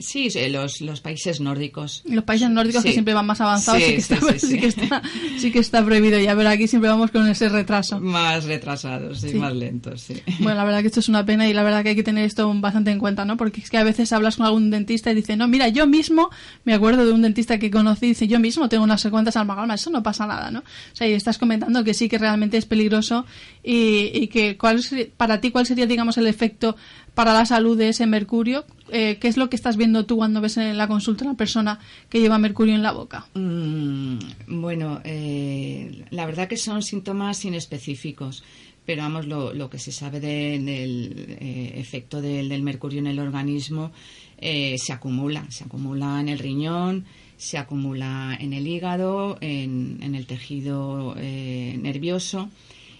sí, 0.00 0.28
los, 0.50 0.80
los 0.80 1.00
países 1.00 1.40
nórdicos. 1.40 2.02
Los 2.06 2.24
países 2.24 2.50
nórdicos 2.50 2.82
que 2.82 2.92
siempre 2.92 3.14
van 3.14 3.26
más 3.26 3.40
avanzados 3.40 3.82
sí, 3.82 3.92
que, 3.92 3.96
está, 3.96 5.02
sí, 5.38 5.52
que 5.52 5.58
está, 5.60 5.84
prohibido 5.84 6.18
ya, 6.18 6.34
pero 6.34 6.48
aquí 6.48 6.66
siempre 6.66 6.90
vamos 6.90 7.12
con 7.12 7.28
ese 7.28 7.48
retraso. 7.48 8.00
Más 8.00 8.44
retrasados, 8.44 9.22
y 9.24 9.34
más 9.34 9.54
lentos, 9.54 10.00
sí. 10.00 10.14
Bueno, 10.40 10.56
la 10.56 10.64
verdad 10.64 10.80
que 10.80 10.88
esto 10.88 11.00
es 11.00 11.08
una 11.08 11.24
pena 11.24 11.48
y 11.48 11.52
la 11.52 11.62
verdad 11.62 11.82
que 11.84 11.90
hay 11.90 11.94
que 11.96 12.02
tener 12.02 12.24
esto 12.24 12.52
bastante 12.54 12.90
en 12.90 12.98
cuenta, 12.98 13.24
¿no? 13.24 13.36
Porque 13.36 13.60
es 13.60 13.70
que 13.70 13.78
a 13.78 13.84
veces 13.84 14.12
hablas 14.12 14.36
con 14.36 14.46
algún 14.46 14.70
dentista 14.70 15.12
y 15.12 15.14
dice, 15.14 15.36
no, 15.36 15.46
mira, 15.46 15.68
yo 15.68 15.86
mismo, 15.86 16.30
me 16.64 16.74
acuerdo 16.74 17.06
de 17.06 17.12
un 17.12 17.22
dentista 17.22 17.58
que 17.58 17.70
conocí, 17.70 18.06
dice, 18.06 18.26
yo 18.26 18.40
mismo 18.40 18.68
tengo 18.68 18.82
unas 18.82 19.04
cuantas 19.06 19.36
amalgamas, 19.36 19.80
eso 19.80 19.90
no 19.90 20.02
pasa 20.02 20.26
nada, 20.26 20.50
¿no? 20.50 20.60
O 20.60 20.96
sea, 20.96 21.06
y 21.06 21.12
estás 21.12 21.38
comentando 21.38 21.84
que 21.84 21.94
sí 21.94 22.08
que 22.08 22.18
realmente 22.18 22.56
es 22.56 22.66
peligroso 22.66 23.24
y, 23.64 24.10
y 24.12 24.28
que 24.28 24.56
cuál 24.58 24.80
para 25.16 25.40
ti, 25.40 25.50
¿cuál 25.50 25.66
sería, 25.66 25.86
digamos, 25.86 26.18
el 26.18 26.26
efecto 26.26 26.76
para 27.14 27.32
la 27.32 27.46
salud 27.46 27.78
de 27.78 27.88
ese 27.88 28.06
mercurio. 28.06 28.64
Eh, 28.90 29.18
¿Qué 29.20 29.28
es 29.28 29.36
lo 29.36 29.48
que 29.48 29.56
estás 29.56 29.76
viendo 29.76 30.04
tú 30.04 30.16
cuando 30.16 30.40
ves 30.40 30.56
en 30.56 30.76
la 30.76 30.88
consulta 30.88 31.24
a 31.24 31.28
una 31.28 31.36
persona 31.36 31.78
que 32.08 32.20
lleva 32.20 32.38
mercurio 32.38 32.74
en 32.74 32.82
la 32.82 32.92
boca? 32.92 33.26
Mm, 33.34 34.18
bueno, 34.48 35.00
eh, 35.04 36.04
la 36.10 36.26
verdad 36.26 36.48
que 36.48 36.56
son 36.56 36.82
síntomas 36.82 37.44
inespecíficos, 37.44 38.42
pero 38.84 39.02
vamos, 39.02 39.26
lo, 39.26 39.70
que 39.70 39.78
se 39.78 39.92
sabe 39.92 40.20
del 40.20 40.68
eh, 40.68 41.72
efecto 41.76 42.20
del, 42.20 42.48
del, 42.48 42.62
mercurio 42.62 42.98
en 42.98 43.06
el 43.06 43.18
organismo 43.18 43.92
eh, 44.38 44.76
se 44.78 44.92
acumula, 44.92 45.46
se 45.50 45.64
acumula 45.64 46.20
en 46.20 46.28
el 46.28 46.38
riñón, 46.38 47.06
se 47.36 47.56
acumula 47.56 48.36
en 48.38 48.52
el 48.52 48.66
hígado, 48.66 49.38
en, 49.40 49.98
en 50.02 50.14
el 50.14 50.26
tejido 50.26 51.14
eh, 51.16 51.78
nervioso, 51.80 52.50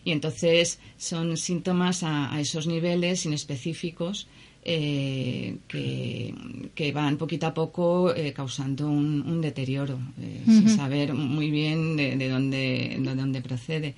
y 0.05 0.13
entonces 0.13 0.79
son 0.97 1.37
síntomas 1.37 2.03
a, 2.03 2.33
a 2.35 2.41
esos 2.41 2.67
niveles 2.67 3.25
inespecíficos 3.27 4.29
eh, 4.67 5.57
que, 5.69 6.35
que, 6.75 6.93
van 6.93 7.19
poquito 7.19 7.47
a 7.47 7.53
poco 7.53 8.15
eh, 8.15 8.33
causando 8.33 8.89
un, 8.89 9.23
un 9.27 9.41
deterioro, 9.43 9.99
eh, 10.21 10.41
uh 10.47 10.51
-huh. 10.51 10.59
sin 10.59 10.69
saber 10.71 11.13
muy 11.13 11.51
bien 11.51 11.97
de, 11.97 12.17
de, 12.17 12.29
dónde, 12.29 12.97
de 12.99 13.15
dónde 13.15 13.43
procede. 13.43 13.95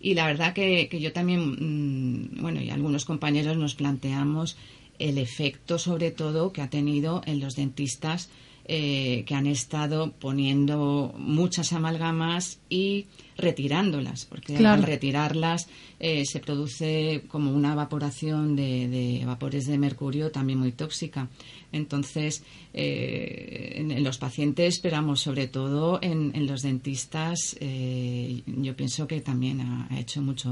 Y 0.00 0.12
la 0.12 0.26
verdad 0.26 0.52
que, 0.52 0.88
que 0.90 1.00
yo 1.00 1.12
también, 1.12 1.40
mmm, 1.40 2.42
bueno, 2.42 2.60
y 2.60 2.68
algunos 2.68 3.06
compañeros 3.06 3.56
nos 3.56 3.74
planteamos 3.74 4.58
el 4.98 5.16
efecto 5.16 5.78
sobre 5.78 6.10
todo 6.10 6.52
que 6.52 6.60
ha 6.60 6.68
tenido 6.68 7.22
en 7.24 7.40
los 7.40 7.56
dentistas 7.56 8.28
eh, 8.66 9.24
que 9.26 9.34
han 9.34 9.46
estado 9.46 10.12
poniendo 10.12 11.14
muchas 11.18 11.72
amalgamas 11.72 12.60
y 12.70 13.06
retirándolas, 13.36 14.26
porque 14.26 14.54
claro. 14.54 14.82
al 14.82 14.86
retirarlas 14.86 15.68
eh, 16.00 16.24
se 16.24 16.40
produce 16.40 17.24
como 17.28 17.52
una 17.52 17.72
evaporación 17.72 18.56
de, 18.56 18.88
de, 18.88 19.24
vapores 19.24 19.66
de 19.66 19.78
mercurio 19.78 20.30
también 20.30 20.58
muy 20.58 20.72
tóxica. 20.72 21.28
Entonces, 21.72 22.44
eh, 22.72 23.74
en, 23.76 23.90
en, 23.90 24.04
los 24.04 24.18
pacientes, 24.18 24.74
esperamos 24.74 25.20
sobre 25.20 25.48
todo 25.48 25.98
en, 26.00 26.32
en 26.34 26.46
los 26.46 26.62
dentistas, 26.62 27.56
eh, 27.60 28.42
yo 28.46 28.76
pienso 28.76 29.06
que 29.06 29.20
también 29.20 29.60
ha, 29.60 29.88
ha, 29.90 29.98
hecho 29.98 30.22
mucho, 30.22 30.50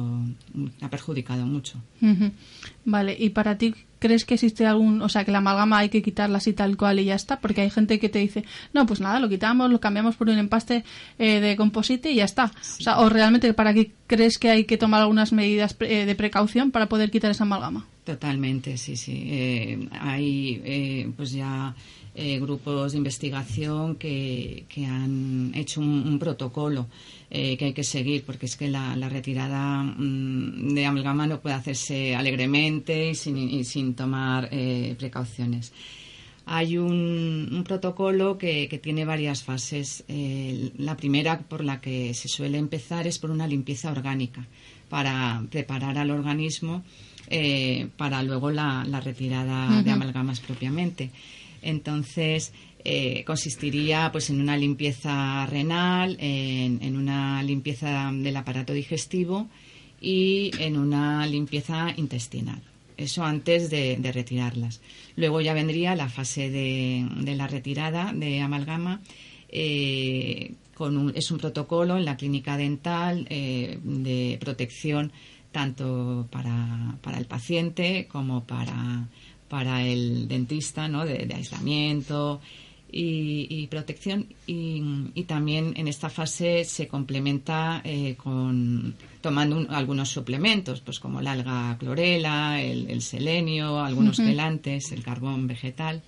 ha 0.80 0.90
perjudicado 0.90 1.46
mucho. 1.46 1.78
Uh 2.00 2.06
-huh. 2.06 2.32
Vale, 2.84 3.16
y 3.18 3.30
para 3.30 3.56
ti, 3.56 3.74
¿crees 4.02 4.24
que 4.24 4.34
existe 4.34 4.66
algún, 4.66 5.00
o 5.00 5.08
sea, 5.08 5.24
que 5.24 5.30
la 5.30 5.38
amalgama 5.38 5.78
hay 5.78 5.88
que 5.88 6.02
quitarla 6.02 6.38
así 6.38 6.52
tal 6.52 6.76
cual 6.76 6.98
y 6.98 7.04
ya 7.04 7.14
está? 7.14 7.38
Porque 7.38 7.60
hay 7.60 7.70
gente 7.70 8.00
que 8.00 8.08
te 8.08 8.18
dice, 8.18 8.44
no, 8.72 8.84
pues 8.84 9.00
nada, 9.00 9.20
lo 9.20 9.28
quitamos, 9.28 9.70
lo 9.70 9.78
cambiamos 9.78 10.16
por 10.16 10.28
un 10.28 10.38
empaste 10.38 10.82
eh, 11.20 11.40
de 11.40 11.56
composite 11.56 12.10
y 12.10 12.16
ya 12.16 12.24
está. 12.24 12.50
Sí. 12.60 12.80
O 12.80 12.82
sea, 12.82 12.98
o 12.98 13.08
realmente, 13.08 13.54
¿para 13.54 13.72
qué 13.72 13.92
crees 14.08 14.38
que 14.38 14.50
hay 14.50 14.64
que 14.64 14.76
tomar 14.76 15.02
algunas 15.02 15.32
medidas 15.32 15.72
pre 15.74 16.04
de 16.04 16.14
precaución 16.16 16.72
para 16.72 16.86
poder 16.86 17.12
quitar 17.12 17.30
esa 17.30 17.44
amalgama? 17.44 17.86
Totalmente, 18.04 18.76
sí, 18.78 18.96
sí. 18.96 19.22
Eh, 19.26 19.88
hay 19.92 20.60
eh, 20.64 21.10
pues 21.16 21.30
ya 21.30 21.72
eh, 22.16 22.40
grupos 22.40 22.92
de 22.92 22.98
investigación 22.98 23.94
que, 23.94 24.64
que 24.68 24.84
han 24.84 25.52
hecho 25.54 25.80
un, 25.80 26.06
un 26.08 26.18
protocolo 26.18 26.88
eh, 27.34 27.56
que 27.56 27.64
hay 27.64 27.72
que 27.72 27.82
seguir, 27.82 28.24
porque 28.24 28.44
es 28.44 28.56
que 28.56 28.68
la, 28.68 28.94
la 28.94 29.08
retirada 29.08 29.82
mmm, 29.82 30.74
de 30.74 30.84
amalgama 30.84 31.26
no 31.26 31.40
puede 31.40 31.54
hacerse 31.54 32.14
alegremente 32.14 33.08
y 33.10 33.14
sin, 33.14 33.38
y 33.38 33.64
sin 33.64 33.94
tomar 33.94 34.50
eh, 34.52 34.94
precauciones. 34.98 35.72
Hay 36.44 36.76
un, 36.76 37.48
un 37.50 37.64
protocolo 37.64 38.36
que, 38.36 38.68
que, 38.68 38.78
tiene 38.78 39.06
varias 39.06 39.44
fases. 39.44 40.04
Eh, 40.08 40.72
la 40.76 40.94
primera 40.94 41.38
por 41.38 41.64
la 41.64 41.80
que 41.80 42.12
se 42.12 42.28
suele 42.28 42.58
empezar 42.58 43.06
es 43.06 43.18
por 43.18 43.30
una 43.30 43.46
limpieza 43.46 43.90
orgánica, 43.90 44.46
para 44.90 45.42
preparar 45.50 45.96
al 45.96 46.10
organismo 46.10 46.82
eh, 47.28 47.88
para 47.96 48.22
luego 48.22 48.50
la, 48.50 48.84
la 48.86 49.00
retirada 49.00 49.68
uh 49.68 49.72
-huh. 49.72 49.82
de 49.82 49.90
amalgamas 49.90 50.40
propiamente. 50.40 51.10
Entonces, 51.62 52.52
eh, 52.84 53.22
consistiría 53.24 54.10
pues 54.10 54.28
en 54.30 54.40
una 54.40 54.56
limpieza 54.56 55.46
renal, 55.46 56.16
en, 56.18 56.96
una 56.96 57.42
limpieza 57.44 58.10
del 58.12 58.36
aparato 58.36 58.72
digestivo 58.72 59.48
y 60.00 60.50
en 60.58 60.76
una 60.76 61.24
limpieza 61.26 61.94
intestinal. 61.96 62.60
Eso 62.96 63.24
antes 63.24 63.70
de, 63.70 63.98
retirarlas. 64.12 64.80
Luego 65.14 65.40
ya 65.40 65.54
vendría 65.54 65.94
la 65.94 66.08
fase 66.08 66.50
de, 66.50 67.06
la 67.36 67.46
retirada 67.46 68.12
de 68.12 68.40
amalgama. 68.40 69.00
Eh, 69.48 70.54
es 71.14 71.30
un 71.30 71.38
protocolo 71.38 71.96
en 71.96 72.04
la 72.04 72.16
clínica 72.16 72.56
dental 72.56 73.26
eh, 73.30 73.78
de 73.84 74.38
protección 74.40 75.12
tanto 75.52 76.26
para 76.32 77.18
el 77.18 77.26
paciente 77.26 78.08
como 78.10 78.44
para, 78.44 79.06
para 79.52 79.84
el 79.84 80.28
dentista, 80.28 80.88
¿no? 80.88 81.04
de, 81.04 81.26
de 81.26 81.34
aislamiento 81.34 82.40
y, 82.90 83.46
y 83.50 83.66
protección. 83.66 84.24
Y, 84.46 84.82
y, 85.14 85.24
también 85.24 85.74
en 85.76 85.88
esta 85.88 86.08
fase 86.08 86.64
se 86.64 86.88
complementa 86.88 87.82
eh, 87.84 88.14
con 88.16 88.94
tomando 89.20 89.58
un, 89.58 89.66
algunos 89.70 90.08
suplementos, 90.08 90.80
pues 90.80 90.98
como 90.98 91.20
la 91.20 91.32
alga 91.32 91.76
clorela, 91.78 92.62
el, 92.62 92.88
el 92.88 93.02
selenio, 93.02 93.78
algunos 93.78 94.18
uh 94.18 94.22
-huh. 94.22 94.26
quelantes, 94.28 94.90
el 94.90 95.02
carbón 95.02 95.46
vegetal. 95.46 96.00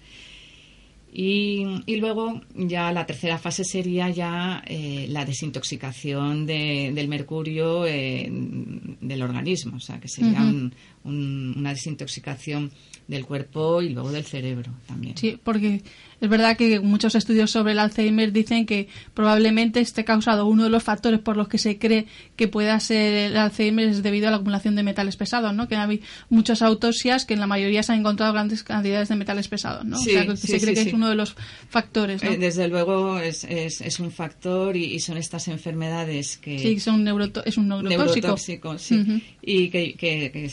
Y, 1.12 1.64
y, 1.86 1.96
luego 1.96 2.40
ya 2.56 2.90
la 2.92 3.04
tercera 3.04 3.36
fase 3.38 3.62
sería 3.62 4.08
ya 4.08 4.64
eh, 4.66 5.06
la 5.10 5.24
desintoxicación 5.24 6.44
de, 6.46 6.92
del 6.92 7.08
mercurio 7.08 7.86
eh, 7.86 8.26
del 8.30 9.22
organismo, 9.22 9.76
o 9.76 9.80
sea, 9.80 10.00
que 10.00 10.08
sería 10.08 10.40
uh 10.40 10.46
-huh. 10.46 10.48
un, 10.48 10.72
un, 11.04 11.54
una 11.56 11.70
desintoxicación 11.70 12.72
del 13.06 13.26
cuerpo 13.26 13.82
y 13.82 13.90
luego 13.90 14.10
del 14.10 14.24
cerebro 14.24 14.72
también. 14.86 15.16
Sí, 15.16 15.38
porque 15.42 15.82
es 16.20 16.30
verdad 16.30 16.56
que 16.56 16.80
muchos 16.80 17.14
estudios 17.14 17.50
sobre 17.50 17.72
el 17.72 17.78
Alzheimer 17.78 18.32
dicen 18.32 18.64
que 18.64 18.88
probablemente 19.12 19.80
esté 19.80 20.04
causado 20.04 20.46
uno 20.46 20.64
de 20.64 20.70
los 20.70 20.82
factores 20.82 21.20
por 21.20 21.36
los 21.36 21.48
que 21.48 21.58
se 21.58 21.78
cree 21.78 22.06
que 22.36 22.48
pueda 22.48 22.80
ser 22.80 23.12
el 23.30 23.36
Alzheimer 23.36 23.88
es 23.88 24.02
debido 24.02 24.28
a 24.28 24.30
la 24.30 24.36
acumulación 24.38 24.74
de 24.74 24.82
metales 24.82 25.16
pesados, 25.16 25.54
¿no? 25.54 25.68
Que 25.68 25.76
hay 25.76 26.00
muchas 26.30 26.62
autopsias 26.62 27.26
que 27.26 27.34
en 27.34 27.40
la 27.40 27.46
mayoría 27.46 27.82
se 27.82 27.92
han 27.92 28.00
encontrado 28.00 28.32
grandes 28.32 28.62
cantidades 28.62 29.08
de 29.10 29.16
metales 29.16 29.48
pesados, 29.48 29.84
¿no? 29.84 29.98
Sí, 29.98 30.10
o 30.10 30.12
sea, 30.12 30.26
que 30.26 30.36
sí, 30.38 30.46
se 30.46 30.60
cree 30.60 30.74
sí, 30.76 30.84
que 30.84 30.88
es 30.88 30.94
uno 30.94 31.10
de 31.10 31.16
los 31.16 31.36
factores, 31.68 32.22
¿no? 32.22 32.30
Eh, 32.30 32.38
desde 32.38 32.68
luego 32.68 33.18
es, 33.18 33.44
es, 33.44 33.82
es, 33.82 34.00
un 34.00 34.10
factor 34.10 34.76
y, 34.76 34.94
y, 34.94 35.00
son 35.00 35.18
estas 35.18 35.48
enfermedades 35.48 36.38
que... 36.38 36.58
Sí, 36.58 36.80
son 36.80 37.04
neuroto 37.04 37.44
es 37.44 37.58
un 37.58 37.68
neurotóxico. 37.68 38.28
neurotóxico 38.28 38.78
sí. 38.78 38.94
Uh 38.94 38.98
-huh. 38.98 39.22
Y 39.42 39.68
que, 39.68 39.94
que, 39.94 40.30
que, 40.32 40.50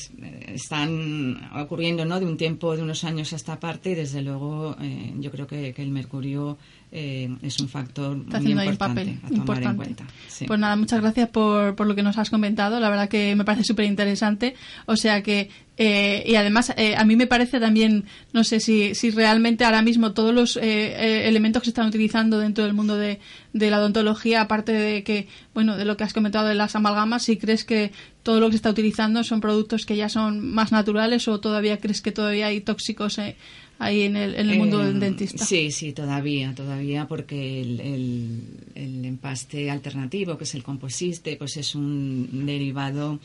están 0.48 1.50
ocurriendo, 1.56 2.06
¿no? 2.06 2.20
De 2.20 2.26
un 2.26 2.38
tiempo, 2.38 2.76
de 2.76 2.84
unos 2.84 3.04
años 3.04 3.34
a 3.34 3.36
esta 3.36 3.60
parte 3.60 3.92
y 3.92 3.96
desde 3.96 4.22
luego 4.22 4.76
eh, 4.82 5.14
yo 5.18 5.32
creo 5.32 5.48
que, 5.48 5.74
que 5.74 5.82
el 5.82 5.90
mercurio 5.90 6.58
eh, 6.94 7.30
es 7.42 7.60
un 7.60 7.70
factor 7.70 8.18
Está 8.18 8.42
muy 8.42 8.52
importante 8.52 8.78
papel 8.78 9.10
a 9.10 9.28
tomar 9.28 9.38
importante. 9.38 9.70
en 9.70 9.76
cuenta. 9.78 10.08
Sí. 10.28 10.46
Pues 10.46 10.60
nada, 10.60 10.76
muchas 10.76 11.00
gracias 11.00 11.30
por, 11.30 11.76
por 11.76 11.88
lo 11.88 11.96
que 11.96 12.04
nos 12.04 12.18
has 12.18 12.30
comentado. 12.30 12.80
La 12.80 12.90
verdad 12.90 13.08
que 13.08 13.34
me 13.36 13.46
parece 13.46 13.64
súper 13.64 13.86
interesante. 13.86 14.56
O 14.88 14.98
sea 14.98 15.24
que, 15.24 15.50
eh, 15.78 16.24
y 16.28 16.36
además, 16.36 16.74
eh, 16.76 16.96
a 16.98 17.06
mí 17.06 17.16
me 17.16 17.28
parece 17.28 17.62
también, 17.62 18.04
no 18.34 18.44
sé 18.44 18.60
si, 18.60 18.94
si 18.94 19.10
realmente 19.10 19.64
ahora 19.64 19.82
mismo 19.82 20.12
todos 20.12 20.34
los 20.34 20.58
eh, 20.58 20.62
eh, 20.64 21.28
elementos 21.30 21.62
que 21.62 21.68
se 21.68 21.72
están 21.72 21.88
utilizando 21.88 22.40
dentro 22.40 22.66
del 22.66 22.74
mundo 22.74 22.98
de, 22.98 23.20
de 23.54 23.70
la 23.70 23.80
odontología, 23.80 24.42
aparte 24.42 24.74
de 24.74 25.04
que, 25.04 25.28
bueno, 25.54 25.78
de 25.78 25.86
lo 25.86 25.96
que 25.96 26.04
has 26.04 26.14
comentado 26.14 26.48
de 26.48 26.56
las 26.56 26.76
amalgamas, 26.76 27.24
si 27.24 27.38
crees 27.38 27.64
que 27.64 27.94
todo 28.24 28.40
lo 28.40 28.48
que 28.48 28.54
se 28.54 28.58
está 28.58 28.70
utilizando 28.70 29.24
son 29.24 29.42
productos 29.42 29.86
que 29.86 29.96
ya 29.96 30.10
son 30.10 30.54
más 30.54 30.72
naturales 30.72 31.28
o 31.28 31.40
todavía 31.40 31.80
crees 31.80 32.02
que 32.02 32.12
todavía 32.12 32.48
hay 32.48 32.62
tóxicos 32.62 33.18
eh, 33.18 33.36
ahí 33.82 34.04
en 34.04 34.16
el, 34.16 34.36
en 34.36 34.50
el 34.50 34.58
mundo 34.58 34.82
eh, 34.82 34.88
del 34.88 35.00
dentista. 35.00 35.44
Sí, 35.44 35.72
sí, 35.72 35.92
todavía, 35.92 36.54
todavía, 36.56 37.08
porque 37.08 37.62
el, 37.62 37.80
el, 37.80 38.42
el, 38.76 39.06
empaste 39.06 39.70
alternativo, 39.72 40.38
que 40.38 40.44
es 40.44 40.54
el 40.56 40.64
composite, 40.64 41.36
pues 41.36 41.58
es 41.58 41.74
un 41.76 42.46
derivado 42.46 43.20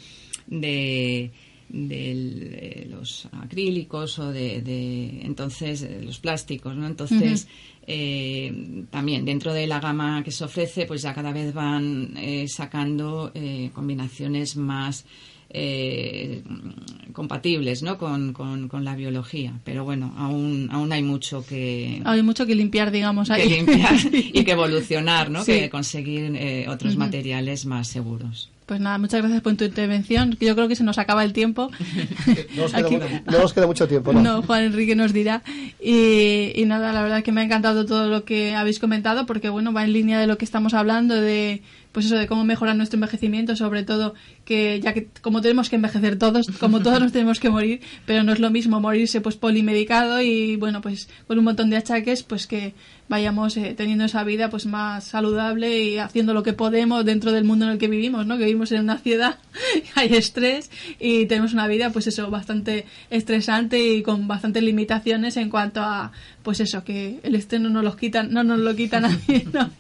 de, 0.47 1.31
de 1.69 2.87
los 2.89 3.29
acrílicos 3.33 4.19
o 4.19 4.33
de, 4.33 4.63
de 4.63 5.21
entonces 5.23 5.87
los 6.03 6.19
plásticos, 6.19 6.75
¿no? 6.75 6.87
Entonces 6.87 7.45
uh 7.45 7.47
-huh. 7.47 7.85
eh, 7.89 8.85
también 8.91 9.25
dentro 9.25 9.53
de 9.53 9.67
la 9.67 9.79
gama 9.81 10.23
que 10.25 10.31
se 10.31 10.45
ofrece, 10.45 10.87
pues 10.87 11.03
ya 11.03 11.13
cada 11.13 11.33
vez 11.33 11.53
van 11.53 12.17
eh, 12.17 12.47
sacando 12.49 13.31
eh, 13.35 13.71
combinaciones 13.75 14.57
más 14.57 15.05
eh, 15.51 16.43
compatibles 17.13 17.83
¿no? 17.83 17.99
Con, 17.99 18.33
con, 18.33 18.69
con, 18.69 18.85
la 18.85 18.95
biología. 18.95 19.55
Pero 19.65 19.85
bueno, 19.85 20.15
aún, 20.19 20.69
aún 20.71 20.93
hay 20.93 21.03
mucho 21.03 21.45
que... 21.45 22.03
Hay 22.05 22.23
mucho 22.23 22.47
que 22.47 22.55
limpiar, 22.55 22.91
digamos, 22.91 23.31
ahí. 23.31 23.49
Que 23.49 23.57
limpiar 23.57 23.95
y 24.13 24.45
que 24.45 24.53
evolucionar, 24.53 25.31
¿no? 25.31 25.45
Sí. 25.45 25.53
Que 25.53 25.71
conseguir 25.71 26.37
eh, 26.37 26.67
otros 26.69 26.95
uh 26.95 26.97
-huh. 26.97 27.01
materiales 27.01 27.65
más 27.67 27.89
seguros. 27.89 28.51
Pues 28.67 28.81
nada, 28.81 28.99
muchas 28.99 29.21
gracias 29.21 29.43
por 29.43 29.55
tu 29.55 29.65
intervención. 29.65 30.37
Yo 30.41 30.57
creo 30.57 30.67
que 30.67 30.75
se 30.75 30.83
nos 30.83 30.99
acaba 30.99 31.23
el 31.23 31.33
tiempo. 31.33 31.71
no, 32.57 32.63
nos 32.63 32.73
queda, 32.73 32.87
Aquí... 32.87 32.99
no, 33.31 33.39
nos 33.39 33.55
queda, 33.55 33.67
mucho 33.69 33.87
tiempo. 33.87 34.13
No, 34.13 34.21
no 34.21 34.43
Juan 34.43 34.65
Enrique 34.65 34.97
nos 34.97 35.13
dirá. 35.13 35.45
Y, 35.81 36.51
y, 36.57 36.65
nada, 36.65 36.93
la 36.93 37.03
verdad 37.03 37.23
que 37.23 37.31
me 37.31 37.43
ha 37.43 37.45
encantado 37.45 37.87
todo 37.87 38.09
lo 38.09 38.25
que 38.25 38.57
habéis 38.57 38.81
comentado 38.81 39.25
porque, 39.25 39.51
bueno, 39.51 39.73
va 39.73 39.85
en 39.85 39.93
línea 39.93 40.19
de 40.19 40.27
lo 40.27 40.37
que 40.37 40.45
estamos 40.45 40.75
hablando, 40.75 41.15
de 41.15 41.63
pues 41.93 42.07
eso, 42.07 42.17
de 42.17 42.27
cómo 42.27 42.45
mejorar 42.45 42.77
nuestro 42.77 42.97
envejecimiento, 42.97 43.57
sobre 43.57 43.83
todo 43.83 44.15
que 44.47 44.81
ya 44.81 44.95
que 44.95 45.09
como 45.21 45.43
tenemos 45.43 45.69
que 45.69 45.77
envejecer 45.77 46.19
todos, 46.19 46.47
como 46.59 46.81
todos 46.81 47.01
nos 47.01 47.13
tenemos 47.13 47.41
que 47.41 47.51
morir, 47.51 47.81
pero 48.07 48.23
no 48.23 48.33
es 48.33 48.39
lo 48.39 48.49
mismo 48.49 48.81
morirse 48.81 49.21
pues 49.21 49.37
polimedicado 49.37 50.23
y 50.23 50.57
bueno, 50.57 50.81
pues 50.81 51.09
con 51.27 51.39
un 51.39 51.45
montón 51.45 51.69
de 51.69 51.77
achaques, 51.77 52.23
pues 52.23 52.47
que 52.47 52.73
vayamos 53.09 53.57
eh, 53.57 53.75
teniendo 53.77 54.05
esa 54.05 54.25
vida 54.25 54.49
pues 54.49 54.67
más 54.67 55.05
saludable 55.05 55.81
y 55.83 55.99
haciendo 55.99 56.33
lo 56.33 56.43
que 56.43 56.53
podemos 56.53 57.05
dentro 57.05 57.33
del 57.33 57.45
mundo 57.45 57.67
en 57.67 57.73
el 57.73 57.79
que 57.79 57.89
vivimos, 57.89 58.27
¿no? 58.27 58.39
Que 58.39 58.45
vivimos 58.45 58.73
en 58.73 58.81
una 58.81 58.99
ciudad, 58.99 59.39
hay 59.97 60.15
estrés 60.15 60.71
y 60.99 61.27
tenemos 61.27 61.53
una 61.53 61.67
vida 61.67 61.91
pues 61.91 62.07
eso 62.07 62.31
bastante 62.31 62.87
estresante 63.11 63.95
y 63.95 64.03
con 64.03 64.29
bastantes 64.29 64.63
limitaciones 64.63 65.37
en 65.37 65.51
cuanto 65.51 65.81
a 65.83 66.13
pues 66.43 66.61
eso 66.61 66.85
que 66.85 67.19
el 67.25 67.35
estrés 67.35 67.61
no 67.61 67.69
nos 67.69 67.83
lo 67.83 67.97
quitan, 67.97 68.33
no 68.33 68.45
nos 68.45 68.61
lo 68.61 68.77
quita 68.77 69.01
nadie, 69.01 69.45
¿no? 69.53 69.71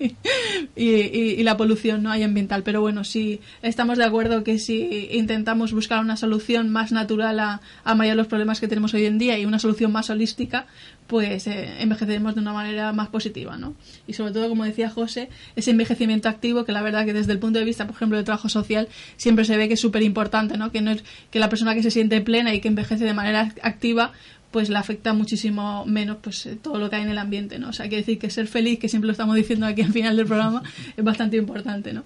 y, 0.75 0.85
y, 0.85 1.43
la 1.45 1.57
polución 1.57 2.03
no 2.03 2.11
hay 2.11 2.25
ambiental, 2.25 2.65
pero 2.65 2.81
bueno, 2.81 3.05
sí 3.05 3.41
estamos 3.63 3.99
de 3.99 4.05
acuerdo 4.05 4.43
que 4.43 4.56
si 4.59 5.09
intentamos 5.13 5.73
buscar 5.73 6.01
una 6.01 6.17
solución 6.17 6.71
más 6.71 6.93
natural 6.93 7.39
a, 7.41 7.61
a 7.85 7.95
mayor 7.95 8.17
los 8.17 8.27
problemas 8.27 8.61
que 8.61 8.69
tenemos 8.69 8.95
hoy 8.95 9.07
en 9.07 9.19
día 9.19 9.39
y 9.39 9.45
una 9.45 9.59
solución 9.59 9.93
más 9.93 10.11
holística, 10.11 10.67
pues 11.07 11.47
eh, 11.47 11.81
envejeceremos 11.81 12.35
de 12.35 12.41
una 12.41 12.53
manera 12.53 12.93
más 12.93 13.09
positiva, 13.09 13.57
¿no? 13.57 13.75
Y 14.07 14.15
sobre 14.15 14.33
todo, 14.33 14.49
como 14.49 14.65
decía 14.65 14.91
José, 14.91 15.29
ese 15.55 15.71
envejecimiento 15.71 16.29
activo, 16.29 16.65
que 16.65 16.73
la 16.73 16.83
verdad 16.83 17.05
que 17.05 17.13
desde 17.13 17.33
el 17.33 17.39
punto 17.39 17.59
de 17.59 17.65
vista, 17.65 17.87
por 17.87 17.95
ejemplo, 17.97 18.17
del 18.17 18.25
trabajo 18.25 18.49
social, 18.49 18.89
siempre 19.17 19.45
se 19.45 19.57
ve 19.57 19.69
que 19.69 19.75
es 19.75 19.81
súper 19.81 20.03
importante, 20.03 20.57
¿no? 20.57 20.73
Que, 20.73 20.81
no 20.81 20.91
es, 20.91 21.05
que 21.31 21.39
la 21.39 21.49
persona 21.49 21.75
que 21.75 21.83
se 21.83 21.91
siente 21.91 22.21
plena 22.21 22.55
y 22.55 22.61
que 22.61 22.69
envejece 22.69 23.05
de 23.05 23.15
manera 23.15 23.53
activa, 23.63 24.13
pues 24.51 24.69
le 24.69 24.79
afecta 24.79 25.13
muchísimo 25.13 25.85
menos 25.87 26.19
pues 26.23 26.47
eh, 26.47 26.57
todo 26.61 26.79
lo 26.79 26.89
que 26.89 26.97
hay 26.97 27.03
en 27.03 27.11
el 27.11 27.19
ambiente, 27.19 27.59
¿no? 27.59 27.69
O 27.69 27.73
sea, 27.73 27.89
que 27.89 27.97
decir 27.97 28.19
que 28.19 28.31
ser 28.31 28.47
feliz, 28.47 28.79
que 28.79 28.89
siempre 28.89 29.07
lo 29.07 29.13
estamos 29.13 29.37
diciendo 29.37 29.67
aquí 29.67 29.83
al 29.83 29.93
final 29.93 30.17
del 30.17 30.27
programa, 30.27 30.63
es 30.97 31.05
bastante 31.05 31.37
importante, 31.37 31.93
¿no? 31.93 32.05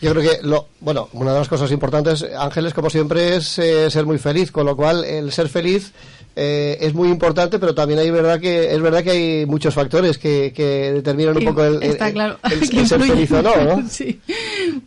Yo 0.00 0.14
creo 0.14 0.22
que, 0.22 0.46
lo, 0.46 0.68
bueno, 0.80 1.08
una 1.12 1.32
de 1.32 1.38
las 1.38 1.48
cosas 1.48 1.70
importantes, 1.72 2.24
Ángeles, 2.38 2.72
como 2.72 2.88
siempre, 2.88 3.36
es 3.36 3.58
eh, 3.58 3.90
ser 3.90 4.06
muy 4.06 4.18
feliz, 4.18 4.50
con 4.50 4.64
lo 4.64 4.74
cual 4.74 5.04
el 5.04 5.30
ser 5.30 5.48
feliz 5.48 5.92
eh, 6.36 6.78
es 6.80 6.94
muy 6.94 7.08
importante, 7.08 7.58
pero 7.58 7.74
también 7.74 7.98
hay 7.98 8.10
verdad 8.10 8.40
que 8.40 8.72
es 8.72 8.80
verdad 8.80 9.02
que 9.02 9.10
hay 9.10 9.46
muchos 9.46 9.74
factores 9.74 10.16
que, 10.16 10.52
que 10.54 10.92
determinan 10.92 11.36
un 11.36 11.44
poco 11.44 11.64
el, 11.64 11.80
ser 12.86 13.02
feliz 13.02 13.30
o 13.32 13.42
no, 13.42 13.64
¿no? 13.64 13.88
Sí. 13.88 14.20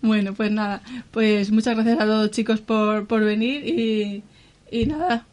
Bueno, 0.01 0.33
pues 0.33 0.51
nada, 0.51 0.81
pues 1.11 1.51
muchas 1.51 1.75
gracias 1.75 1.99
a 1.99 2.05
todos 2.05 2.31
chicos 2.31 2.61
por, 2.61 3.05
por 3.05 3.23
venir 3.23 3.67
y, 3.67 4.23
y 4.71 4.85
nada, 4.87 5.27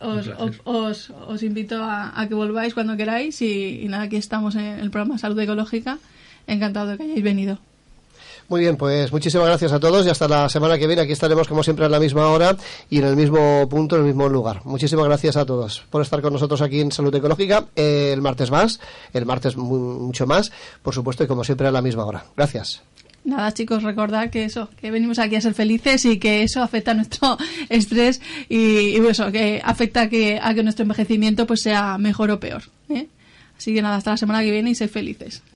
os, 0.00 0.30
os, 0.64 1.10
os, 1.10 1.42
invito 1.42 1.82
a, 1.82 2.18
a, 2.18 2.26
que 2.26 2.34
volváis 2.34 2.72
cuando 2.72 2.96
queráis 2.96 3.42
y, 3.42 3.82
y, 3.82 3.88
nada, 3.88 4.04
aquí 4.04 4.16
estamos 4.16 4.54
en 4.54 4.78
el 4.78 4.90
programa 4.90 5.18
Salud 5.18 5.38
Ecológica. 5.38 5.98
Encantado 6.46 6.86
de 6.86 6.96
que 6.96 7.02
hayáis 7.02 7.22
venido. 7.22 7.58
Muy 8.48 8.60
bien, 8.60 8.76
pues 8.78 9.12
muchísimas 9.12 9.46
gracias 9.46 9.72
a 9.72 9.78
todos 9.78 10.06
y 10.06 10.08
hasta 10.08 10.26
la 10.26 10.48
semana 10.48 10.78
que 10.78 10.86
viene. 10.86 11.02
Aquí 11.02 11.12
estaremos 11.12 11.46
como 11.46 11.62
siempre 11.62 11.84
a 11.84 11.88
la 11.90 12.00
misma 12.00 12.28
hora 12.28 12.56
y 12.88 12.96
en 12.96 13.04
el 13.04 13.14
mismo 13.14 13.68
punto, 13.68 13.96
en 13.96 14.02
el 14.02 14.08
mismo 14.08 14.26
lugar. 14.26 14.62
Muchísimas 14.64 15.04
gracias 15.04 15.36
a 15.36 15.44
todos 15.44 15.84
por 15.90 16.00
estar 16.00 16.22
con 16.22 16.32
nosotros 16.32 16.62
aquí 16.62 16.80
en 16.80 16.90
Salud 16.90 17.14
Ecológica. 17.14 17.66
Eh, 17.76 18.10
el 18.14 18.22
martes 18.22 18.50
más, 18.50 18.80
el 19.12 19.26
martes 19.26 19.54
mucho 19.58 20.26
más, 20.26 20.50
por 20.82 20.94
supuesto, 20.94 21.24
y 21.24 21.26
como 21.26 21.44
siempre 21.44 21.68
a 21.68 21.70
la 21.70 21.82
misma 21.82 22.06
hora. 22.06 22.24
Gracias. 22.34 22.80
Nada, 23.24 23.52
chicos, 23.52 23.82
recordad 23.82 24.30
que 24.30 24.44
eso, 24.44 24.70
que 24.80 24.90
venimos 24.90 25.18
aquí 25.18 25.36
a 25.36 25.42
ser 25.42 25.52
felices 25.52 26.06
y 26.06 26.18
que 26.18 26.42
eso 26.42 26.62
afecta 26.62 26.92
a 26.92 26.94
nuestro 26.94 27.36
estrés 27.68 28.22
y, 28.48 28.96
eso, 28.96 29.30
que 29.30 29.60
afecta 29.62 30.02
a 30.02 30.08
que, 30.08 30.40
nuestro 30.62 30.84
envejecimiento 30.84 31.46
pues 31.46 31.60
sea 31.60 31.98
mejor 31.98 32.30
o 32.30 32.40
peor. 32.40 32.62
¿eh? 32.88 33.08
Así 33.58 33.74
que 33.74 33.82
nada, 33.82 33.96
hasta 33.96 34.12
la 34.12 34.16
semana 34.16 34.40
que 34.42 34.50
viene 34.50 34.70
y 34.70 34.74
sed 34.74 34.88
felices. 34.88 35.42